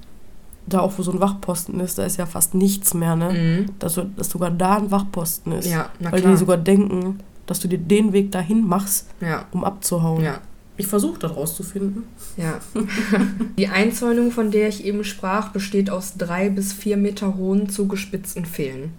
da 0.67 0.79
auch 0.79 0.97
wo 0.97 1.03
so 1.03 1.11
ein 1.11 1.19
Wachposten 1.19 1.79
ist, 1.79 1.97
da 1.97 2.05
ist 2.05 2.17
ja 2.17 2.25
fast 2.25 2.53
nichts 2.53 2.93
mehr, 2.93 3.15
ne? 3.15 3.33
Mhm. 3.33 3.65
Dass, 3.79 3.95
du, 3.95 4.03
dass 4.15 4.29
sogar 4.29 4.51
da 4.51 4.77
ein 4.77 4.91
Wachposten 4.91 5.51
ist. 5.53 5.67
Ja, 5.69 5.89
na 5.99 6.11
Weil 6.11 6.21
klar. 6.21 6.31
die 6.33 6.37
sogar 6.39 6.57
denken, 6.57 7.19
dass 7.45 7.59
du 7.59 7.67
dir 7.67 7.77
den 7.79 8.13
Weg 8.13 8.31
dahin 8.31 8.65
machst, 8.65 9.07
Ja, 9.21 9.45
um 9.51 9.63
abzuhauen. 9.63 10.23
ja. 10.23 10.39
Ich 10.75 10.87
versuche 10.87 11.19
das 11.19 11.35
rauszufinden. 11.35 12.01
Ja. 12.35 12.59
Die 13.59 13.67
Einzäunung, 13.67 14.31
von 14.31 14.49
der 14.49 14.69
ich 14.69 14.83
eben 14.85 15.03
sprach, 15.03 15.49
besteht 15.49 15.91
aus 15.91 16.15
drei 16.17 16.49
bis 16.49 16.73
vier 16.73 16.97
Meter 16.97 17.35
hohen 17.35 17.69
zugespitzten 17.69 18.43
Pfählen. 18.45 18.91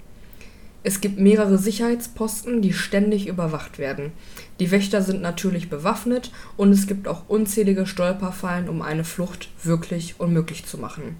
Es 0.84 1.00
gibt 1.00 1.18
mehrere 1.18 1.58
Sicherheitsposten, 1.58 2.62
die 2.62 2.72
ständig 2.72 3.26
überwacht 3.26 3.78
werden. 3.80 4.12
Die 4.60 4.70
Wächter 4.70 5.02
sind 5.02 5.20
natürlich 5.20 5.68
bewaffnet 5.68 6.30
und 6.56 6.70
es 6.70 6.86
gibt 6.86 7.08
auch 7.08 7.22
unzählige 7.26 7.86
Stolperfallen, 7.86 8.68
um 8.68 8.80
eine 8.80 9.02
Flucht 9.02 9.48
wirklich 9.64 10.14
unmöglich 10.18 10.66
zu 10.66 10.78
machen. 10.78 11.16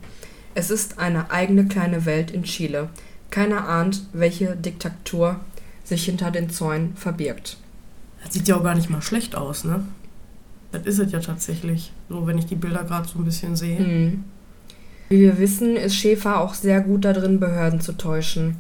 Es 0.55 0.71
ist 0.71 0.99
eine 0.99 1.31
eigene 1.31 1.67
kleine 1.67 2.05
Welt 2.07 2.31
in 2.31 2.45
Chile. 2.45 2.89
Keiner 3.31 3.69
ahnt, 3.69 4.03
welche 4.13 4.55
Diktatur 4.57 5.41
sich 5.83 6.05
hinter 6.05 6.31
den 6.31 6.51
Zäunen 6.51 6.97
verbirgt. 6.97 7.59
Das 8.23 8.33
sieht 8.33 8.49
ja 8.49 8.57
auch 8.57 8.63
gar 8.63 8.75
nicht 8.75 8.91
mal 8.91 9.03
schlecht 9.03 9.37
aus, 9.37 9.65
ne? 9.65 9.85
Das 10.73 10.87
ist 10.87 10.99
es 10.99 11.13
ja 11.13 11.21
tatsächlich. 11.21 11.93
So, 12.09 12.27
wenn 12.27 12.39
ich 12.39 12.47
die 12.47 12.55
Bilder 12.55 12.85
gerade 12.85 13.07
so 13.09 13.19
ein 13.19 13.25
bisschen 13.25 13.57
sehe. 13.57 13.81
Mhm. 13.81 14.25
Wie 15.09 15.21
wir 15.21 15.39
wissen, 15.39 15.77
ist 15.77 15.95
Schäfer 15.95 16.41
auch 16.41 16.55
sehr 16.55 16.81
gut 16.81 17.05
darin, 17.05 17.39
Behörden 17.39 17.81
zu 17.81 17.93
täuschen. 17.93 18.57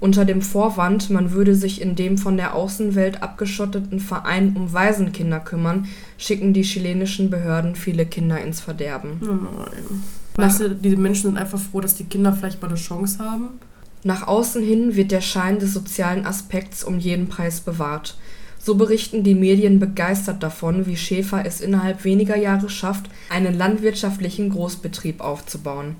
Unter 0.00 0.24
dem 0.24 0.42
Vorwand, 0.42 1.10
man 1.10 1.30
würde 1.30 1.54
sich 1.54 1.80
in 1.80 1.94
dem 1.94 2.18
von 2.18 2.36
der 2.36 2.54
Außenwelt 2.54 3.22
abgeschotteten 3.22 4.00
Verein 4.00 4.56
um 4.56 4.72
Waisenkinder 4.72 5.38
kümmern, 5.38 5.86
schicken 6.18 6.52
die 6.52 6.62
chilenischen 6.62 7.30
Behörden 7.30 7.76
viele 7.76 8.06
Kinder 8.06 8.40
ins 8.40 8.60
Verderben. 8.60 9.20
Oh 9.22 9.26
nein. 9.26 10.02
Weißt 10.36 10.60
du, 10.60 10.70
diese 10.70 10.96
Menschen 10.96 11.30
sind 11.30 11.38
einfach 11.38 11.58
froh, 11.58 11.80
dass 11.80 11.96
die 11.96 12.04
Kinder 12.04 12.32
vielleicht 12.32 12.62
mal 12.62 12.68
eine 12.68 12.76
Chance 12.76 13.18
haben. 13.18 13.60
Nach 14.04 14.26
außen 14.26 14.62
hin 14.62 14.96
wird 14.96 15.10
der 15.10 15.20
Schein 15.20 15.58
des 15.58 15.74
sozialen 15.74 16.26
Aspekts 16.26 16.82
um 16.82 16.98
jeden 16.98 17.28
Preis 17.28 17.60
bewahrt. 17.60 18.16
So 18.58 18.76
berichten 18.76 19.24
die 19.24 19.34
Medien 19.34 19.78
begeistert 19.78 20.42
davon, 20.42 20.86
wie 20.86 20.96
Schäfer 20.96 21.44
es 21.44 21.60
innerhalb 21.60 22.04
weniger 22.04 22.36
Jahre 22.36 22.68
schafft, 22.68 23.06
einen 23.28 23.54
landwirtschaftlichen 23.54 24.50
Großbetrieb 24.50 25.20
aufzubauen. 25.20 25.96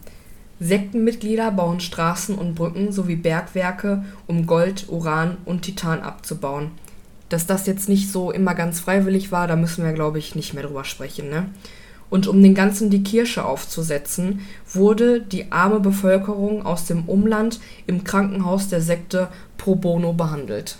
Sektenmitglieder 0.60 1.50
bauen 1.50 1.80
Straßen 1.80 2.36
und 2.36 2.54
Brücken 2.54 2.92
sowie 2.92 3.16
Bergwerke, 3.16 4.04
um 4.28 4.46
Gold, 4.46 4.86
Uran 4.88 5.36
und 5.44 5.62
Titan 5.62 6.00
abzubauen. 6.00 6.70
Dass 7.28 7.46
das 7.46 7.66
jetzt 7.66 7.88
nicht 7.88 8.12
so 8.12 8.30
immer 8.30 8.54
ganz 8.54 8.78
freiwillig 8.78 9.32
war, 9.32 9.48
da 9.48 9.56
müssen 9.56 9.84
wir, 9.84 9.92
glaube 9.92 10.20
ich, 10.20 10.36
nicht 10.36 10.54
mehr 10.54 10.62
drüber 10.62 10.84
sprechen. 10.84 11.30
Ne? 11.30 11.46
Und 12.12 12.26
um 12.26 12.42
den 12.42 12.54
Ganzen 12.54 12.90
die 12.90 13.02
Kirsche 13.02 13.42
aufzusetzen, 13.42 14.40
wurde 14.70 15.22
die 15.22 15.50
arme 15.50 15.80
Bevölkerung 15.80 16.66
aus 16.66 16.84
dem 16.84 17.06
Umland 17.06 17.58
im 17.86 18.04
Krankenhaus 18.04 18.68
der 18.68 18.82
Sekte 18.82 19.28
pro 19.56 19.76
bono 19.76 20.12
behandelt. 20.12 20.76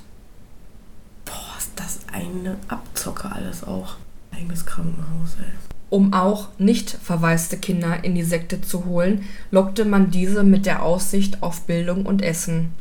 Boah, 1.24 1.57
ist 1.57 1.70
das 1.74 2.01
eine 2.12 2.59
Abzocke 2.68 3.33
alles 3.33 3.64
auch. 3.64 3.95
Eigenes 4.30 4.66
Krankenhaus, 4.66 5.37
ey. 5.39 5.47
Um 5.89 6.12
auch 6.12 6.49
nicht 6.59 6.91
verwaiste 6.91 7.57
Kinder 7.57 8.05
in 8.05 8.14
die 8.14 8.24
Sekte 8.24 8.61
zu 8.61 8.85
holen, 8.85 9.24
lockte 9.51 9.87
man 9.87 10.11
diese 10.11 10.45
mit 10.45 10.66
der 10.66 10.83
Aussicht 10.83 11.43
auf 11.43 11.62
Bildung 11.62 12.05
und 12.05 12.20
Essen. 12.20 12.74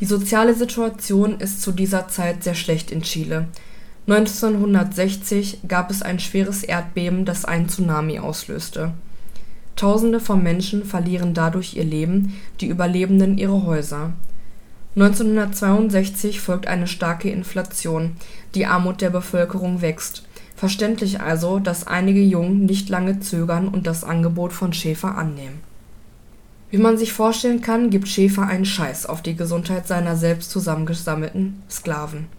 Die 0.00 0.04
soziale 0.04 0.56
Situation 0.56 1.38
ist 1.38 1.62
zu 1.62 1.70
dieser 1.70 2.08
Zeit 2.08 2.42
sehr 2.42 2.56
schlecht 2.56 2.90
in 2.90 3.02
Chile. 3.02 3.46
1960 4.08 5.68
gab 5.68 5.90
es 5.90 6.00
ein 6.00 6.18
schweres 6.18 6.62
Erdbeben, 6.62 7.26
das 7.26 7.44
einen 7.44 7.68
Tsunami 7.68 8.18
auslöste. 8.18 8.92
Tausende 9.76 10.18
von 10.18 10.42
Menschen 10.42 10.86
verlieren 10.86 11.34
dadurch 11.34 11.76
ihr 11.76 11.84
Leben, 11.84 12.34
die 12.62 12.68
Überlebenden 12.68 13.36
ihre 13.36 13.64
Häuser. 13.64 14.14
1962 14.96 16.40
folgt 16.40 16.66
eine 16.66 16.86
starke 16.86 17.28
Inflation, 17.28 18.12
die 18.54 18.64
Armut 18.64 19.02
der 19.02 19.10
Bevölkerung 19.10 19.82
wächst. 19.82 20.24
Verständlich 20.56 21.20
also, 21.20 21.58
dass 21.58 21.86
einige 21.86 22.22
Jungen 22.22 22.64
nicht 22.64 22.88
lange 22.88 23.20
zögern 23.20 23.68
und 23.68 23.86
das 23.86 24.04
Angebot 24.04 24.54
von 24.54 24.72
Schäfer 24.72 25.18
annehmen. 25.18 25.60
Wie 26.70 26.78
man 26.78 26.96
sich 26.96 27.12
vorstellen 27.12 27.60
kann, 27.60 27.90
gibt 27.90 28.08
Schäfer 28.08 28.46
einen 28.46 28.64
Scheiß 28.64 29.04
auf 29.04 29.20
die 29.20 29.36
Gesundheit 29.36 29.86
seiner 29.86 30.16
selbst 30.16 30.50
zusammengesammelten 30.50 31.62
Sklaven. 31.70 32.37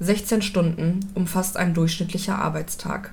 16 0.00 0.42
Stunden 0.42 1.00
umfasst 1.14 1.56
ein 1.56 1.74
durchschnittlicher 1.74 2.38
Arbeitstag. 2.38 3.12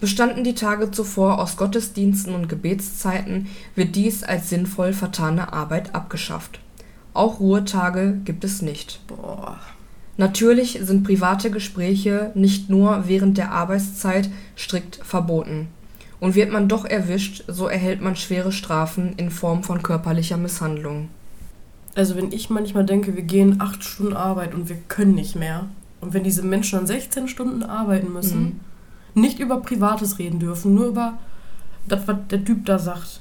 Bestanden 0.00 0.44
die 0.44 0.54
Tage 0.54 0.90
zuvor 0.90 1.38
aus 1.38 1.58
Gottesdiensten 1.58 2.34
und 2.34 2.48
Gebetszeiten, 2.48 3.48
wird 3.74 3.94
dies 3.96 4.22
als 4.22 4.48
sinnvoll 4.48 4.94
vertane 4.94 5.52
Arbeit 5.52 5.94
abgeschafft. 5.94 6.60
Auch 7.12 7.38
Ruhetage 7.38 8.18
gibt 8.24 8.44
es 8.44 8.62
nicht. 8.62 9.00
Boah. 9.06 9.58
Natürlich 10.16 10.78
sind 10.82 11.04
private 11.04 11.50
Gespräche 11.50 12.30
nicht 12.34 12.70
nur 12.70 13.08
während 13.08 13.36
der 13.36 13.52
Arbeitszeit 13.52 14.30
strikt 14.56 14.96
verboten. 14.96 15.68
Und 16.18 16.34
wird 16.34 16.52
man 16.52 16.68
doch 16.68 16.84
erwischt, 16.84 17.44
so 17.48 17.66
erhält 17.66 18.02
man 18.02 18.16
schwere 18.16 18.52
Strafen 18.52 19.14
in 19.16 19.30
Form 19.30 19.62
von 19.62 19.82
körperlicher 19.82 20.36
Misshandlung. 20.36 21.08
Also 21.94 22.16
wenn 22.16 22.32
ich 22.32 22.50
manchmal 22.50 22.84
denke, 22.84 23.16
wir 23.16 23.22
gehen 23.22 23.60
acht 23.60 23.82
Stunden 23.82 24.14
Arbeit 24.14 24.54
und 24.54 24.68
wir 24.68 24.76
können 24.88 25.14
nicht 25.14 25.36
mehr. 25.36 25.68
Und 26.00 26.14
wenn 26.14 26.24
diese 26.24 26.42
Menschen 26.42 26.78
dann 26.78 26.86
16 26.86 27.28
Stunden 27.28 27.62
arbeiten 27.62 28.12
müssen, 28.12 28.60
nicht 29.14 29.38
über 29.38 29.60
Privates 29.60 30.18
reden 30.18 30.38
dürfen, 30.38 30.74
nur 30.74 30.86
über 30.86 31.18
das, 31.88 32.06
was 32.06 32.16
der 32.30 32.44
Typ 32.44 32.64
da 32.66 32.78
sagt. 32.78 33.20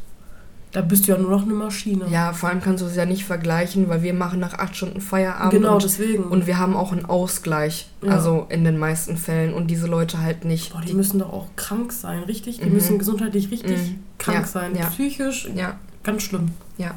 Da 0.72 0.82
bist 0.82 1.08
du 1.08 1.12
ja 1.14 1.18
nur 1.18 1.32
noch 1.32 1.42
eine 1.44 1.54
Maschine. 1.56 2.06
Ja, 2.12 2.32
vor 2.32 2.48
allem 2.50 2.62
kannst 2.62 2.84
du 2.84 2.88
es 2.88 2.96
ja 2.96 3.06
nicht 3.06 3.26
vergleichen, 3.26 3.90
weil 3.90 4.04
wir 4.04 4.14
machen 4.14 4.40
nach 4.40 4.54
acht 4.54 4.76
Stunden 4.78 5.02
Feierabend 5.02 5.52
genau, 5.52 5.74
und, 5.74 5.84
deswegen. 5.84 6.26
und 6.26 6.46
wir 6.46 6.60
haben 6.60 6.76
auch 6.76 6.92
einen 6.92 7.06
Ausgleich, 7.06 7.90
Ja. 8.04 8.12
also 8.12 8.46
in 8.50 8.64
den 8.64 8.78
meisten 8.78 9.18
Fällen 9.18 9.56
und 9.56 9.66
diese 9.72 9.88
Leute 9.88 10.22
halt 10.22 10.46
nicht. 10.46 10.72
Boah, 10.74 10.82
die 10.82 10.94
müssen 10.94 11.18
doch 11.20 11.34
auch 11.34 11.48
krank 11.56 11.92
sein, 11.92 12.22
richtig? 12.24 12.60
Die 12.60 12.68
Mhm. 12.68 12.74
müssen 12.74 13.00
gesundheitlich 13.00 13.50
richtig 13.50 13.80
Mhm. 13.80 13.96
krank 14.20 14.38
Ja, 14.42 14.46
sein. 14.46 14.76
ja. 14.76 14.86
Psychisch 14.90 15.50
ja, 15.56 15.80
ganz 16.04 16.22
schlimm. 16.22 16.50
ja. 16.78 16.92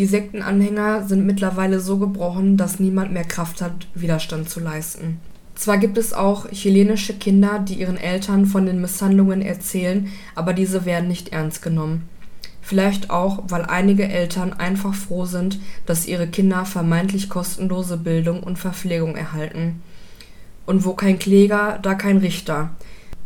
Die 0.00 0.06
Sektenanhänger 0.06 1.06
sind 1.06 1.26
mittlerweile 1.26 1.78
so 1.78 1.98
gebrochen, 1.98 2.56
dass 2.56 2.80
niemand 2.80 3.12
mehr 3.12 3.24
Kraft 3.24 3.60
hat, 3.60 3.86
Widerstand 3.94 4.48
zu 4.48 4.58
leisten. 4.58 5.20
Zwar 5.54 5.76
gibt 5.76 5.98
es 5.98 6.14
auch 6.14 6.48
chilenische 6.48 7.12
Kinder, 7.12 7.58
die 7.58 7.74
ihren 7.74 7.98
Eltern 7.98 8.46
von 8.46 8.64
den 8.64 8.80
Misshandlungen 8.80 9.42
erzählen, 9.42 10.10
aber 10.34 10.54
diese 10.54 10.86
werden 10.86 11.06
nicht 11.06 11.34
ernst 11.34 11.60
genommen. 11.60 12.08
Vielleicht 12.62 13.10
auch, 13.10 13.42
weil 13.48 13.66
einige 13.66 14.08
Eltern 14.08 14.54
einfach 14.54 14.94
froh 14.94 15.26
sind, 15.26 15.60
dass 15.84 16.08
ihre 16.08 16.28
Kinder 16.28 16.64
vermeintlich 16.64 17.28
kostenlose 17.28 17.98
Bildung 17.98 18.42
und 18.42 18.58
Verpflegung 18.58 19.16
erhalten. 19.16 19.82
Und 20.64 20.86
wo 20.86 20.94
kein 20.94 21.18
Kläger, 21.18 21.78
da 21.82 21.92
kein 21.94 22.16
Richter. 22.16 22.70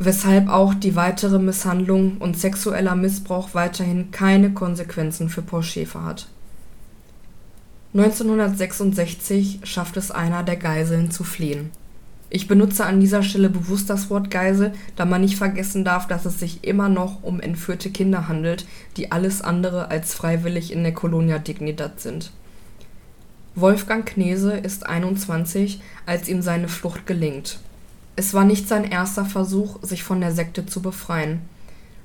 Weshalb 0.01 0.49
auch 0.49 0.75
die 0.75 0.97
weitere 0.97 1.39
Misshandlung 1.39 2.17
und 2.19 2.37
sexueller 2.37 2.97
Missbrauch 2.97 3.51
weiterhin 3.53 4.11
keine 4.11 4.51
Konsequenzen 4.55 5.29
für 5.29 5.43
Paul 5.43 5.63
Schäfer 5.63 6.05
hat. 6.05 6.27
1966 7.95 9.61
schafft 9.63 9.97
es 9.97 10.11
einer 10.11 10.43
der 10.43 10.57
Geiseln 10.57 11.13
zu 11.13 11.23
fliehen. 11.23 11.71
Ich 12.29 12.49
benutze 12.49 12.85
an 12.85 12.99
dieser 12.99 13.23
Stelle 13.23 13.49
bewusst 13.49 13.89
das 13.89 14.11
Wort 14.11 14.33
Geisel, 14.33 14.73
da 14.97 15.05
man 15.05 15.21
nicht 15.21 15.37
vergessen 15.37 15.85
darf, 15.85 16.09
dass 16.09 16.25
es 16.25 16.41
sich 16.41 16.65
immer 16.65 16.89
noch 16.89 17.23
um 17.23 17.39
entführte 17.39 17.91
Kinder 17.91 18.27
handelt, 18.27 18.67
die 18.97 19.13
alles 19.13 19.43
andere 19.43 19.93
als 19.93 20.13
freiwillig 20.13 20.73
in 20.73 20.83
der 20.83 20.93
Colonia 20.93 21.39
Dignidad 21.39 22.01
sind. 22.01 22.33
Wolfgang 23.55 24.05
Knese 24.05 24.55
ist 24.55 24.85
21, 24.87 25.81
als 26.05 26.29
ihm 26.29 26.43
seine 26.43 26.67
Flucht 26.67 27.07
gelingt. 27.07 27.61
Es 28.17 28.35
war 28.35 28.45
nicht 28.45 28.67
sein 28.67 28.83
erster 28.83 29.25
Versuch, 29.25 29.81
sich 29.83 30.03
von 30.03 30.21
der 30.21 30.33
Sekte 30.33 30.67
zu 30.67 30.83
befreien. 30.83 31.43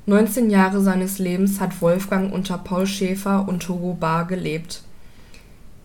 19 0.06 0.52
Jahre 0.52 0.82
seines 0.82 1.18
Lebens 1.18 1.60
hat 1.60 1.82
Wolfgang 1.82 2.32
unter 2.32 2.60
Paul 2.60 2.86
Schäfer 2.86 3.48
und 3.48 3.68
Hugo 3.68 3.98
Barr 4.00 4.28
gelebt. 4.28 4.84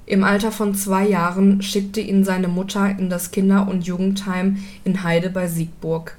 Im 0.06 0.22
Alter 0.22 0.52
von 0.52 0.74
zwei 0.74 1.06
Jahren 1.08 1.62
schickte 1.62 2.00
ihn 2.00 2.24
seine 2.24 2.48
Mutter 2.48 2.90
in 2.90 3.08
das 3.08 3.30
Kinder 3.30 3.66
und 3.68 3.86
Jugendheim 3.86 4.58
in 4.84 5.02
Heide 5.02 5.30
bei 5.30 5.46
Siegburg. 5.46 6.18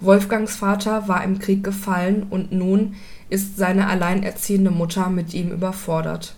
Wolfgangs 0.00 0.56
Vater 0.56 1.06
war 1.08 1.22
im 1.22 1.38
Krieg 1.38 1.62
gefallen 1.62 2.26
und 2.30 2.52
nun 2.52 2.94
ist 3.28 3.56
seine 3.56 3.86
alleinerziehende 3.86 4.70
Mutter 4.70 5.08
mit 5.08 5.34
ihm 5.34 5.52
überfordert. 5.52 6.34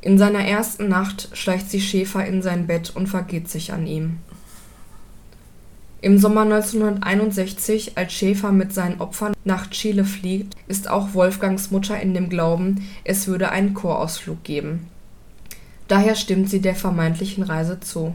In 0.00 0.18
seiner 0.18 0.40
ersten 0.40 0.88
Nacht 0.88 1.28
schleicht 1.34 1.70
sie 1.70 1.80
Schäfer 1.80 2.26
in 2.26 2.42
sein 2.42 2.66
Bett 2.66 2.90
und 2.94 3.06
vergeht 3.06 3.48
sich 3.48 3.72
an 3.72 3.86
ihm. 3.86 4.18
Im 6.00 6.18
Sommer 6.18 6.40
1961, 6.40 7.96
als 7.96 8.12
Schäfer 8.12 8.50
mit 8.50 8.72
seinen 8.72 9.00
Opfern 9.00 9.34
nach 9.44 9.70
Chile 9.70 10.04
fliegt, 10.04 10.56
ist 10.66 10.90
auch 10.90 11.14
Wolfgangs 11.14 11.70
Mutter 11.70 12.00
in 12.00 12.12
dem 12.12 12.28
Glauben, 12.28 12.88
es 13.04 13.28
würde 13.28 13.50
einen 13.50 13.74
Chorausflug 13.74 14.42
geben. 14.42 14.88
Daher 15.92 16.14
stimmt 16.14 16.48
sie 16.48 16.62
der 16.62 16.74
vermeintlichen 16.74 17.42
Reise 17.42 17.78
zu. 17.78 18.14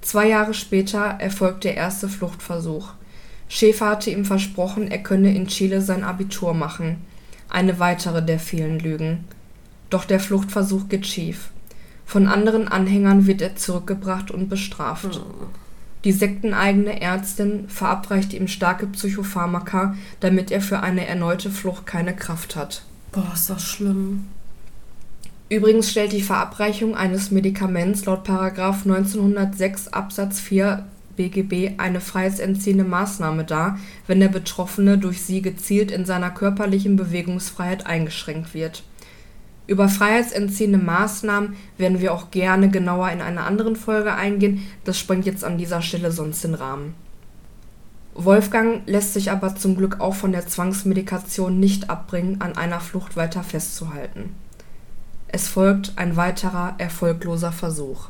Zwei 0.00 0.28
Jahre 0.28 0.54
später 0.54 1.16
erfolgt 1.18 1.64
der 1.64 1.76
erste 1.76 2.08
Fluchtversuch. 2.08 2.94
Schäfer 3.48 3.90
hatte 3.90 4.08
ihm 4.08 4.24
versprochen, 4.24 4.90
er 4.90 5.02
könne 5.02 5.36
in 5.36 5.46
Chile 5.46 5.82
sein 5.82 6.02
Abitur 6.02 6.54
machen. 6.54 7.04
Eine 7.50 7.80
weitere 7.80 8.24
der 8.24 8.38
vielen 8.38 8.78
Lügen. 8.78 9.24
Doch 9.90 10.06
der 10.06 10.18
Fluchtversuch 10.18 10.88
geht 10.88 11.06
schief. 11.06 11.50
Von 12.06 12.26
anderen 12.26 12.66
Anhängern 12.66 13.26
wird 13.26 13.42
er 13.42 13.56
zurückgebracht 13.56 14.30
und 14.30 14.48
bestraft. 14.48 15.20
Die 16.04 16.12
sekteneigene 16.12 16.98
Ärztin 16.98 17.68
verabreicht 17.68 18.32
ihm 18.32 18.48
starke 18.48 18.86
Psychopharmaka, 18.86 19.96
damit 20.20 20.50
er 20.50 20.62
für 20.62 20.80
eine 20.80 21.06
erneute 21.06 21.50
Flucht 21.50 21.84
keine 21.84 22.16
Kraft 22.16 22.56
hat. 22.56 22.84
Boah, 23.12 23.32
ist 23.34 23.50
das 23.50 23.62
schlimm. 23.62 24.24
Übrigens 25.54 25.88
stellt 25.88 26.10
die 26.10 26.20
Verabreichung 26.20 26.96
eines 26.96 27.30
Medikaments 27.30 28.06
laut§ 28.06 28.28
1906 28.58 29.86
Absatz 29.86 30.40
4 30.40 30.84
BGB 31.14 31.78
eine 31.78 32.00
freiheitsentziehende 32.00 32.82
Maßnahme 32.82 33.44
dar, 33.44 33.78
wenn 34.08 34.18
der 34.18 34.30
Betroffene 34.30 34.98
durch 34.98 35.22
sie 35.22 35.42
gezielt 35.42 35.92
in 35.92 36.06
seiner 36.06 36.32
körperlichen 36.32 36.96
Bewegungsfreiheit 36.96 37.86
eingeschränkt 37.86 38.52
wird. 38.52 38.82
Über 39.68 39.88
freiheitsentziehende 39.88 40.78
Maßnahmen 40.78 41.54
werden 41.78 42.00
wir 42.00 42.14
auch 42.14 42.32
gerne 42.32 42.68
genauer 42.68 43.10
in 43.10 43.20
einer 43.20 43.46
anderen 43.46 43.76
Folge 43.76 44.12
eingehen, 44.12 44.66
das 44.82 44.98
sprengt 44.98 45.24
jetzt 45.24 45.44
an 45.44 45.56
dieser 45.56 45.82
Stelle 45.82 46.10
sonst 46.10 46.42
den 46.42 46.54
Rahmen. 46.54 46.96
Wolfgang 48.14 48.82
lässt 48.86 49.14
sich 49.14 49.30
aber 49.30 49.54
zum 49.54 49.76
Glück 49.76 50.00
auch 50.00 50.16
von 50.16 50.32
der 50.32 50.48
Zwangsmedikation 50.48 51.60
nicht 51.60 51.90
abbringen, 51.90 52.40
an 52.40 52.56
einer 52.56 52.80
Flucht 52.80 53.14
weiter 53.14 53.44
festzuhalten 53.44 54.34
es 55.34 55.48
folgt 55.48 55.94
ein 55.96 56.14
weiterer 56.14 56.76
erfolgloser 56.78 57.50
Versuch. 57.50 58.06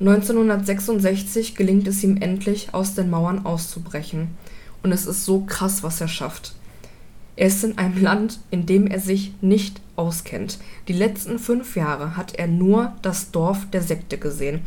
1966 0.00 1.56
gelingt 1.56 1.86
es 1.86 2.02
ihm 2.02 2.16
endlich, 2.16 2.72
aus 2.72 2.94
den 2.94 3.10
Mauern 3.10 3.44
auszubrechen. 3.44 4.28
Und 4.82 4.90
es 4.90 5.04
ist 5.04 5.26
so 5.26 5.40
krass, 5.40 5.82
was 5.82 6.00
er 6.00 6.08
schafft. 6.08 6.54
Er 7.36 7.48
ist 7.48 7.64
in 7.64 7.76
einem 7.76 8.02
Land, 8.02 8.40
in 8.50 8.64
dem 8.64 8.86
er 8.86 8.98
sich 8.98 9.34
nicht 9.42 9.82
auskennt. 9.96 10.58
Die 10.88 10.94
letzten 10.94 11.38
fünf 11.38 11.76
Jahre 11.76 12.16
hat 12.16 12.34
er 12.36 12.46
nur 12.46 12.94
das 13.02 13.30
Dorf 13.30 13.68
der 13.70 13.82
Sekte 13.82 14.16
gesehen. 14.16 14.62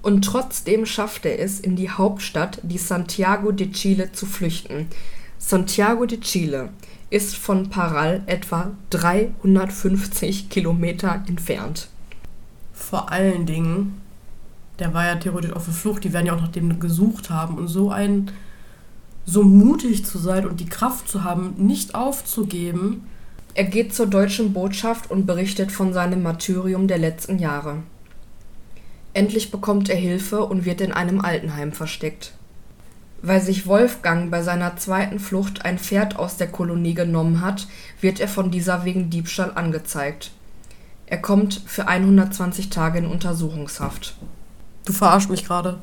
Und 0.00 0.24
trotzdem 0.24 0.86
schafft 0.86 1.26
er 1.26 1.38
es, 1.38 1.60
in 1.60 1.76
die 1.76 1.90
Hauptstadt, 1.90 2.60
die 2.62 2.78
Santiago 2.78 3.52
de 3.52 3.70
Chile, 3.72 4.10
zu 4.12 4.24
flüchten. 4.24 4.86
Santiago 5.36 6.06
de 6.06 6.18
Chile 6.20 6.70
ist 7.12 7.36
von 7.36 7.68
Paral 7.68 8.22
etwa 8.26 8.70
350 8.88 10.48
Kilometer 10.48 11.22
entfernt. 11.28 11.88
Vor 12.72 13.12
allen 13.12 13.44
Dingen, 13.44 14.00
der 14.78 14.94
war 14.94 15.04
ja 15.04 15.16
theoretisch 15.16 15.52
auf 15.52 15.66
der 15.66 15.74
Flucht, 15.74 16.04
die 16.04 16.14
werden 16.14 16.26
ja 16.26 16.34
auch 16.34 16.40
nach 16.40 16.48
dem 16.48 16.80
gesucht 16.80 17.28
haben 17.28 17.58
und 17.58 17.68
so 17.68 17.90
ein 17.90 18.30
so 19.26 19.44
mutig 19.44 20.06
zu 20.06 20.18
sein 20.18 20.46
und 20.46 20.58
die 20.58 20.68
Kraft 20.68 21.06
zu 21.08 21.22
haben, 21.22 21.54
nicht 21.58 21.94
aufzugeben. 21.94 23.06
Er 23.54 23.64
geht 23.64 23.94
zur 23.94 24.06
deutschen 24.06 24.54
Botschaft 24.54 25.10
und 25.10 25.26
berichtet 25.26 25.70
von 25.70 25.92
seinem 25.92 26.22
Martyrium 26.22 26.88
der 26.88 26.98
letzten 26.98 27.38
Jahre. 27.38 27.82
Endlich 29.12 29.50
bekommt 29.50 29.90
er 29.90 29.96
Hilfe 29.96 30.46
und 30.46 30.64
wird 30.64 30.80
in 30.80 30.92
einem 30.92 31.20
Altenheim 31.20 31.72
versteckt. 31.72 32.32
Weil 33.22 33.40
sich 33.40 33.66
Wolfgang 33.66 34.30
bei 34.30 34.42
seiner 34.42 34.76
zweiten 34.76 35.20
Flucht 35.20 35.64
ein 35.64 35.78
Pferd 35.78 36.16
aus 36.16 36.36
der 36.36 36.48
Kolonie 36.48 36.94
genommen 36.94 37.40
hat, 37.40 37.68
wird 38.00 38.18
er 38.18 38.28
von 38.28 38.50
dieser 38.50 38.84
wegen 38.84 39.10
Diebstahl 39.10 39.52
angezeigt. 39.54 40.32
Er 41.06 41.22
kommt 41.22 41.62
für 41.66 41.86
120 41.86 42.70
Tage 42.70 42.98
in 42.98 43.06
Untersuchungshaft. 43.06 44.16
Du 44.84 44.92
verarschst 44.92 45.30
mich 45.30 45.44
gerade. 45.44 45.78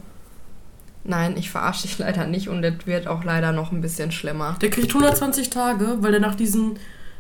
Nein, 1.06 1.38
ich 1.38 1.50
verarsche 1.50 1.84
dich 1.84 1.98
leider 2.00 2.28
nicht 2.28 2.50
und 2.50 2.64
es 2.64 2.86
wird 2.86 3.08
auch 3.08 3.24
leider 3.24 3.52
noch 3.54 3.72
ein 3.72 3.82
bisschen 3.82 4.12
schlimmer. 4.12 4.58
Der 4.62 4.70
kriegt 4.70 4.90
120 4.90 5.50
Tage, 5.50 5.98
weil 6.02 6.14
er 6.14 6.20
nach 6.20 6.36
diesen 6.36 6.78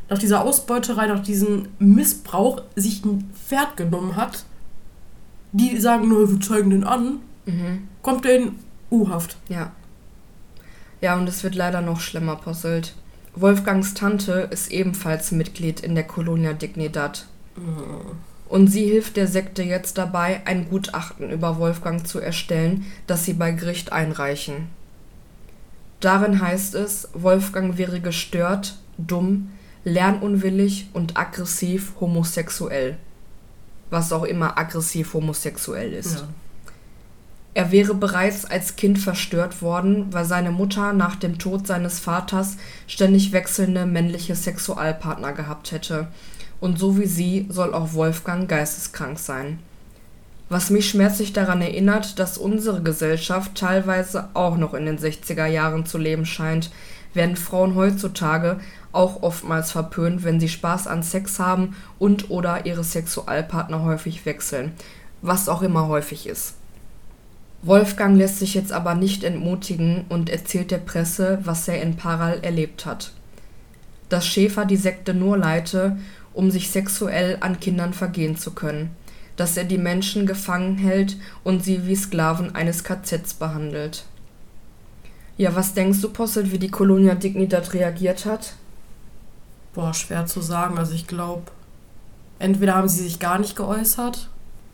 nach 0.10 0.18
dieser 0.18 0.42
Ausbeuterei, 0.42 1.08
nach 1.08 1.22
diesem 1.22 1.68
Missbrauch 1.78 2.64
sich 2.76 3.06
ein 3.06 3.30
Pferd 3.34 3.78
genommen 3.78 4.16
hat. 4.16 4.44
Die 5.52 5.80
sagen 5.80 6.10
nur, 6.10 6.30
wir 6.30 6.42
zeigen 6.42 6.72
den 6.72 6.84
an. 6.84 7.20
Mhm. 7.46 7.88
Kommt 8.02 8.26
er 8.26 8.38
in 8.38 8.56
U-Haft. 8.92 9.38
Ja. 9.50 9.72
Ja, 11.02 11.16
und 11.16 11.28
es 11.30 11.44
wird 11.44 11.56
leider 11.56 11.82
noch 11.82 12.00
schlimmer, 12.00 12.36
Posselt. 12.36 12.94
Wolfgangs 13.36 13.94
Tante 13.94 14.50
ist 14.52 14.72
ebenfalls 14.72 15.32
Mitglied 15.32 15.80
in 15.80 15.96
der 15.96 16.06
Colonia 16.06 16.54
Dignidad. 16.54 17.26
Mhm. 17.56 18.18
Und 18.50 18.68
sie 18.68 18.86
hilft 18.86 19.16
der 19.16 19.28
Sekte 19.28 19.62
jetzt 19.62 19.98
dabei, 20.00 20.42
ein 20.46 20.70
Gutachten 20.70 21.30
über 21.30 21.60
Wolfgang 21.60 22.06
zu 22.06 22.20
erstellen, 22.20 22.86
das 23.06 23.24
sie 23.24 23.34
bei 23.34 23.52
Gericht 23.52 23.92
einreichen. 23.92 24.70
Darin 26.00 26.42
heißt 26.42 26.76
es, 26.76 27.10
Wolfgang 27.14 27.78
wäre 27.78 28.00
gestört, 28.00 28.78
dumm, 28.98 29.52
lernunwillig 29.84 30.90
und 30.94 31.18
aggressiv 31.18 31.94
homosexuell. 32.00 32.98
Was 33.92 34.12
auch 34.12 34.24
immer 34.24 34.58
aggressiv 34.58 35.14
homosexuell 35.14 35.94
ist. 35.94 36.16
Ja. 36.16 36.28
Er 37.56 37.72
wäre 37.72 37.96
bereits 37.96 38.46
als 38.46 38.76
Kind 38.76 39.00
verstört 39.00 39.62
worden, 39.62 40.14
weil 40.14 40.26
seine 40.26 40.52
Mutter 40.52 40.94
nach 40.94 41.16
dem 41.16 41.40
Tod 41.40 41.66
seines 41.66 42.00
Vaters 42.00 42.58
ständig 42.88 43.32
wechselnde 43.32 43.86
männliche 43.86 44.36
Sexualpartner 44.36 45.34
gehabt 45.34 45.72
hätte, 45.72 46.08
und 46.60 46.78
so 46.78 46.98
wie 46.98 47.08
sie 47.08 47.48
soll 47.50 47.74
auch 47.74 47.94
Wolfgang 47.94 48.48
geisteskrank 48.48 49.18
sein. 49.18 49.60
Was 50.50 50.70
mich 50.70 50.90
schmerzlich 50.90 51.32
daran 51.32 51.62
erinnert, 51.62 52.20
dass 52.20 52.38
unsere 52.38 52.82
Gesellschaft 52.82 53.56
teilweise 53.56 54.30
auch 54.34 54.58
noch 54.58 54.74
in 54.74 54.86
den 54.86 54.98
60er 54.98 55.46
Jahren 55.46 55.86
zu 55.86 55.98
leben 55.98 56.26
scheint, 56.26 56.72
werden 57.14 57.36
Frauen 57.36 57.76
heutzutage 57.76 58.60
auch 58.92 59.22
oftmals 59.24 59.72
verpönt, 59.72 60.24
wenn 60.24 60.40
sie 60.40 60.50
Spaß 60.50 60.88
an 60.88 61.04
Sex 61.04 61.40
haben 61.40 61.76
und 61.98 62.30
oder 62.30 62.66
ihre 62.66 62.84
Sexualpartner 62.84 63.84
häufig 63.84 64.26
wechseln, 64.26 64.74
was 65.22 65.50
auch 65.50 65.62
immer 65.62 65.88
häufig 65.88 66.28
ist. 66.28 66.59
Wolfgang 67.62 68.18
lässt 68.18 68.40
sich 68.40 68.54
jetzt 68.54 68.72
aber 68.72 68.96
nicht 68.96 69.24
entmutigen 69.24 70.06
und 70.08 70.30
erzählt 70.30 70.72
der 70.72 70.78
Presse, 70.78 71.40
was 71.44 71.68
er 71.68 71.82
in 71.82 71.98
Paral 71.98 72.40
erlebt 72.42 72.86
hat. 72.86 73.12
Dass 74.08 74.26
Schäfer 74.26 74.66
die 74.66 74.78
Sekte 74.78 75.14
nur 75.14 75.38
leite, 75.38 75.98
um 76.34 76.52
sich 76.52 76.70
sexuell 76.70 77.38
an 77.42 77.60
Kindern 77.60 77.94
vergehen 77.94 78.38
zu 78.38 78.52
können, 78.52 78.92
dass 79.36 79.58
er 79.58 79.66
die 79.66 79.78
Menschen 79.78 80.26
gefangen 80.26 80.78
hält 80.78 81.18
und 81.44 81.64
sie 81.64 81.86
wie 81.86 81.96
Sklaven 81.96 82.56
eines 82.56 82.84
KZs 82.84 83.34
behandelt. 83.34 84.06
Ja, 85.38 85.56
was 85.56 85.74
denkst 85.74 86.02
du, 86.02 86.10
Posselt, 86.10 86.52
wie 86.52 86.60
die 86.60 86.72
Colonia 86.72 87.16
Dignidad 87.16 87.74
reagiert 87.74 88.26
hat? 88.26 88.54
Boah, 89.74 89.94
schwer 89.94 90.26
zu 90.26 90.42
sagen. 90.42 90.78
Also 90.78 90.94
ich 90.94 91.08
glaube, 91.08 91.44
entweder 92.40 92.76
haben 92.76 92.90
sie 92.90 93.04
sich 93.04 93.20
gar 93.20 93.40
nicht 93.40 93.56
geäußert 93.56 94.30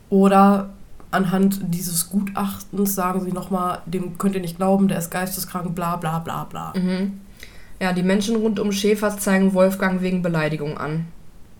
oder 0.08 0.70
anhand 1.10 1.60
dieses 1.74 2.10
Gutachtens 2.10 2.94
sagen 2.94 3.22
sie 3.22 3.32
nochmal, 3.32 3.80
dem 3.86 4.18
könnt 4.18 4.34
ihr 4.34 4.40
nicht 4.40 4.56
glauben, 4.56 4.88
der 4.88 4.98
ist 4.98 5.10
geisteskrank, 5.10 5.74
bla 5.74 5.96
bla 5.96 6.18
bla 6.18 6.44
bla. 6.44 6.72
Mhm. 6.76 7.20
Ja, 7.80 7.92
die 7.92 8.02
Menschen 8.02 8.36
rund 8.36 8.58
um 8.58 8.72
Schäfer 8.72 9.16
zeigen 9.18 9.54
Wolfgang 9.54 10.00
wegen 10.00 10.22
Beleidigung 10.22 10.78
an. 10.78 11.06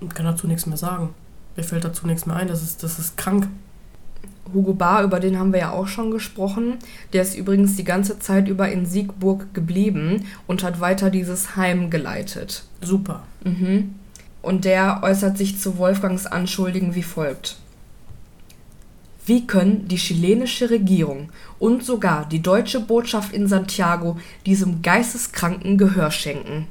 Und 0.00 0.14
kann 0.14 0.26
dazu 0.26 0.46
nichts 0.46 0.66
mehr 0.66 0.76
sagen. 0.76 1.10
Mir 1.56 1.62
fällt 1.62 1.84
dazu 1.84 2.06
nichts 2.06 2.26
mehr 2.26 2.36
ein, 2.36 2.48
das 2.48 2.62
ist, 2.62 2.82
das 2.82 2.98
ist 2.98 3.16
krank. 3.16 3.48
Hugo 4.52 4.74
Bar, 4.74 5.02
über 5.02 5.18
den 5.18 5.38
haben 5.38 5.52
wir 5.52 5.60
ja 5.60 5.70
auch 5.72 5.88
schon 5.88 6.10
gesprochen. 6.10 6.74
Der 7.12 7.22
ist 7.22 7.36
übrigens 7.36 7.76
die 7.76 7.84
ganze 7.84 8.18
Zeit 8.18 8.46
über 8.46 8.70
in 8.70 8.86
Siegburg 8.86 9.52
geblieben 9.54 10.24
und 10.46 10.62
hat 10.62 10.80
weiter 10.80 11.10
dieses 11.10 11.56
Heim 11.56 11.90
geleitet. 11.90 12.64
Super. 12.80 13.24
Mhm. 13.42 13.94
Und 14.42 14.64
der 14.64 15.00
äußert 15.02 15.36
sich 15.36 15.58
zu 15.58 15.78
Wolfgangs 15.78 16.26
Anschuldigen 16.26 16.94
wie 16.94 17.02
folgt. 17.02 17.56
Wie 19.26 19.46
können 19.46 19.88
die 19.88 19.96
chilenische 19.96 20.70
Regierung 20.70 21.30
und 21.58 21.84
sogar 21.84 22.26
die 22.28 22.40
deutsche 22.40 22.80
Botschaft 22.80 23.32
in 23.32 23.46
Santiago 23.48 24.16
diesem 24.46 24.82
Geisteskranken 24.82 25.76
Gehör 25.76 26.10
schenken? 26.10 26.66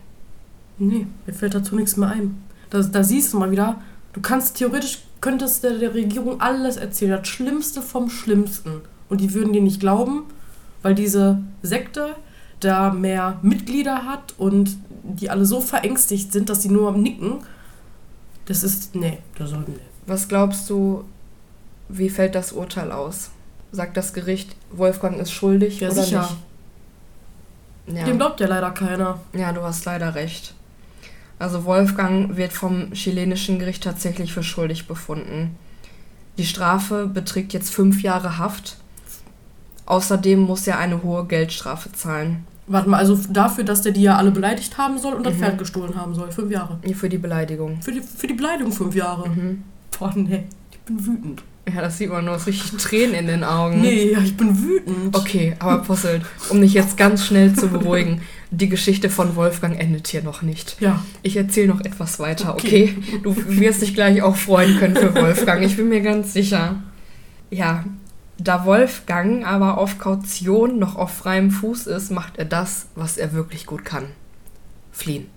Nee, 0.79 1.05
mir 1.25 1.33
fällt 1.33 1.53
dazu 1.53 1.75
nichts 1.75 1.95
mehr 1.95 2.09
ein. 2.09 2.41
Da, 2.69 2.81
da 2.81 3.03
siehst 3.03 3.33
du 3.33 3.39
mal 3.39 3.51
wieder, 3.51 3.81
Du 4.15 4.21
kannst 4.21 4.55
theoretisch, 4.55 4.99
könntest 5.19 5.65
der, 5.65 5.77
der 5.77 5.93
Regierung 5.93 6.39
alles 6.39 6.77
erzählen, 6.77 7.19
das 7.19 7.27
Schlimmste 7.27 7.81
vom 7.81 8.09
Schlimmsten. 8.09 8.79
Und 9.09 9.19
die 9.19 9.33
würden 9.33 9.51
dir 9.51 9.61
nicht 9.61 9.81
glauben, 9.81 10.23
weil 10.81 10.95
diese 10.95 11.39
Sekte 11.61 12.15
da 12.61 12.93
mehr 12.93 13.39
Mitglieder 13.41 14.05
hat 14.05 14.33
und 14.37 14.77
die 15.03 15.29
alle 15.29 15.45
so 15.45 15.59
verängstigt 15.59 16.31
sind, 16.31 16.49
dass 16.49 16.61
sie 16.61 16.69
nur 16.69 16.87
am 16.87 17.01
Nicken. 17.01 17.39
Das 18.45 18.63
ist, 18.63 18.95
nee, 18.95 19.17
das 19.37 19.49
soll, 19.49 19.65
nee. 19.67 19.75
Was 20.07 20.29
glaubst 20.29 20.69
du, 20.69 21.03
wie 21.89 22.09
fällt 22.09 22.35
das 22.35 22.51
Urteil 22.51 22.91
aus? 22.91 23.31
Sagt 23.71 23.97
das 23.97 24.13
Gericht, 24.13 24.55
Wolfgang 24.71 25.19
ist 25.19 25.31
schuldig 25.31 25.79
Ja, 25.79 25.89
oder 25.91 26.03
sicher. 26.03 26.29
nicht? 27.87 27.97
Ja. 27.97 28.05
Dem 28.05 28.17
glaubt 28.17 28.39
ja 28.39 28.47
leider 28.47 28.71
keiner. 28.71 29.19
ja, 29.33 29.51
du 29.51 29.61
hast 29.61 29.85
leider 29.85 30.15
recht. 30.15 30.53
Also 31.37 31.65
Wolfgang 31.65 32.37
wird 32.37 32.53
vom 32.53 32.91
chilenischen 32.93 33.59
Gericht 33.59 33.83
tatsächlich 33.83 34.33
für 34.33 34.43
schuldig 34.43 34.87
befunden. 34.87 35.55
Die 36.37 36.45
Strafe 36.45 37.07
beträgt 37.07 37.53
jetzt 37.53 37.73
fünf 37.73 38.01
Jahre 38.01 38.37
Haft. 38.37 38.77
Außerdem 39.85 40.39
muss 40.39 40.65
er 40.65 40.79
eine 40.79 41.03
hohe 41.03 41.25
Geldstrafe 41.25 41.91
zahlen. 41.91 42.45
Warte 42.67 42.89
mal, 42.89 42.97
also 42.97 43.19
dafür, 43.29 43.63
dass 43.63 43.83
der 43.83 43.91
die 43.91 44.01
ja 44.01 44.17
alle 44.17 44.31
beleidigt 44.31 44.77
haben 44.79 44.97
soll 44.97 45.13
und 45.13 45.23
das 45.25 45.35
Mhm. 45.35 45.39
Pferd 45.39 45.57
gestohlen 45.59 45.95
haben 45.95 46.15
soll. 46.15 46.31
Fünf 46.31 46.49
Jahre. 46.51 46.79
Für 46.95 47.09
die 47.09 47.19
Beleidigung. 47.19 47.79
Für 47.81 47.91
die, 47.91 48.01
für 48.01 48.25
die 48.27 48.33
Beleidigung 48.33 48.71
fünf 48.71 48.95
Jahre. 48.95 49.29
Mhm. 49.29 49.63
Boah, 49.99 50.11
nee. 50.15 50.45
Ich 50.71 50.79
bin 50.79 51.05
wütend. 51.05 51.43
Ja, 51.73 51.81
das 51.81 51.97
sieht 51.97 52.11
man 52.11 52.25
nur 52.25 52.35
aus 52.35 52.45
richtig 52.45 52.71
Tränen 52.77 53.15
in 53.15 53.27
den 53.27 53.43
Augen. 53.43 53.81
Nee, 53.81 54.11
ja, 54.11 54.19
ich 54.19 54.37
bin 54.37 54.61
wütend. 54.61 55.15
Okay, 55.15 55.55
aber 55.57 55.81
Posselt, 55.81 56.23
um 56.49 56.61
dich 56.61 56.73
jetzt 56.73 56.95
ganz 56.95 57.25
schnell 57.25 57.53
zu 57.53 57.69
beruhigen, 57.69 58.21
die 58.51 58.69
Geschichte 58.69 59.09
von 59.09 59.35
Wolfgang 59.35 59.79
endet 59.79 60.07
hier 60.07 60.21
noch 60.21 60.43
nicht. 60.43 60.79
Ja. 60.79 61.03
Ich 61.23 61.35
erzähle 61.37 61.69
noch 61.69 61.81
etwas 61.81 62.19
weiter, 62.19 62.53
okay? 62.53 62.95
Du 63.23 63.35
wirst 63.47 63.81
dich 63.81 63.95
gleich 63.95 64.21
auch 64.21 64.35
freuen 64.35 64.77
können 64.77 64.95
für 64.95 65.15
Wolfgang, 65.15 65.63
ich 65.63 65.75
bin 65.75 65.89
mir 65.89 66.01
ganz 66.01 66.33
sicher. 66.33 66.83
Ja, 67.49 67.83
da 68.37 68.65
Wolfgang 68.65 69.45
aber 69.45 69.77
auf 69.77 69.97
Kaution 69.97 70.77
noch 70.77 70.95
auf 70.95 71.11
freiem 71.11 71.49
Fuß 71.49 71.87
ist, 71.87 72.11
macht 72.11 72.37
er 72.37 72.45
das, 72.45 72.87
was 72.95 73.17
er 73.17 73.33
wirklich 73.33 73.65
gut 73.65 73.85
kann. 73.85 74.05
Fliehen. 74.91 75.27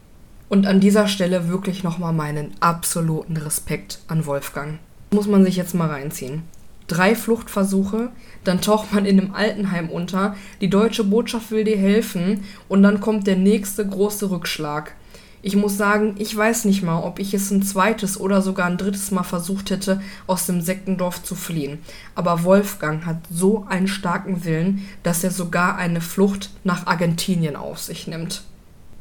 Und 0.48 0.66
an 0.66 0.80
dieser 0.80 1.08
Stelle 1.08 1.48
wirklich 1.48 1.84
nochmal 1.84 2.12
meinen 2.12 2.52
absoluten 2.60 3.36
Respekt 3.36 4.00
an 4.08 4.26
Wolfgang. 4.26 4.78
Muss 5.10 5.26
man 5.26 5.44
sich 5.44 5.56
jetzt 5.56 5.74
mal 5.74 5.88
reinziehen. 5.88 6.42
Drei 6.86 7.14
Fluchtversuche, 7.14 8.10
dann 8.44 8.60
taucht 8.60 8.92
man 8.92 9.04
in 9.04 9.20
einem 9.20 9.34
Altenheim 9.34 9.90
unter, 9.90 10.36
die 10.60 10.70
deutsche 10.70 11.04
Botschaft 11.04 11.50
will 11.50 11.64
dir 11.64 11.76
helfen 11.76 12.44
und 12.68 12.82
dann 12.82 13.00
kommt 13.00 13.26
der 13.26 13.36
nächste 13.36 13.86
große 13.86 14.30
Rückschlag. 14.30 14.94
Ich 15.40 15.54
muss 15.54 15.76
sagen, 15.76 16.16
ich 16.18 16.36
weiß 16.36 16.64
nicht 16.64 16.82
mal, 16.82 17.00
ob 17.02 17.20
ich 17.20 17.32
es 17.32 17.50
ein 17.50 17.62
zweites 17.62 18.18
oder 18.18 18.42
sogar 18.42 18.66
ein 18.66 18.76
drittes 18.76 19.10
Mal 19.10 19.22
versucht 19.22 19.70
hätte, 19.70 20.00
aus 20.26 20.46
dem 20.46 20.60
Sektendorf 20.60 21.22
zu 21.22 21.34
fliehen. 21.34 21.78
Aber 22.14 22.42
Wolfgang 22.42 23.06
hat 23.06 23.18
so 23.30 23.64
einen 23.68 23.86
starken 23.86 24.44
Willen, 24.44 24.86
dass 25.04 25.22
er 25.22 25.30
sogar 25.30 25.76
eine 25.76 26.00
Flucht 26.00 26.50
nach 26.64 26.86
Argentinien 26.86 27.54
auf 27.54 27.78
sich 27.78 28.08
nimmt. 28.08 28.42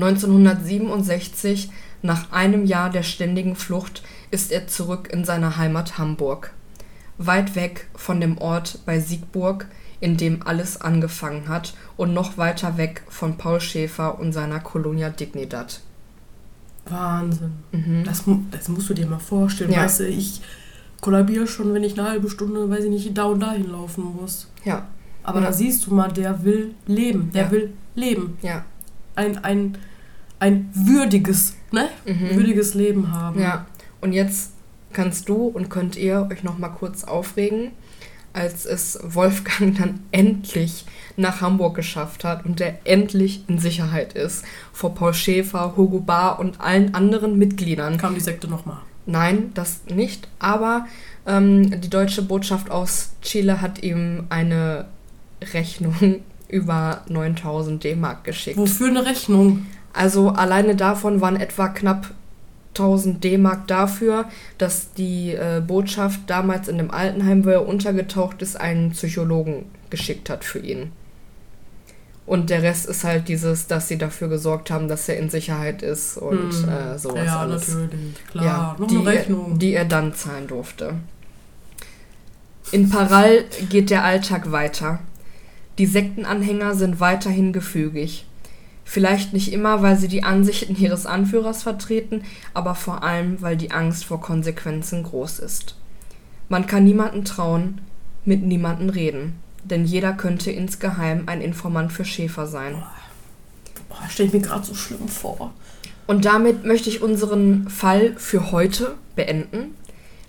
1967, 0.00 1.70
nach 2.02 2.30
einem 2.32 2.64
Jahr 2.64 2.90
der 2.90 3.02
ständigen 3.02 3.56
Flucht, 3.56 4.02
ist 4.30 4.52
er 4.52 4.66
zurück 4.68 5.08
in 5.12 5.24
seine 5.24 5.56
Heimat 5.56 5.98
Hamburg. 5.98 6.52
Weit 7.18 7.56
weg 7.56 7.88
von 7.96 8.20
dem 8.20 8.38
Ort 8.38 8.78
bei 8.86 9.00
Siegburg, 9.00 9.66
in 10.00 10.16
dem 10.16 10.46
alles 10.46 10.80
angefangen 10.80 11.48
hat, 11.48 11.74
und 11.96 12.14
noch 12.14 12.38
weiter 12.38 12.76
weg 12.76 13.02
von 13.08 13.36
Paul 13.36 13.60
Schäfer 13.60 14.20
und 14.20 14.32
seiner 14.32 14.60
Colonia 14.60 15.10
Dignidad. 15.10 15.80
Wahnsinn. 16.88 17.52
Mhm. 17.72 18.04
Das, 18.04 18.22
das 18.52 18.68
musst 18.68 18.88
du 18.88 18.94
dir 18.94 19.06
mal 19.06 19.18
vorstellen. 19.18 19.72
Ja. 19.72 19.82
Weißt 19.84 20.00
du, 20.00 20.06
ich 20.08 20.40
kollabiere 21.00 21.46
schon, 21.46 21.74
wenn 21.74 21.82
ich 21.84 21.98
eine 21.98 22.08
halbe 22.08 22.30
Stunde, 22.30 22.70
weiß 22.70 22.84
ich 22.84 22.90
nicht, 22.90 23.18
da 23.18 23.24
und 23.24 23.40
dahin 23.40 23.70
laufen 23.70 24.04
muss. 24.20 24.48
Ja, 24.64 24.86
Aber 25.24 25.40
Ja. 25.40 25.46
da 25.48 25.52
siehst 25.52 25.86
du 25.86 25.94
mal, 25.94 26.08
der 26.10 26.42
will 26.44 26.74
leben. 26.86 27.30
Der 27.34 27.44
Ja. 27.46 27.50
will 27.50 27.72
leben. 27.94 28.38
ja. 28.40 28.64
Ein, 29.18 29.44
ein, 29.44 29.78
ein 30.38 30.70
würdiges, 30.72 31.54
ne? 31.72 31.88
Mhm. 32.06 32.36
Würdiges 32.36 32.74
Leben 32.74 33.12
haben. 33.12 33.40
Ja, 33.40 33.66
und 34.00 34.12
jetzt 34.12 34.52
kannst 34.92 35.28
du 35.28 35.46
und 35.48 35.70
könnt 35.70 35.96
ihr 35.96 36.28
euch 36.30 36.44
noch 36.44 36.56
mal 36.56 36.68
kurz 36.68 37.02
aufregen, 37.02 37.72
als 38.32 38.64
es 38.64 38.96
Wolfgang 39.02 39.76
dann 39.76 40.00
endlich 40.12 40.86
nach 41.16 41.40
Hamburg 41.40 41.74
geschafft 41.74 42.22
hat 42.22 42.44
und 42.46 42.60
er 42.60 42.78
endlich 42.84 43.42
in 43.48 43.58
Sicherheit 43.58 44.12
ist 44.12 44.44
vor 44.72 44.94
Paul 44.94 45.14
Schäfer, 45.14 45.74
Hugo 45.76 45.98
Bar 45.98 46.38
und 46.38 46.60
allen 46.60 46.94
anderen 46.94 47.36
Mitgliedern. 47.38 47.98
Kam 47.98 48.14
die 48.14 48.20
Sekte 48.20 48.46
nochmal. 48.46 48.78
Nein, 49.04 49.50
das 49.54 49.80
nicht, 49.92 50.28
aber 50.38 50.86
ähm, 51.26 51.80
die 51.80 51.90
deutsche 51.90 52.22
Botschaft 52.22 52.70
aus 52.70 53.10
Chile 53.22 53.60
hat 53.60 53.82
ihm 53.82 54.26
eine 54.28 54.84
Rechnung 55.52 56.22
über 56.48 57.02
9000 57.08 57.82
D-Mark 57.84 58.24
geschickt. 58.24 58.56
Wofür 58.58 58.88
eine 58.88 59.04
Rechnung? 59.04 59.66
Also 59.92 60.30
alleine 60.30 60.76
davon 60.76 61.20
waren 61.20 61.36
etwa 61.36 61.68
knapp 61.68 62.10
1000 62.70 63.22
D-Mark 63.24 63.66
dafür, 63.66 64.26
dass 64.58 64.92
die 64.92 65.32
äh, 65.34 65.60
Botschaft 65.66 66.20
damals 66.28 66.68
in 66.68 66.78
dem 66.78 66.90
Altenheim, 66.90 67.44
wo 67.44 67.48
er 67.50 67.66
untergetaucht 67.66 68.40
ist, 68.42 68.60
einen 68.60 68.90
Psychologen 68.92 69.66
geschickt 69.90 70.30
hat 70.30 70.44
für 70.44 70.60
ihn. 70.60 70.92
Und 72.24 72.50
der 72.50 72.62
Rest 72.62 72.86
ist 72.86 73.04
halt 73.04 73.26
dieses, 73.28 73.66
dass 73.68 73.88
sie 73.88 73.96
dafür 73.96 74.28
gesorgt 74.28 74.70
haben, 74.70 74.86
dass 74.86 75.08
er 75.08 75.16
in 75.16 75.30
Sicherheit 75.30 75.82
ist 75.82 76.18
und 76.18 76.52
Hm. 76.52 76.68
äh, 76.68 76.98
sowas 76.98 77.24
ja, 77.24 77.40
alles. 77.40 77.68
natürlich. 77.68 78.14
Klar. 78.30 78.44
Ja, 78.44 78.76
Noch 78.78 78.86
die, 78.86 78.96
eine 78.98 79.06
Rechnung. 79.06 79.58
die 79.58 79.72
er 79.72 79.86
dann 79.86 80.14
zahlen 80.14 80.46
durfte. 80.46 80.94
In 82.70 82.90
Paral 82.90 83.44
geht 83.70 83.88
der 83.88 84.04
Alltag 84.04 84.52
weiter. 84.52 84.98
Die 85.78 85.86
Sektenanhänger 85.86 86.74
sind 86.74 87.00
weiterhin 87.00 87.52
gefügig. 87.52 88.26
Vielleicht 88.84 89.32
nicht 89.32 89.52
immer, 89.52 89.82
weil 89.82 89.96
sie 89.96 90.08
die 90.08 90.24
Ansichten 90.24 90.76
ihres 90.80 91.06
Anführers 91.06 91.62
vertreten, 91.62 92.22
aber 92.54 92.74
vor 92.74 93.02
allem, 93.02 93.40
weil 93.40 93.56
die 93.56 93.70
Angst 93.70 94.04
vor 94.04 94.20
Konsequenzen 94.20 95.02
groß 95.02 95.38
ist. 95.38 95.76
Man 96.48 96.66
kann 96.66 96.84
niemanden 96.84 97.24
trauen, 97.24 97.80
mit 98.24 98.42
niemanden 98.42 98.90
reden, 98.90 99.34
denn 99.64 99.84
jeder 99.84 100.12
könnte 100.12 100.50
insgeheim 100.50 101.24
ein 101.26 101.40
Informant 101.40 101.92
für 101.92 102.04
Schäfer 102.04 102.46
sein. 102.46 102.82
Boah, 103.88 104.08
stelle 104.08 104.28
ich 104.28 104.34
mir 104.34 104.40
gerade 104.40 104.64
so 104.64 104.74
schlimm 104.74 105.08
vor. 105.08 105.52
Und 106.06 106.24
damit 106.24 106.64
möchte 106.64 106.88
ich 106.88 107.02
unseren 107.02 107.68
Fall 107.68 108.14
für 108.16 108.50
heute 108.50 108.94
beenden. 109.14 109.74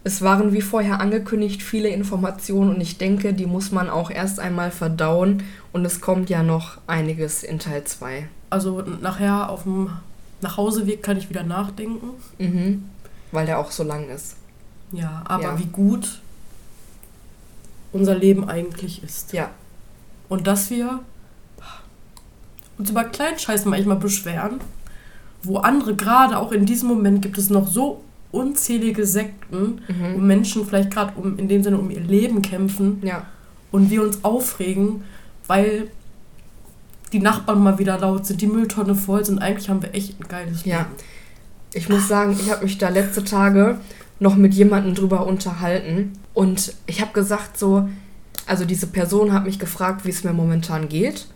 Es 0.03 0.21
waren 0.21 0.53
wie 0.53 0.61
vorher 0.61 0.99
angekündigt 1.01 1.61
viele 1.61 1.89
Informationen 1.89 2.73
und 2.75 2.81
ich 2.81 2.97
denke, 2.97 3.33
die 3.33 3.45
muss 3.45 3.71
man 3.71 3.89
auch 3.89 4.09
erst 4.09 4.39
einmal 4.39 4.71
verdauen 4.71 5.43
und 5.73 5.83
es 5.85 5.99
kommt 5.99 6.29
ja 6.29 6.41
noch 6.41 6.77
einiges 6.87 7.43
in 7.43 7.59
Teil 7.59 7.83
2. 7.83 8.27
Also 8.49 8.81
nachher 8.81 9.49
auf 9.49 9.63
dem 9.63 9.89
Nachhauseweg 10.41 11.03
kann 11.03 11.17
ich 11.17 11.29
wieder 11.29 11.43
nachdenken. 11.43 12.11
Mhm. 12.37 12.85
Weil 13.31 13.45
der 13.45 13.59
auch 13.59 13.71
so 13.71 13.83
lang 13.83 14.09
ist. 14.09 14.37
Ja, 14.91 15.21
aber 15.25 15.43
Ja. 15.43 15.59
wie 15.59 15.65
gut 15.65 16.21
unser 17.91 18.15
Leben 18.15 18.47
eigentlich 18.49 19.03
ist. 19.03 19.33
Ja. 19.33 19.49
Und 20.29 20.47
dass 20.47 20.69
wir 20.69 21.01
uns 22.77 22.89
über 22.89 23.03
Kleinscheiße 23.03 23.67
manchmal 23.67 23.97
beschweren, 23.97 24.61
wo 25.43 25.57
andere 25.57 25.95
gerade 25.95 26.37
auch 26.37 26.51
in 26.51 26.65
diesem 26.65 26.87
Moment 26.87 27.21
gibt 27.21 27.37
es 27.37 27.49
noch 27.49 27.67
so 27.67 28.01
unzählige 28.31 29.05
Sekten, 29.05 29.81
Mhm. 29.87 30.13
wo 30.15 30.17
Menschen 30.19 30.65
vielleicht 30.65 30.91
gerade 30.91 31.13
um 31.19 31.37
in 31.37 31.47
dem 31.47 31.63
Sinne 31.63 31.77
um 31.77 31.89
ihr 31.89 31.99
Leben 32.01 32.41
kämpfen 32.41 32.99
Ja. 33.03 33.25
und 33.71 33.89
wir 33.89 34.03
uns 34.03 34.23
aufregen, 34.23 35.03
weil 35.47 35.89
die 37.11 37.19
Nachbarn 37.19 37.63
mal 37.63 37.79
wieder 37.79 37.97
laut 37.97 38.25
sind, 38.27 38.41
die 38.41 38.47
Mülltonne 38.47 38.93
voll 38.93 39.25
sind. 39.25 39.39
Eigentlich 39.39 39.67
haben 39.69 39.81
wir 39.81 39.95
echt 39.95 40.19
ein 40.19 40.27
geiles 40.27 40.63
Ja. 40.65 40.79
Leben. 40.79 40.89
Ich 41.73 41.89
muss 41.89 42.07
sagen, 42.07 42.35
ich 42.39 42.51
habe 42.51 42.63
mich 42.63 42.77
da 42.77 42.89
letzte 42.89 43.23
Tage 43.23 43.79
noch 44.19 44.35
mit 44.35 44.53
jemandem 44.53 44.95
drüber 44.95 45.25
unterhalten 45.25 46.13
und 46.33 46.73
ich 46.87 47.01
habe 47.01 47.13
gesagt 47.13 47.57
so, 47.57 47.87
also 48.45 48.65
diese 48.65 48.87
Person 48.87 49.33
hat 49.33 49.45
mich 49.45 49.59
gefragt, 49.59 50.05
wie 50.05 50.09
es 50.09 50.23
mir 50.23 50.33
momentan 50.33 50.89
geht. 50.89 51.27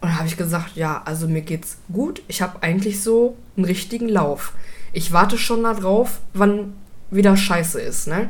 Und 0.00 0.16
habe 0.18 0.26
ich 0.28 0.36
gesagt, 0.36 0.76
ja, 0.76 1.00
also 1.06 1.26
mir 1.26 1.40
geht's 1.40 1.78
gut. 1.92 2.20
Ich 2.28 2.42
habe 2.42 2.62
eigentlich 2.62 3.02
so 3.02 3.36
einen 3.56 3.64
richtigen 3.64 4.08
Lauf. 4.08 4.52
Ich 4.92 5.12
warte 5.12 5.38
schon 5.38 5.62
darauf, 5.62 6.20
wann 6.34 6.74
wieder 7.10 7.36
scheiße 7.36 7.80
ist, 7.80 8.08
ne? 8.08 8.28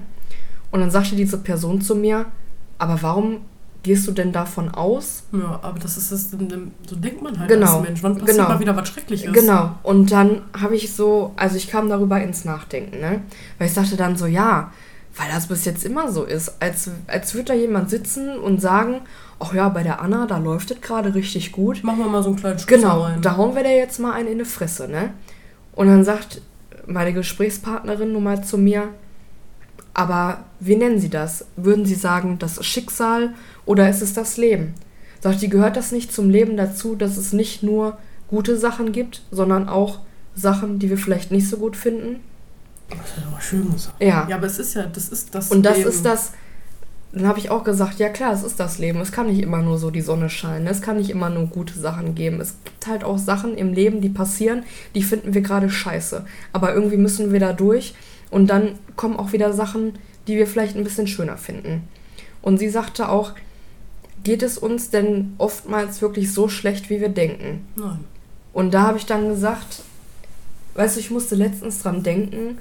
Und 0.71 0.81
dann 0.81 0.91
sagte 0.91 1.17
diese 1.17 1.39
Person 1.39 1.81
zu 1.81 1.95
mir, 1.95 2.27
aber 2.79 3.01
warum 3.03 3.41
gehst 3.83 4.07
du 4.09 4.13
denn 4.13 4.33
davon 4.33 4.69
aus? 4.69 5.23
Ja, 5.33 5.61
aber 5.63 5.79
das 5.79 5.97
ist 5.97 6.11
das, 6.11 6.31
so 6.33 6.97
denkt 6.97 7.23
man 7.23 7.39
halt 7.39 7.49
genau, 7.49 7.79
als 7.79 7.87
Mensch. 7.87 8.03
Wann 8.03 8.19
passiert 8.19 8.37
genau. 8.37 8.49
mal 8.49 8.61
wieder 8.61 8.77
was 8.77 8.89
Schreckliches? 8.89 9.33
Genau. 9.33 9.79
Und 9.85 10.11
dann 10.11 10.43
habe 10.61 10.75
ich 10.75 10.93
so, 10.93 11.33
also 11.37 11.57
ich 11.57 11.69
kam 11.69 11.89
darüber 11.89 12.21
ins 12.21 12.45
Nachdenken, 12.45 12.99
ne? 13.01 13.23
Weil 13.59 13.69
ich 13.69 13.75
sagte 13.75 13.97
dann 13.97 14.17
so, 14.17 14.27
ja, 14.27 14.73
weil 15.17 15.29
das 15.33 15.47
bis 15.47 15.65
jetzt 15.65 15.85
immer 15.85 16.11
so 16.13 16.25
ist, 16.25 16.61
als, 16.61 16.91
als 17.07 17.35
würde 17.35 17.47
da 17.47 17.55
jemand 17.55 17.89
sitzen 17.89 18.39
und 18.39 18.61
sagen, 18.61 19.01
ach 19.39 19.55
ja, 19.55 19.69
bei 19.69 19.83
der 19.83 20.03
Anna, 20.03 20.27
da 20.27 20.37
läuft 20.39 20.71
es 20.73 20.81
gerade 20.81 21.15
richtig 21.15 21.53
gut. 21.53 21.83
Machen 21.85 22.01
wir 22.01 22.09
mal 22.09 22.23
so 22.23 22.31
einen 22.31 22.39
kleinen 22.39 22.59
Schuss 22.59 22.67
Genau, 22.67 23.03
rein. 23.05 23.23
da 23.23 23.37
hauen 23.37 23.55
wir 23.55 23.63
der 23.63 23.77
jetzt 23.77 23.99
mal 24.01 24.13
einen 24.13 24.29
in 24.29 24.39
die 24.39 24.45
Fresse, 24.45 24.89
ne? 24.89 25.15
Und 25.77 25.87
dann 25.87 26.05
sagt 26.05 26.41
meine 26.87 27.13
Gesprächspartnerin 27.13 28.13
nun 28.13 28.25
mal 28.25 28.43
zu 28.43 28.59
mir, 28.59 28.89
aber 29.95 30.45
wie 30.59 30.77
nennen 30.77 31.01
Sie 31.01 31.09
das? 31.09 31.47
Würden 31.57 31.87
Sie 31.87 31.95
sagen, 31.95 32.39
das 32.39 32.59
ist 32.59 32.67
Schicksal 32.67 33.35
oder 33.65 33.89
ist 33.89 34.03
es 34.03 34.13
das 34.13 34.37
Leben? 34.37 34.75
Sagt 35.21 35.41
die, 35.41 35.49
gehört 35.49 35.77
das 35.77 35.93
nicht 35.93 36.13
zum 36.13 36.29
Leben 36.29 36.57
dazu, 36.57 36.97
dass 36.97 37.17
es 37.17 37.33
nicht 37.33 37.63
nur 37.63 37.97
gute 38.29 38.59
Sachen 38.59 38.93
gibt, 38.93 39.23
sondern 39.31 39.69
auch 39.69 40.01
Sachen, 40.35 40.79
die 40.79 40.91
wir 40.91 40.99
vielleicht 40.99 41.31
nicht 41.31 41.49
so 41.49 41.57
gut 41.57 41.77
finden? 41.77 42.21
Das 42.91 42.99
ist 42.99 43.27
aber 43.27 43.41
schön 43.41 43.73
gesagt. 43.73 44.03
Ja. 44.03 44.27
Ja, 44.29 44.37
aber 44.37 44.47
es 44.47 44.59
ist 44.59 44.75
ja, 44.75 44.85
das 44.87 45.09
ist 45.09 45.35
das 45.35 45.51
Und 45.51 45.63
das 45.63 45.79
Leben. 45.79 45.89
ist 45.89 46.05
das, 46.05 46.33
dann 47.13 47.27
habe 47.27 47.39
ich 47.39 47.51
auch 47.51 47.65
gesagt, 47.65 47.99
ja 47.99 48.09
klar, 48.09 48.33
es 48.33 48.43
ist 48.43 48.61
das 48.61 48.79
Leben. 48.79 49.01
Es 49.01 49.13
kann 49.13 49.29
nicht 49.29 49.41
immer 49.41 49.63
nur 49.63 49.79
so 49.79 49.91
die 49.91 50.03
Sonne 50.03 50.29
scheinen. 50.29 50.67
Es 50.67 50.83
kann 50.83 50.99
nicht 50.99 51.11
immer 51.11 51.31
nur 51.31 51.47
gute 51.47 51.79
Sachen 51.79 52.15
geben. 52.15 52.41
Es 52.41 52.57
gibt 52.65 52.87
halt 52.87 53.05
auch 53.05 53.19
Sachen 53.19 53.57
im 53.57 53.73
Leben, 53.73 54.01
die 54.01 54.09
passieren, 54.09 54.65
die 54.95 55.03
finden 55.03 55.33
wir 55.33 55.41
gerade 55.41 55.71
scheiße. 55.71 56.25
Aber 56.53 56.75
irgendwie 56.75 56.99
müssen 56.99 57.33
wir 57.33 57.41
da 57.41 57.53
durch 57.53 57.95
und 58.31 58.49
dann 58.49 58.79
kommen 58.97 59.17
auch 59.17 59.33
wieder 59.33 59.53
Sachen, 59.53 59.99
die 60.27 60.37
wir 60.37 60.47
vielleicht 60.47 60.77
ein 60.77 60.85
bisschen 60.85 61.07
schöner 61.07 61.37
finden. 61.37 61.89
Und 62.43 62.59
sie 62.59 62.69
sagte 62.69 63.09
auch, 63.09 63.33
geht 64.25 64.43
es 64.43 64.59
uns 64.59 64.91
denn 64.91 65.35
oftmals 65.39 66.03
wirklich 66.03 66.33
so 66.33 66.49
schlecht, 66.49 66.91
wie 66.91 67.01
wir 67.01 67.09
denken? 67.09 67.67
Nein. 67.77 68.01
Und 68.53 68.75
da 68.75 68.83
habe 68.83 68.99
ich 68.99 69.07
dann 69.07 69.29
gesagt, 69.29 69.83
weißt 70.75 70.97
du, 70.97 71.01
ich 71.01 71.11
musste 71.11 71.35
letztens 71.35 71.81
dran 71.81 72.03
denken, 72.03 72.59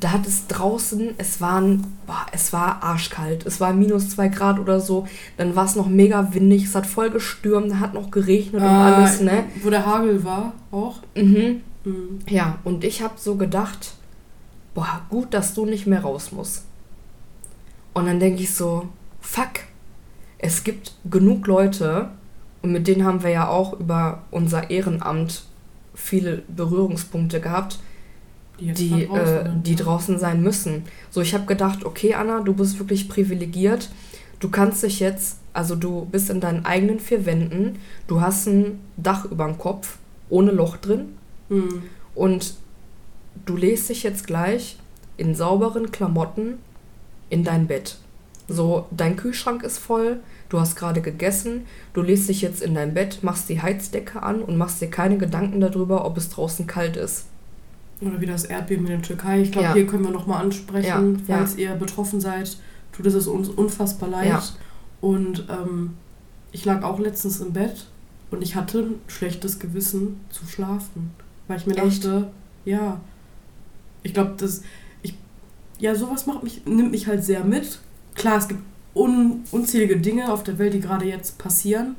da 0.00 0.12
hat 0.12 0.26
es 0.26 0.46
draußen, 0.46 1.14
es 1.18 1.40
waren, 1.40 1.84
boah, 2.06 2.26
es 2.32 2.52
war 2.52 2.82
arschkalt, 2.82 3.44
es 3.46 3.60
war 3.60 3.72
minus 3.72 4.10
zwei 4.10 4.28
Grad 4.28 4.58
oder 4.60 4.80
so, 4.80 5.08
dann 5.36 5.56
war 5.56 5.64
es 5.64 5.74
noch 5.74 5.88
mega 5.88 6.32
windig, 6.34 6.64
es 6.64 6.74
hat 6.74 6.86
voll 6.86 7.10
gestürmt, 7.10 7.80
hat 7.80 7.94
noch 7.94 8.10
geregnet 8.10 8.62
und 8.62 8.68
ah, 8.68 8.94
alles, 8.94 9.20
ne? 9.20 9.44
Wo 9.62 9.70
der 9.70 9.84
Hagel 9.84 10.22
war, 10.24 10.52
auch. 10.70 11.00
Mhm. 11.16 11.62
mhm. 11.84 12.20
Ja, 12.28 12.58
und 12.64 12.84
ich 12.84 13.02
habe 13.02 13.14
so 13.16 13.34
gedacht, 13.34 13.94
boah, 14.74 15.02
gut, 15.08 15.34
dass 15.34 15.54
du 15.54 15.66
nicht 15.66 15.86
mehr 15.86 16.02
raus 16.02 16.30
musst. 16.30 16.64
Und 17.92 18.06
dann 18.06 18.20
denke 18.20 18.42
ich 18.42 18.54
so, 18.54 18.88
fuck, 19.20 19.64
es 20.38 20.62
gibt 20.62 20.92
genug 21.10 21.48
Leute, 21.48 22.10
und 22.62 22.70
mit 22.70 22.86
denen 22.86 23.04
haben 23.04 23.24
wir 23.24 23.30
ja 23.30 23.48
auch 23.48 23.78
über 23.80 24.22
unser 24.30 24.70
Ehrenamt 24.70 25.44
viele 25.94 26.42
Berührungspunkte 26.48 27.40
gehabt, 27.40 27.80
die, 28.60 28.72
die, 28.72 29.06
draußen, 29.06 29.46
äh, 29.46 29.50
die 29.64 29.74
ja. 29.74 29.76
draußen 29.76 30.18
sein 30.18 30.42
müssen. 30.42 30.84
So, 31.10 31.20
ich 31.20 31.34
habe 31.34 31.46
gedacht, 31.46 31.84
okay, 31.84 32.14
Anna, 32.14 32.40
du 32.40 32.54
bist 32.54 32.78
wirklich 32.78 33.08
privilegiert. 33.08 33.90
Du 34.40 34.50
kannst 34.50 34.82
dich 34.82 35.00
jetzt, 35.00 35.38
also 35.52 35.74
du 35.74 36.06
bist 36.06 36.30
in 36.30 36.40
deinen 36.40 36.64
eigenen 36.64 37.00
vier 37.00 37.26
Wänden, 37.26 37.78
du 38.06 38.20
hast 38.20 38.46
ein 38.46 38.80
Dach 38.96 39.24
über 39.24 39.46
dem 39.46 39.58
Kopf, 39.58 39.98
ohne 40.28 40.52
Loch 40.52 40.76
drin. 40.76 41.16
Mhm. 41.48 41.82
Und 42.14 42.54
du 43.46 43.56
legst 43.56 43.88
dich 43.88 44.02
jetzt 44.02 44.26
gleich 44.26 44.78
in 45.16 45.34
sauberen 45.34 45.90
Klamotten 45.90 46.58
in 47.30 47.44
dein 47.44 47.66
Bett. 47.66 47.98
So, 48.46 48.86
dein 48.90 49.16
Kühlschrank 49.16 49.62
ist 49.62 49.78
voll, 49.78 50.20
du 50.48 50.58
hast 50.58 50.76
gerade 50.76 51.02
gegessen, 51.02 51.66
du 51.92 52.00
legst 52.00 52.28
dich 52.28 52.40
jetzt 52.40 52.62
in 52.62 52.74
dein 52.74 52.94
Bett, 52.94 53.18
machst 53.22 53.48
die 53.48 53.60
Heizdecke 53.60 54.22
an 54.22 54.40
und 54.40 54.56
machst 54.56 54.80
dir 54.80 54.88
keine 54.88 55.18
Gedanken 55.18 55.60
darüber, 55.60 56.06
ob 56.06 56.16
es 56.16 56.30
draußen 56.30 56.66
kalt 56.66 56.96
ist. 56.96 57.26
Oder 58.00 58.20
wie 58.20 58.26
das 58.26 58.44
Erdbeben 58.44 58.86
in 58.86 58.92
der 58.92 59.02
Türkei. 59.02 59.40
Ich 59.40 59.52
glaube, 59.52 59.68
ja. 59.68 59.74
hier 59.74 59.86
können 59.86 60.04
wir 60.04 60.10
nochmal 60.10 60.42
ansprechen, 60.42 61.24
ja. 61.26 61.36
falls 61.36 61.56
ihr 61.56 61.74
betroffen 61.74 62.20
seid. 62.20 62.56
Tut 62.92 63.06
es 63.06 63.26
uns 63.26 63.48
unfassbar 63.48 64.08
leid. 64.08 64.52
Und 65.00 65.46
ähm, 65.48 65.94
ich 66.52 66.64
lag 66.64 66.82
auch 66.82 66.98
letztens 66.98 67.40
im 67.40 67.52
Bett 67.52 67.86
und 68.30 68.42
ich 68.42 68.56
hatte 68.56 68.80
ein 68.80 68.94
schlechtes 69.06 69.58
Gewissen 69.58 70.20
zu 70.30 70.46
schlafen. 70.46 71.10
Weil 71.46 71.58
ich 71.58 71.66
mir 71.66 71.76
Echt? 71.76 72.04
dachte, 72.04 72.30
ja, 72.64 73.00
ich 74.02 74.14
glaube, 74.14 74.34
das. 74.36 74.62
Ich, 75.02 75.14
ja, 75.78 75.94
sowas 75.94 76.26
macht 76.26 76.42
mich, 76.42 76.64
nimmt 76.66 76.90
mich 76.90 77.06
halt 77.06 77.24
sehr 77.24 77.44
mit. 77.44 77.80
Klar, 78.14 78.38
es 78.38 78.48
gibt 78.48 78.60
un, 78.94 79.44
unzählige 79.50 79.98
Dinge 79.98 80.32
auf 80.32 80.42
der 80.42 80.58
Welt, 80.58 80.74
die 80.74 80.80
gerade 80.80 81.06
jetzt 81.06 81.38
passieren. 81.38 81.96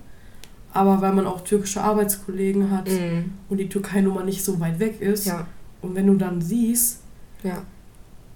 Aber 0.71 1.01
weil 1.01 1.13
man 1.13 1.25
auch 1.25 1.41
türkische 1.41 1.81
Arbeitskollegen 1.81 2.69
hat 2.69 2.87
mm. 2.87 3.31
und 3.49 3.57
die 3.57 3.69
Türkei 3.69 4.01
nun 4.01 4.13
mal 4.13 4.23
nicht 4.23 4.43
so 4.43 4.59
weit 4.59 4.79
weg 4.79 5.01
ist. 5.01 5.25
Ja. 5.25 5.47
Und 5.81 5.95
wenn 5.95 6.07
du 6.07 6.15
dann 6.15 6.41
siehst, 6.41 7.01
ja. 7.43 7.63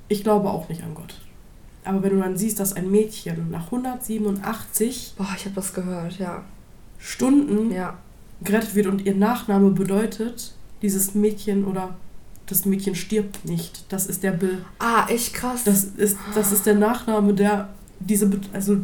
ich 0.07 0.23
glaube 0.23 0.49
auch 0.49 0.69
nicht 0.69 0.83
an 0.83 0.95
Gott. 0.95 1.15
Aber 1.83 2.01
wenn 2.03 2.11
du 2.11 2.19
dann 2.19 2.37
siehst, 2.37 2.59
dass 2.59 2.73
ein 2.73 2.89
Mädchen 2.89 3.49
nach 3.51 3.65
187 3.65 5.15
Boah, 5.17 5.27
ich 5.35 5.45
habe 5.45 5.55
das 5.55 5.73
gehört, 5.73 6.17
ja. 6.17 6.43
Stunden 6.97 7.71
ja. 7.71 7.97
gerettet 8.41 8.75
wird 8.75 8.87
und 8.87 9.05
ihr 9.05 9.15
Nachname 9.15 9.71
bedeutet, 9.71 10.55
dieses 10.81 11.15
Mädchen 11.15 11.65
oder 11.65 11.95
das 12.45 12.65
Mädchen 12.65 12.95
stirbt 12.95 13.45
nicht. 13.45 13.85
Das 13.89 14.05
ist 14.05 14.23
der 14.23 14.31
Bill. 14.31 14.63
Ah, 14.79 15.05
echt 15.09 15.33
krass. 15.33 15.63
Das 15.63 15.83
ist, 15.83 16.17
das 16.35 16.51
ist 16.51 16.65
der 16.65 16.75
Nachname, 16.75 17.33
der 17.33 17.69
diese, 17.99 18.29
also 18.53 18.77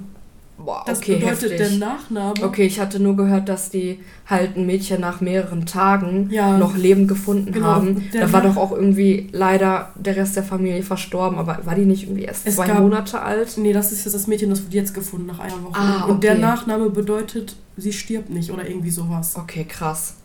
Boah, 0.63 0.83
das 0.85 0.99
okay, 0.99 1.15
bedeutet 1.15 1.51
heftig. 1.51 1.57
der 1.57 1.87
Nachname. 1.87 2.33
Okay, 2.43 2.65
ich 2.65 2.79
hatte 2.79 2.99
nur 2.99 3.15
gehört, 3.15 3.47
dass 3.47 3.69
die 3.69 3.99
halt 4.25 4.57
ein 4.57 4.65
Mädchen 4.65 4.99
nach 4.99 5.21
mehreren 5.21 5.65
Tagen 5.65 6.29
ja, 6.31 6.57
noch 6.57 6.75
lebend 6.75 7.07
gefunden 7.07 7.53
genau, 7.53 7.67
haben. 7.67 8.09
Da 8.11 8.31
war 8.33 8.41
doch 8.41 8.57
auch 8.57 8.71
irgendwie 8.71 9.29
leider 9.31 9.93
der 9.95 10.17
Rest 10.17 10.35
der 10.35 10.43
Familie 10.43 10.83
verstorben, 10.83 11.37
aber 11.37 11.59
war 11.63 11.75
die 11.75 11.85
nicht 11.85 12.03
irgendwie 12.03 12.23
erst 12.23 12.51
zwei 12.51 12.67
gab, 12.67 12.79
Monate 12.81 13.21
alt? 13.21 13.57
Nee, 13.57 13.71
das 13.71 13.93
ist 13.93 14.03
jetzt 14.03 14.13
das 14.13 14.27
Mädchen, 14.27 14.49
das 14.49 14.63
wird 14.63 14.73
jetzt 14.73 14.93
gefunden 14.93 15.27
nach 15.27 15.39
einer 15.39 15.63
Woche. 15.63 15.79
Ah, 15.79 16.03
okay. 16.03 16.11
Und 16.11 16.23
der 16.23 16.35
Nachname 16.35 16.89
bedeutet, 16.89 17.55
sie 17.77 17.93
stirbt 17.93 18.29
nicht 18.29 18.51
oder 18.51 18.67
irgendwie 18.67 18.91
sowas. 18.91 19.35
Okay, 19.37 19.63
krass. 19.63 20.15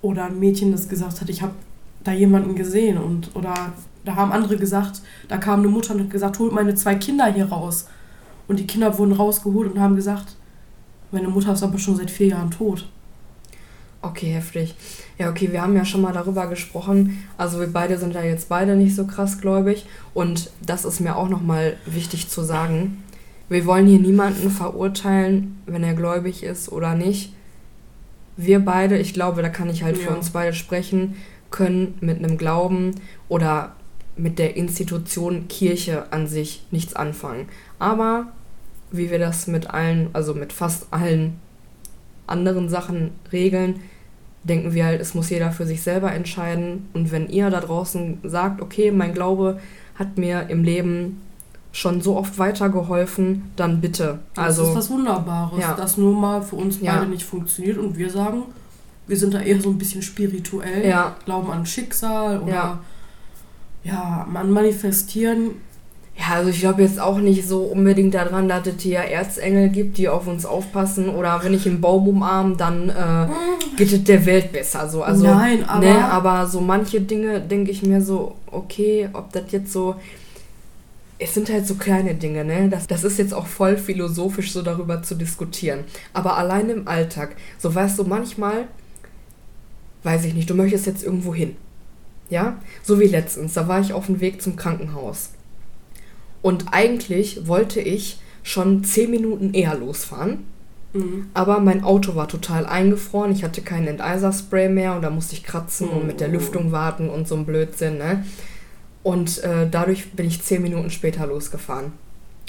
Oder 0.00 0.24
ein 0.24 0.40
Mädchen, 0.40 0.72
das 0.72 0.88
gesagt 0.88 1.20
hat, 1.20 1.28
ich 1.28 1.42
habe 1.42 1.52
da 2.02 2.12
jemanden 2.12 2.54
gesehen 2.54 2.96
und 2.96 3.34
oder 3.34 3.54
da 4.06 4.14
haben 4.14 4.32
andere 4.32 4.56
gesagt, 4.56 5.02
da 5.28 5.36
kam 5.36 5.60
eine 5.60 5.68
Mutter 5.68 5.92
und 5.94 6.00
hat 6.00 6.10
gesagt, 6.10 6.38
holt 6.38 6.52
meine 6.52 6.74
zwei 6.76 6.94
Kinder 6.94 7.26
hier 7.26 7.46
raus. 7.46 7.88
Und 8.48 8.60
die 8.60 8.66
Kinder 8.66 8.96
wurden 8.98 9.12
rausgeholt 9.12 9.72
und 9.72 9.80
haben 9.80 9.96
gesagt, 9.96 10.36
meine 11.10 11.28
Mutter 11.28 11.52
ist 11.52 11.62
aber 11.62 11.78
schon 11.78 11.96
seit 11.96 12.10
vier 12.10 12.28
Jahren 12.28 12.50
tot. 12.50 12.88
Okay, 14.02 14.32
heftig. 14.32 14.74
Ja, 15.18 15.30
okay, 15.30 15.50
wir 15.50 15.62
haben 15.62 15.74
ja 15.74 15.84
schon 15.84 16.02
mal 16.02 16.12
darüber 16.12 16.46
gesprochen. 16.46 17.24
Also 17.36 17.58
wir 17.58 17.72
beide 17.72 17.98
sind 17.98 18.14
ja 18.14 18.22
jetzt 18.22 18.48
beide 18.48 18.76
nicht 18.76 18.94
so 18.94 19.06
krass 19.06 19.40
gläubig. 19.40 19.86
Und 20.14 20.50
das 20.64 20.84
ist 20.84 21.00
mir 21.00 21.16
auch 21.16 21.28
nochmal 21.28 21.76
wichtig 21.86 22.28
zu 22.28 22.42
sagen. 22.42 23.02
Wir 23.48 23.64
wollen 23.66 23.86
hier 23.86 23.98
niemanden 23.98 24.50
verurteilen, 24.50 25.60
wenn 25.66 25.82
er 25.82 25.94
gläubig 25.94 26.42
ist 26.42 26.70
oder 26.70 26.94
nicht. 26.94 27.32
Wir 28.36 28.64
beide, 28.64 28.98
ich 28.98 29.14
glaube, 29.14 29.42
da 29.42 29.48
kann 29.48 29.70
ich 29.70 29.82
halt 29.82 29.96
ja. 29.96 30.04
für 30.04 30.16
uns 30.16 30.30
beide 30.30 30.52
sprechen, 30.52 31.16
können 31.50 31.94
mit 32.00 32.18
einem 32.18 32.38
Glauben 32.38 32.92
oder 33.28 33.74
mit 34.16 34.38
der 34.38 34.56
Institution 34.56 35.48
Kirche 35.48 36.12
an 36.12 36.26
sich 36.26 36.64
nichts 36.70 36.94
anfangen. 36.94 37.48
Aber 37.78 38.32
wie 38.90 39.10
wir 39.10 39.18
das 39.18 39.46
mit 39.46 39.70
allen, 39.70 40.10
also 40.12 40.34
mit 40.34 40.52
fast 40.52 40.92
allen 40.92 41.40
anderen 42.26 42.68
Sachen 42.68 43.12
regeln, 43.32 43.80
denken 44.44 44.74
wir 44.74 44.84
halt, 44.84 45.00
es 45.00 45.14
muss 45.14 45.30
jeder 45.30 45.50
für 45.50 45.66
sich 45.66 45.82
selber 45.82 46.12
entscheiden. 46.12 46.88
Und 46.94 47.10
wenn 47.10 47.28
ihr 47.28 47.50
da 47.50 47.60
draußen 47.60 48.18
sagt, 48.22 48.60
okay, 48.60 48.90
mein 48.90 49.12
Glaube 49.12 49.60
hat 49.96 50.18
mir 50.18 50.48
im 50.50 50.62
Leben 50.62 51.20
schon 51.72 52.00
so 52.00 52.16
oft 52.16 52.38
weitergeholfen, 52.38 53.50
dann 53.56 53.80
bitte. 53.80 54.20
Also, 54.34 54.62
das 54.62 54.70
ist 54.70 54.76
was 54.76 54.90
Wunderbares, 54.90 55.60
ja. 55.60 55.74
das 55.74 55.96
nur 55.98 56.14
mal 56.14 56.42
für 56.42 56.56
uns 56.56 56.78
beide 56.78 56.86
ja. 56.86 57.04
nicht 57.04 57.24
funktioniert 57.24 57.76
und 57.76 57.98
wir 57.98 58.10
sagen, 58.10 58.44
wir 59.06 59.16
sind 59.16 59.34
da 59.34 59.40
eher 59.40 59.60
so 59.60 59.70
ein 59.70 59.78
bisschen 59.78 60.02
spirituell, 60.02 60.88
ja. 60.88 61.16
glauben 61.24 61.50
an 61.50 61.66
Schicksal 61.66 62.40
oder 62.40 62.52
ja, 62.52 62.78
ja 63.84 64.26
man 64.30 64.50
manifestieren 64.50 65.56
ja, 66.18 66.34
also 66.36 66.50
ich 66.50 66.60
glaube 66.60 66.82
jetzt 66.82 66.98
auch 66.98 67.18
nicht 67.18 67.46
so 67.46 67.60
unbedingt 67.60 68.14
daran, 68.14 68.48
dass 68.48 68.66
es 68.66 68.82
hier 68.82 69.00
Erzengel 69.00 69.68
gibt, 69.68 69.98
die 69.98 70.08
auf 70.08 70.26
uns 70.26 70.46
aufpassen. 70.46 71.10
Oder 71.10 71.40
wenn 71.44 71.52
ich 71.52 71.66
einen 71.66 71.80
Baum 71.80 72.08
umarme, 72.08 72.56
dann 72.56 72.88
äh, 72.88 73.28
geht 73.76 73.92
es 73.92 74.02
der 74.04 74.24
Welt 74.24 74.52
besser. 74.52 74.88
So. 74.88 75.02
Also, 75.02 75.24
Nein, 75.24 75.68
aber... 75.68 75.84
Ne, 75.84 76.10
aber 76.10 76.46
so 76.46 76.60
manche 76.60 77.00
Dinge 77.00 77.40
denke 77.40 77.70
ich 77.70 77.82
mir 77.82 78.00
so, 78.00 78.36
okay, 78.50 79.10
ob 79.12 79.32
das 79.32 79.52
jetzt 79.52 79.72
so... 79.72 79.96
es 81.18 81.34
sind 81.34 81.50
halt 81.50 81.66
so 81.66 81.74
kleine 81.74 82.14
Dinge, 82.14 82.44
ne? 82.44 82.68
Das, 82.70 82.86
das 82.86 83.04
ist 83.04 83.18
jetzt 83.18 83.34
auch 83.34 83.46
voll 83.46 83.76
philosophisch, 83.76 84.52
so 84.52 84.62
darüber 84.62 85.02
zu 85.02 85.16
diskutieren. 85.16 85.80
Aber 86.14 86.38
allein 86.38 86.70
im 86.70 86.88
Alltag, 86.88 87.36
so 87.58 87.74
weißt 87.74 87.98
du, 87.98 88.04
manchmal, 88.04 88.68
weiß 90.02 90.24
ich 90.24 90.34
nicht, 90.34 90.48
du 90.48 90.54
möchtest 90.54 90.86
jetzt 90.86 91.04
irgendwo 91.04 91.34
hin. 91.34 91.56
Ja? 92.30 92.56
So 92.82 93.00
wie 93.00 93.06
letztens, 93.06 93.52
da 93.52 93.68
war 93.68 93.80
ich 93.80 93.92
auf 93.92 94.06
dem 94.06 94.20
Weg 94.20 94.40
zum 94.40 94.56
Krankenhaus. 94.56 95.30
Und 96.46 96.66
eigentlich 96.70 97.48
wollte 97.48 97.80
ich 97.80 98.20
schon 98.44 98.84
zehn 98.84 99.10
Minuten 99.10 99.52
eher 99.52 99.74
losfahren. 99.74 100.44
Mhm. 100.92 101.26
Aber 101.34 101.58
mein 101.58 101.82
Auto 101.82 102.14
war 102.14 102.28
total 102.28 102.66
eingefroren. 102.66 103.32
Ich 103.32 103.42
hatte 103.42 103.62
keinen 103.62 103.88
Enteiserspray 103.88 104.68
mehr 104.68 104.94
und 104.94 105.02
da 105.02 105.10
musste 105.10 105.34
ich 105.34 105.42
kratzen 105.42 105.88
mhm. 105.88 105.96
und 105.96 106.06
mit 106.06 106.20
der 106.20 106.28
Lüftung 106.28 106.70
warten 106.70 107.10
und 107.10 107.26
so 107.26 107.34
ein 107.34 107.46
Blödsinn, 107.46 107.98
ne? 107.98 108.24
Und 109.02 109.42
äh, 109.42 109.68
dadurch 109.68 110.12
bin 110.12 110.28
ich 110.28 110.40
zehn 110.40 110.62
Minuten 110.62 110.90
später 110.90 111.26
losgefahren. 111.26 111.90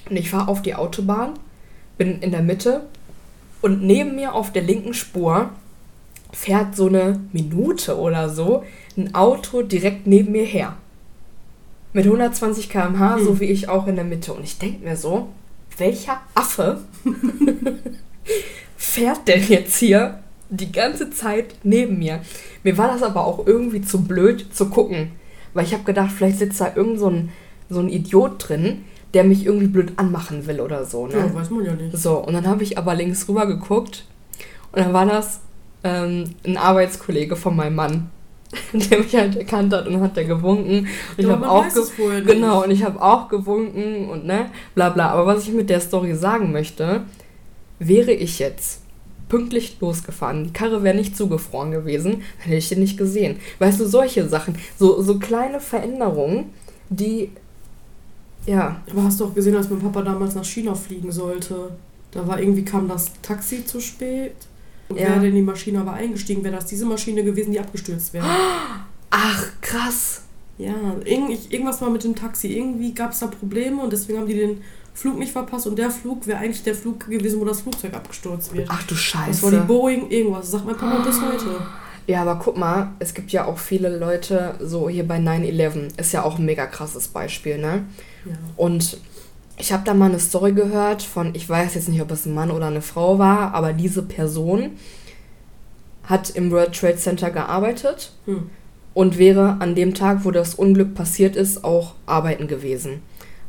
Und 0.08 0.16
ich 0.16 0.30
fahre 0.30 0.50
auf 0.50 0.62
die 0.62 0.76
Autobahn, 0.76 1.32
bin 1.98 2.22
in 2.22 2.30
der 2.30 2.44
Mitte 2.44 2.82
und 3.64 3.82
neben 3.82 4.14
mir 4.14 4.36
auf 4.36 4.54
der 4.54 4.62
linken 4.62 4.94
Spur 4.94 5.50
fährt 6.32 6.76
so 6.76 6.86
eine 6.86 7.20
Minute 7.34 7.98
oder 7.98 8.30
so 8.30 8.64
ein 8.96 9.16
Auto 9.16 9.64
direkt 9.64 10.06
neben 10.06 10.34
mir 10.34 10.46
her. 10.46 10.78
Mit 11.98 12.06
120 12.06 12.70
km/h, 12.70 13.16
hm. 13.16 13.26
so 13.26 13.40
wie 13.40 13.46
ich 13.46 13.70
auch 13.70 13.88
in 13.88 13.96
der 13.96 14.06
Mitte. 14.06 14.32
Und 14.32 14.44
ich 14.44 14.60
denke 14.60 14.86
mir 14.86 14.96
so, 14.96 15.30
welcher 15.80 16.22
Affe 16.36 16.82
fährt 18.78 19.28
denn 19.28 19.42
jetzt 19.48 19.78
hier 19.78 20.20
die 20.52 20.72
ganze 20.72 21.10
Zeit 21.10 21.56
neben 21.64 21.98
mir? 21.98 22.20
Mir 22.62 22.78
war 22.78 22.90
das 22.90 23.02
aber 23.02 23.26
auch 23.26 23.48
irgendwie 23.48 23.82
zu 23.82 24.04
blöd 24.04 24.46
zu 24.54 24.70
gucken. 24.70 25.14
Weil 25.56 25.66
ich 25.66 25.74
habe 25.74 25.86
gedacht, 25.86 26.12
vielleicht 26.12 26.38
sitzt 26.38 26.62
da 26.62 26.72
irgend 26.76 27.00
so 27.00 27.10
ein, 27.10 27.30
so 27.68 27.80
ein 27.80 27.90
Idiot 27.90 28.48
drin, 28.48 28.84
der 29.16 29.24
mich 29.24 29.44
irgendwie 29.44 29.66
blöd 29.66 29.94
anmachen 29.96 30.46
will 30.46 30.62
oder 30.62 30.86
so. 30.86 31.08
Ne? 31.08 31.16
Ja, 31.16 31.34
weiß 31.34 31.50
man 31.50 31.66
ja 31.66 31.74
nicht. 31.74 31.98
So, 31.98 32.20
und 32.20 32.36
dann 32.36 32.46
habe 32.46 32.62
ich 32.62 32.78
aber 32.78 32.94
links 32.94 33.28
rüber 33.28 33.48
geguckt 33.48 34.06
und 34.72 34.82
dann 34.82 34.94
war 34.94 35.08
das 35.08 35.40
ähm, 35.84 36.36
ein 36.46 36.58
Arbeitskollege 36.58 37.36
von 37.36 37.56
meinem 37.56 37.74
Mann, 37.74 38.12
der 38.74 39.00
mich 39.00 39.16
halt 39.16 39.36
erkannt 39.36 39.74
hat 39.74 39.88
und 39.88 40.00
hat 40.02 40.16
der 40.16 40.26
gewunken. 40.26 40.80
Und 40.80 40.88
ich 41.18 41.28
habe 41.28 41.50
auch 41.50 41.66
genau 42.26 42.64
und 42.64 42.72
ich 42.72 42.84
habe 42.84 43.02
auch 43.02 43.28
gewunken 43.28 44.10
und 44.10 44.26
ne, 44.26 44.50
bla 44.74 44.90
bla. 44.90 45.10
Aber 45.10 45.26
was 45.26 45.44
ich 45.44 45.54
mit 45.54 45.70
der 45.70 45.82
Story 45.82 46.16
sagen 46.16 46.52
möchte, 46.52 47.04
wäre 47.80 48.12
ich 48.12 48.40
jetzt 48.40 48.82
pünktlich 49.30 49.78
losgefahren. 49.80 50.46
Die 50.46 50.54
Karre 50.54 50.84
wäre 50.84 50.96
nicht 50.96 51.18
zugefroren 51.18 51.72
gewesen, 51.72 52.12
dann 52.12 52.46
hätte 52.46 52.56
ich 52.56 52.70
den 52.70 52.80
nicht 52.80 52.98
gesehen. 52.98 53.38
Weißt 53.60 53.80
du, 53.80 53.86
solche 53.86 54.28
Sachen, 54.28 54.56
so, 54.78 55.02
so 55.02 55.20
kleine 55.20 55.60
Veränderungen, 55.60 56.46
die, 56.90 57.32
ja. 58.46 58.82
Aber 58.90 59.04
hast 59.04 59.20
du 59.20 59.26
auch 59.26 59.34
gesehen, 59.34 59.56
als 59.56 59.70
mein 59.70 59.80
Papa 59.80 60.02
damals 60.02 60.36
nach 60.36 60.46
China 60.46 60.74
fliegen 60.74 61.12
sollte? 61.12 61.72
Da 62.12 62.26
war 62.26 62.40
irgendwie, 62.40 62.64
kam 62.64 62.88
das 62.88 63.12
Taxi 63.22 63.66
zu 63.66 63.82
spät. 63.82 64.36
Und 64.90 65.00
ja. 65.00 65.10
wäre 65.10 65.22
denn 65.22 65.36
die 65.36 65.42
Maschine 65.42 65.82
aber 65.82 65.94
eingestiegen, 65.94 66.44
wäre 66.44 66.56
das 66.56 66.66
diese 66.66 66.86
Maschine 66.86 67.24
gewesen, 67.24 67.52
die 67.52 67.60
abgestürzt 67.60 68.14
wäre. 68.14 68.26
Ach, 69.10 69.46
krass. 69.62 70.22
Ja, 70.58 70.74
irgend, 71.06 71.52
irgendwas 71.52 71.82
war 71.82 71.90
mit 71.90 72.04
dem 72.04 72.16
Taxi. 72.16 72.48
Irgendwie 72.58 72.94
gab 72.94 73.12
es 73.12 73.20
da 73.20 73.28
Probleme 73.28 73.82
und 73.82 73.94
deswegen 73.94 74.20
haben 74.20 74.28
die 74.28 74.36
den 74.36 74.62
Flug 74.94 75.20
nicht 75.20 75.32
verpasst 75.32 75.68
und 75.68 75.78
der 75.78 75.92
Flug 75.92 76.26
wäre 76.26 76.40
eigentlich 76.40 76.64
der 76.64 76.74
Flug 76.74 77.08
gewesen, 77.08 77.40
wo 77.40 77.46
das 77.46 77.62
Flugzeug 77.62 77.94
abgestürzt 77.94 78.56
wird. 78.56 78.68
Ach 78.72 78.82
du 78.84 78.96
Scheiße. 78.96 79.30
Das 79.30 79.44
war 79.44 79.52
die 79.52 79.68
Boeing 79.68 80.10
irgendwas, 80.10 80.50
sagt 80.50 80.66
mein 80.66 80.76
Papa 80.76 81.04
bis 81.04 81.22
heute. 81.22 81.62
Ja, 82.08 82.22
aber 82.22 82.40
guck 82.44 82.58
mal, 82.58 82.94
es 82.98 83.14
gibt 83.14 83.32
ja 83.32 83.46
auch 83.46 83.60
viele 83.60 83.96
Leute, 83.96 84.56
so 84.60 84.90
hier 84.90 85.06
bei 85.08 85.20
9-11, 85.20 86.00
ist 86.00 86.14
ja 86.14 86.24
auch 86.24 86.40
ein 86.40 86.46
mega 86.46 86.66
krasses 86.66 87.10
Beispiel, 87.10 87.60
ne? 87.60 87.86
Ja. 88.26 88.32
Und 88.56 88.98
ich 89.58 89.74
habe 89.74 89.84
da 89.84 89.94
mal 89.94 90.10
eine 90.10 90.20
Story 90.20 90.54
gehört 90.54 91.02
von, 91.02 91.34
ich 91.34 91.50
weiß 91.50 91.74
jetzt 91.76 91.90
nicht, 91.90 92.02
ob 92.02 92.12
es 92.12 92.26
ein 92.26 92.34
Mann 92.34 92.52
oder 92.52 92.68
eine 92.68 92.82
Frau 92.82 93.18
war, 93.18 93.54
aber 93.54 93.74
diese 93.74 94.04
Person 94.04 94.72
hat 96.04 96.30
im 96.30 96.52
World 96.52 96.74
Trade 96.74 96.98
Center 96.98 97.32
gearbeitet 97.32 98.14
hm. 98.26 98.50
und 98.94 99.18
wäre 99.18 99.58
an 99.60 99.76
dem 99.76 99.94
Tag, 99.94 100.24
wo 100.24 100.32
das 100.32 100.56
Unglück 100.56 100.94
passiert 100.94 101.36
ist, 101.36 101.64
auch 101.64 101.96
arbeiten 102.06 102.48
gewesen. 102.48 103.02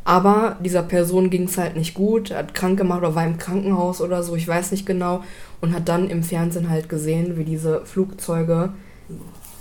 Aber 0.04 0.56
dieser 0.64 0.82
Person 0.82 1.28
ging 1.28 1.44
es 1.44 1.58
halt 1.58 1.76
nicht 1.76 1.92
gut, 1.92 2.30
hat 2.30 2.54
krank 2.54 2.78
gemacht 2.78 3.00
oder 3.00 3.14
war 3.14 3.26
im 3.26 3.36
Krankenhaus 3.36 4.00
oder 4.00 4.22
so, 4.22 4.34
ich 4.34 4.48
weiß 4.48 4.70
nicht 4.70 4.86
genau. 4.86 5.22
Und 5.60 5.74
hat 5.74 5.86
dann 5.86 6.08
im 6.08 6.22
Fernsehen 6.22 6.70
halt 6.70 6.88
gesehen, 6.88 7.36
wie 7.36 7.44
diese 7.44 7.84
Flugzeuge 7.84 8.72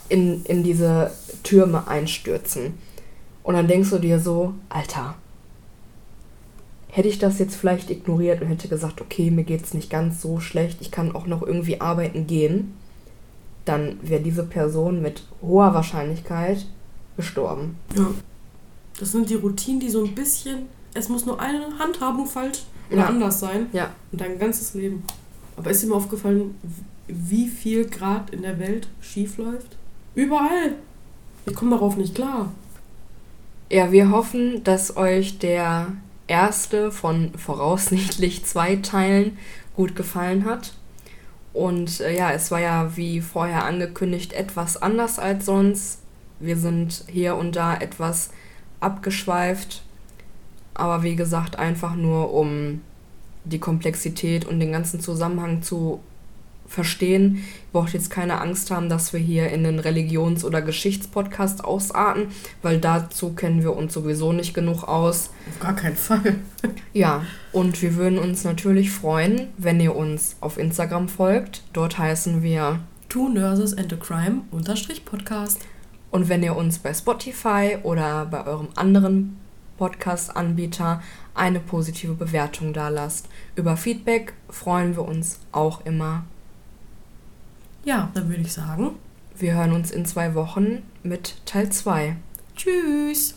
in, 0.08 0.46
in 0.46 0.64
diese 0.64 1.12
Türme 1.44 1.90
einstürzen. 1.90 2.76
Und 3.44 3.56
dann 3.56 3.68
denkst 3.68 3.90
du 3.90 4.00
dir 4.00 4.20
so, 4.20 4.54
Alter, 4.70 5.16
hätte 6.98 7.10
ich 7.10 7.20
das 7.20 7.38
jetzt 7.38 7.56
vielleicht 7.56 7.92
ignoriert 7.92 8.42
und 8.42 8.48
hätte 8.48 8.68
gesagt, 8.68 9.02
okay, 9.02 9.30
mir 9.30 9.44
geht 9.44 9.64
es 9.64 9.76
nicht 9.76 9.92
ganz 9.92 10.20
so 10.20 10.40
schlecht, 10.40 10.82
ich 10.82 10.90
kann 10.90 11.14
auch 11.14 11.28
noch 11.28 11.44
irgendwie 11.44 11.80
arbeiten 11.80 12.26
gehen, 12.26 12.74
dann 13.66 14.00
wäre 14.02 14.24
diese 14.24 14.44
Person 14.44 15.04
mit 15.04 15.22
hoher 15.44 15.76
Wahrscheinlichkeit 15.76 16.66
gestorben. 17.16 17.78
Ja. 17.96 18.08
Das 19.00 19.12
sind 19.12 19.30
die 19.30 19.36
Routinen, 19.36 19.80
die 19.80 19.92
so 19.92 20.04
ein 20.04 20.16
bisschen. 20.16 20.64
Es 20.96 21.08
muss 21.08 21.28
nur 21.28 21.40
eine 21.40 21.78
Handhabung 21.78 22.26
falsch 22.26 22.64
oder 22.90 23.02
ja. 23.02 23.06
anders 23.06 23.40
sein. 23.40 23.68
Ja. 23.74 23.92
Und 24.12 24.20
dein 24.20 24.40
ganzes 24.40 24.74
Leben. 24.74 25.04
Aber 25.56 25.70
ist 25.70 25.84
dir 25.84 25.88
mal 25.90 25.98
aufgefallen, 25.98 26.56
wie 27.08 27.48
viel 27.48 27.86
Grad 27.86 28.32
in 28.32 28.42
der 28.42 28.58
Welt 28.58 28.88
schief 29.02 29.38
läuft? 29.38 29.78
Überall. 30.16 30.74
Ich 31.46 31.54
komme 31.54 31.72
darauf 31.76 31.96
nicht 31.96 32.16
klar. 32.16 32.52
Ja, 33.70 33.92
wir 33.92 34.10
hoffen, 34.10 34.64
dass 34.64 34.98
euch 34.98 35.38
der 35.38 35.94
erste 36.28 36.92
von 36.92 37.32
voraussichtlich 37.38 38.46
zwei 38.46 38.78
Teilen 38.78 39.38
gut 39.76 39.96
gefallen 39.96 40.46
hat. 40.46 40.74
Und 41.54 42.02
äh, 42.02 42.16
ja, 42.16 42.32
es 42.32 42.52
war 42.52 42.60
ja 42.60 42.96
wie 42.96 43.22
vorher 43.22 43.66
angekündigt 43.66 44.34
etwas 44.34 44.82
anders 44.82 45.18
als 45.20 45.46
sonst. 45.46 46.00
Wir 46.40 46.58
sind 46.58 47.06
hier 47.08 47.36
und 47.36 47.56
da 47.56 47.76
etwas 47.76 48.30
abgeschweift. 48.80 49.82
Aber 50.74 51.02
wie 51.02 51.16
gesagt, 51.16 51.58
einfach 51.58 51.96
nur 51.96 52.34
um 52.34 52.82
die 53.46 53.60
Komplexität 53.60 54.46
und 54.46 54.60
den 54.60 54.72
ganzen 54.72 55.00
Zusammenhang 55.00 55.64
zu 55.64 56.02
verstehen. 56.68 57.36
Ihr 57.36 57.80
braucht 57.80 57.94
jetzt 57.94 58.10
keine 58.10 58.42
Angst 58.42 58.72
haben, 58.72 58.90
dass 58.90 59.14
wir 59.14 59.20
hier 59.20 59.50
in 59.50 59.64
den 59.64 59.80
Religions- 59.80 60.44
oder 60.44 60.62
Geschichtspodcast 60.62 61.64
ausarten, 61.64 62.28
weil 62.62 62.80
dazu 62.80 63.34
kennen 63.34 63.64
wir 63.64 63.76
uns 63.76 63.94
sowieso 63.94 64.34
nicht 64.34 64.54
genug 64.54 64.84
aus. 64.84 65.32
Auf 65.50 65.60
gar 65.60 65.76
keinen 65.76 65.96
Fall. 65.96 66.36
ja, 66.94 67.24
und 67.52 67.82
wir 67.82 67.96
würden 67.96 68.20
uns 68.20 68.44
natürlich 68.44 68.92
freuen, 68.92 69.48
wenn 69.58 69.80
ihr 69.80 69.96
uns 69.96 70.36
auf 70.42 70.58
Instagram 70.58 71.08
folgt. 71.08 71.64
Dort 71.74 71.98
heißen 71.98 72.44
wir 72.44 72.80
Two 73.10 73.30
Nurses 73.30 73.78
and 73.78 73.92
a 73.94 73.96
Crime 73.96 74.42
Podcast. 75.06 75.62
Und 76.12 76.30
wenn 76.30 76.44
ihr 76.44 76.56
uns 76.56 76.80
bei 76.80 76.94
Spotify 76.94 77.78
oder 77.84 78.26
bei 78.26 78.46
eurem 78.46 78.70
anderen 78.76 79.38
Podcast-Anbieter 79.78 81.02
eine 81.34 81.60
positive 81.60 82.16
Bewertung 82.16 82.74
da 82.74 82.90
lasst. 82.90 83.30
Über 83.56 83.78
Feedback 83.78 84.34
freuen 84.50 84.96
wir 84.96 85.06
uns 85.06 85.40
auch 85.52 85.86
immer. 85.86 86.26
Ja, 87.88 88.12
dann 88.14 88.28
würde 88.28 88.42
ich 88.42 88.52
sagen, 88.52 88.98
wir 89.38 89.54
hören 89.54 89.72
uns 89.72 89.92
in 89.92 90.06
zwei 90.06 90.36
Wochen 90.36 90.84
mit 91.04 91.38
Teil 91.46 91.72
2. 91.72 92.18
Tschüss! 92.54 93.36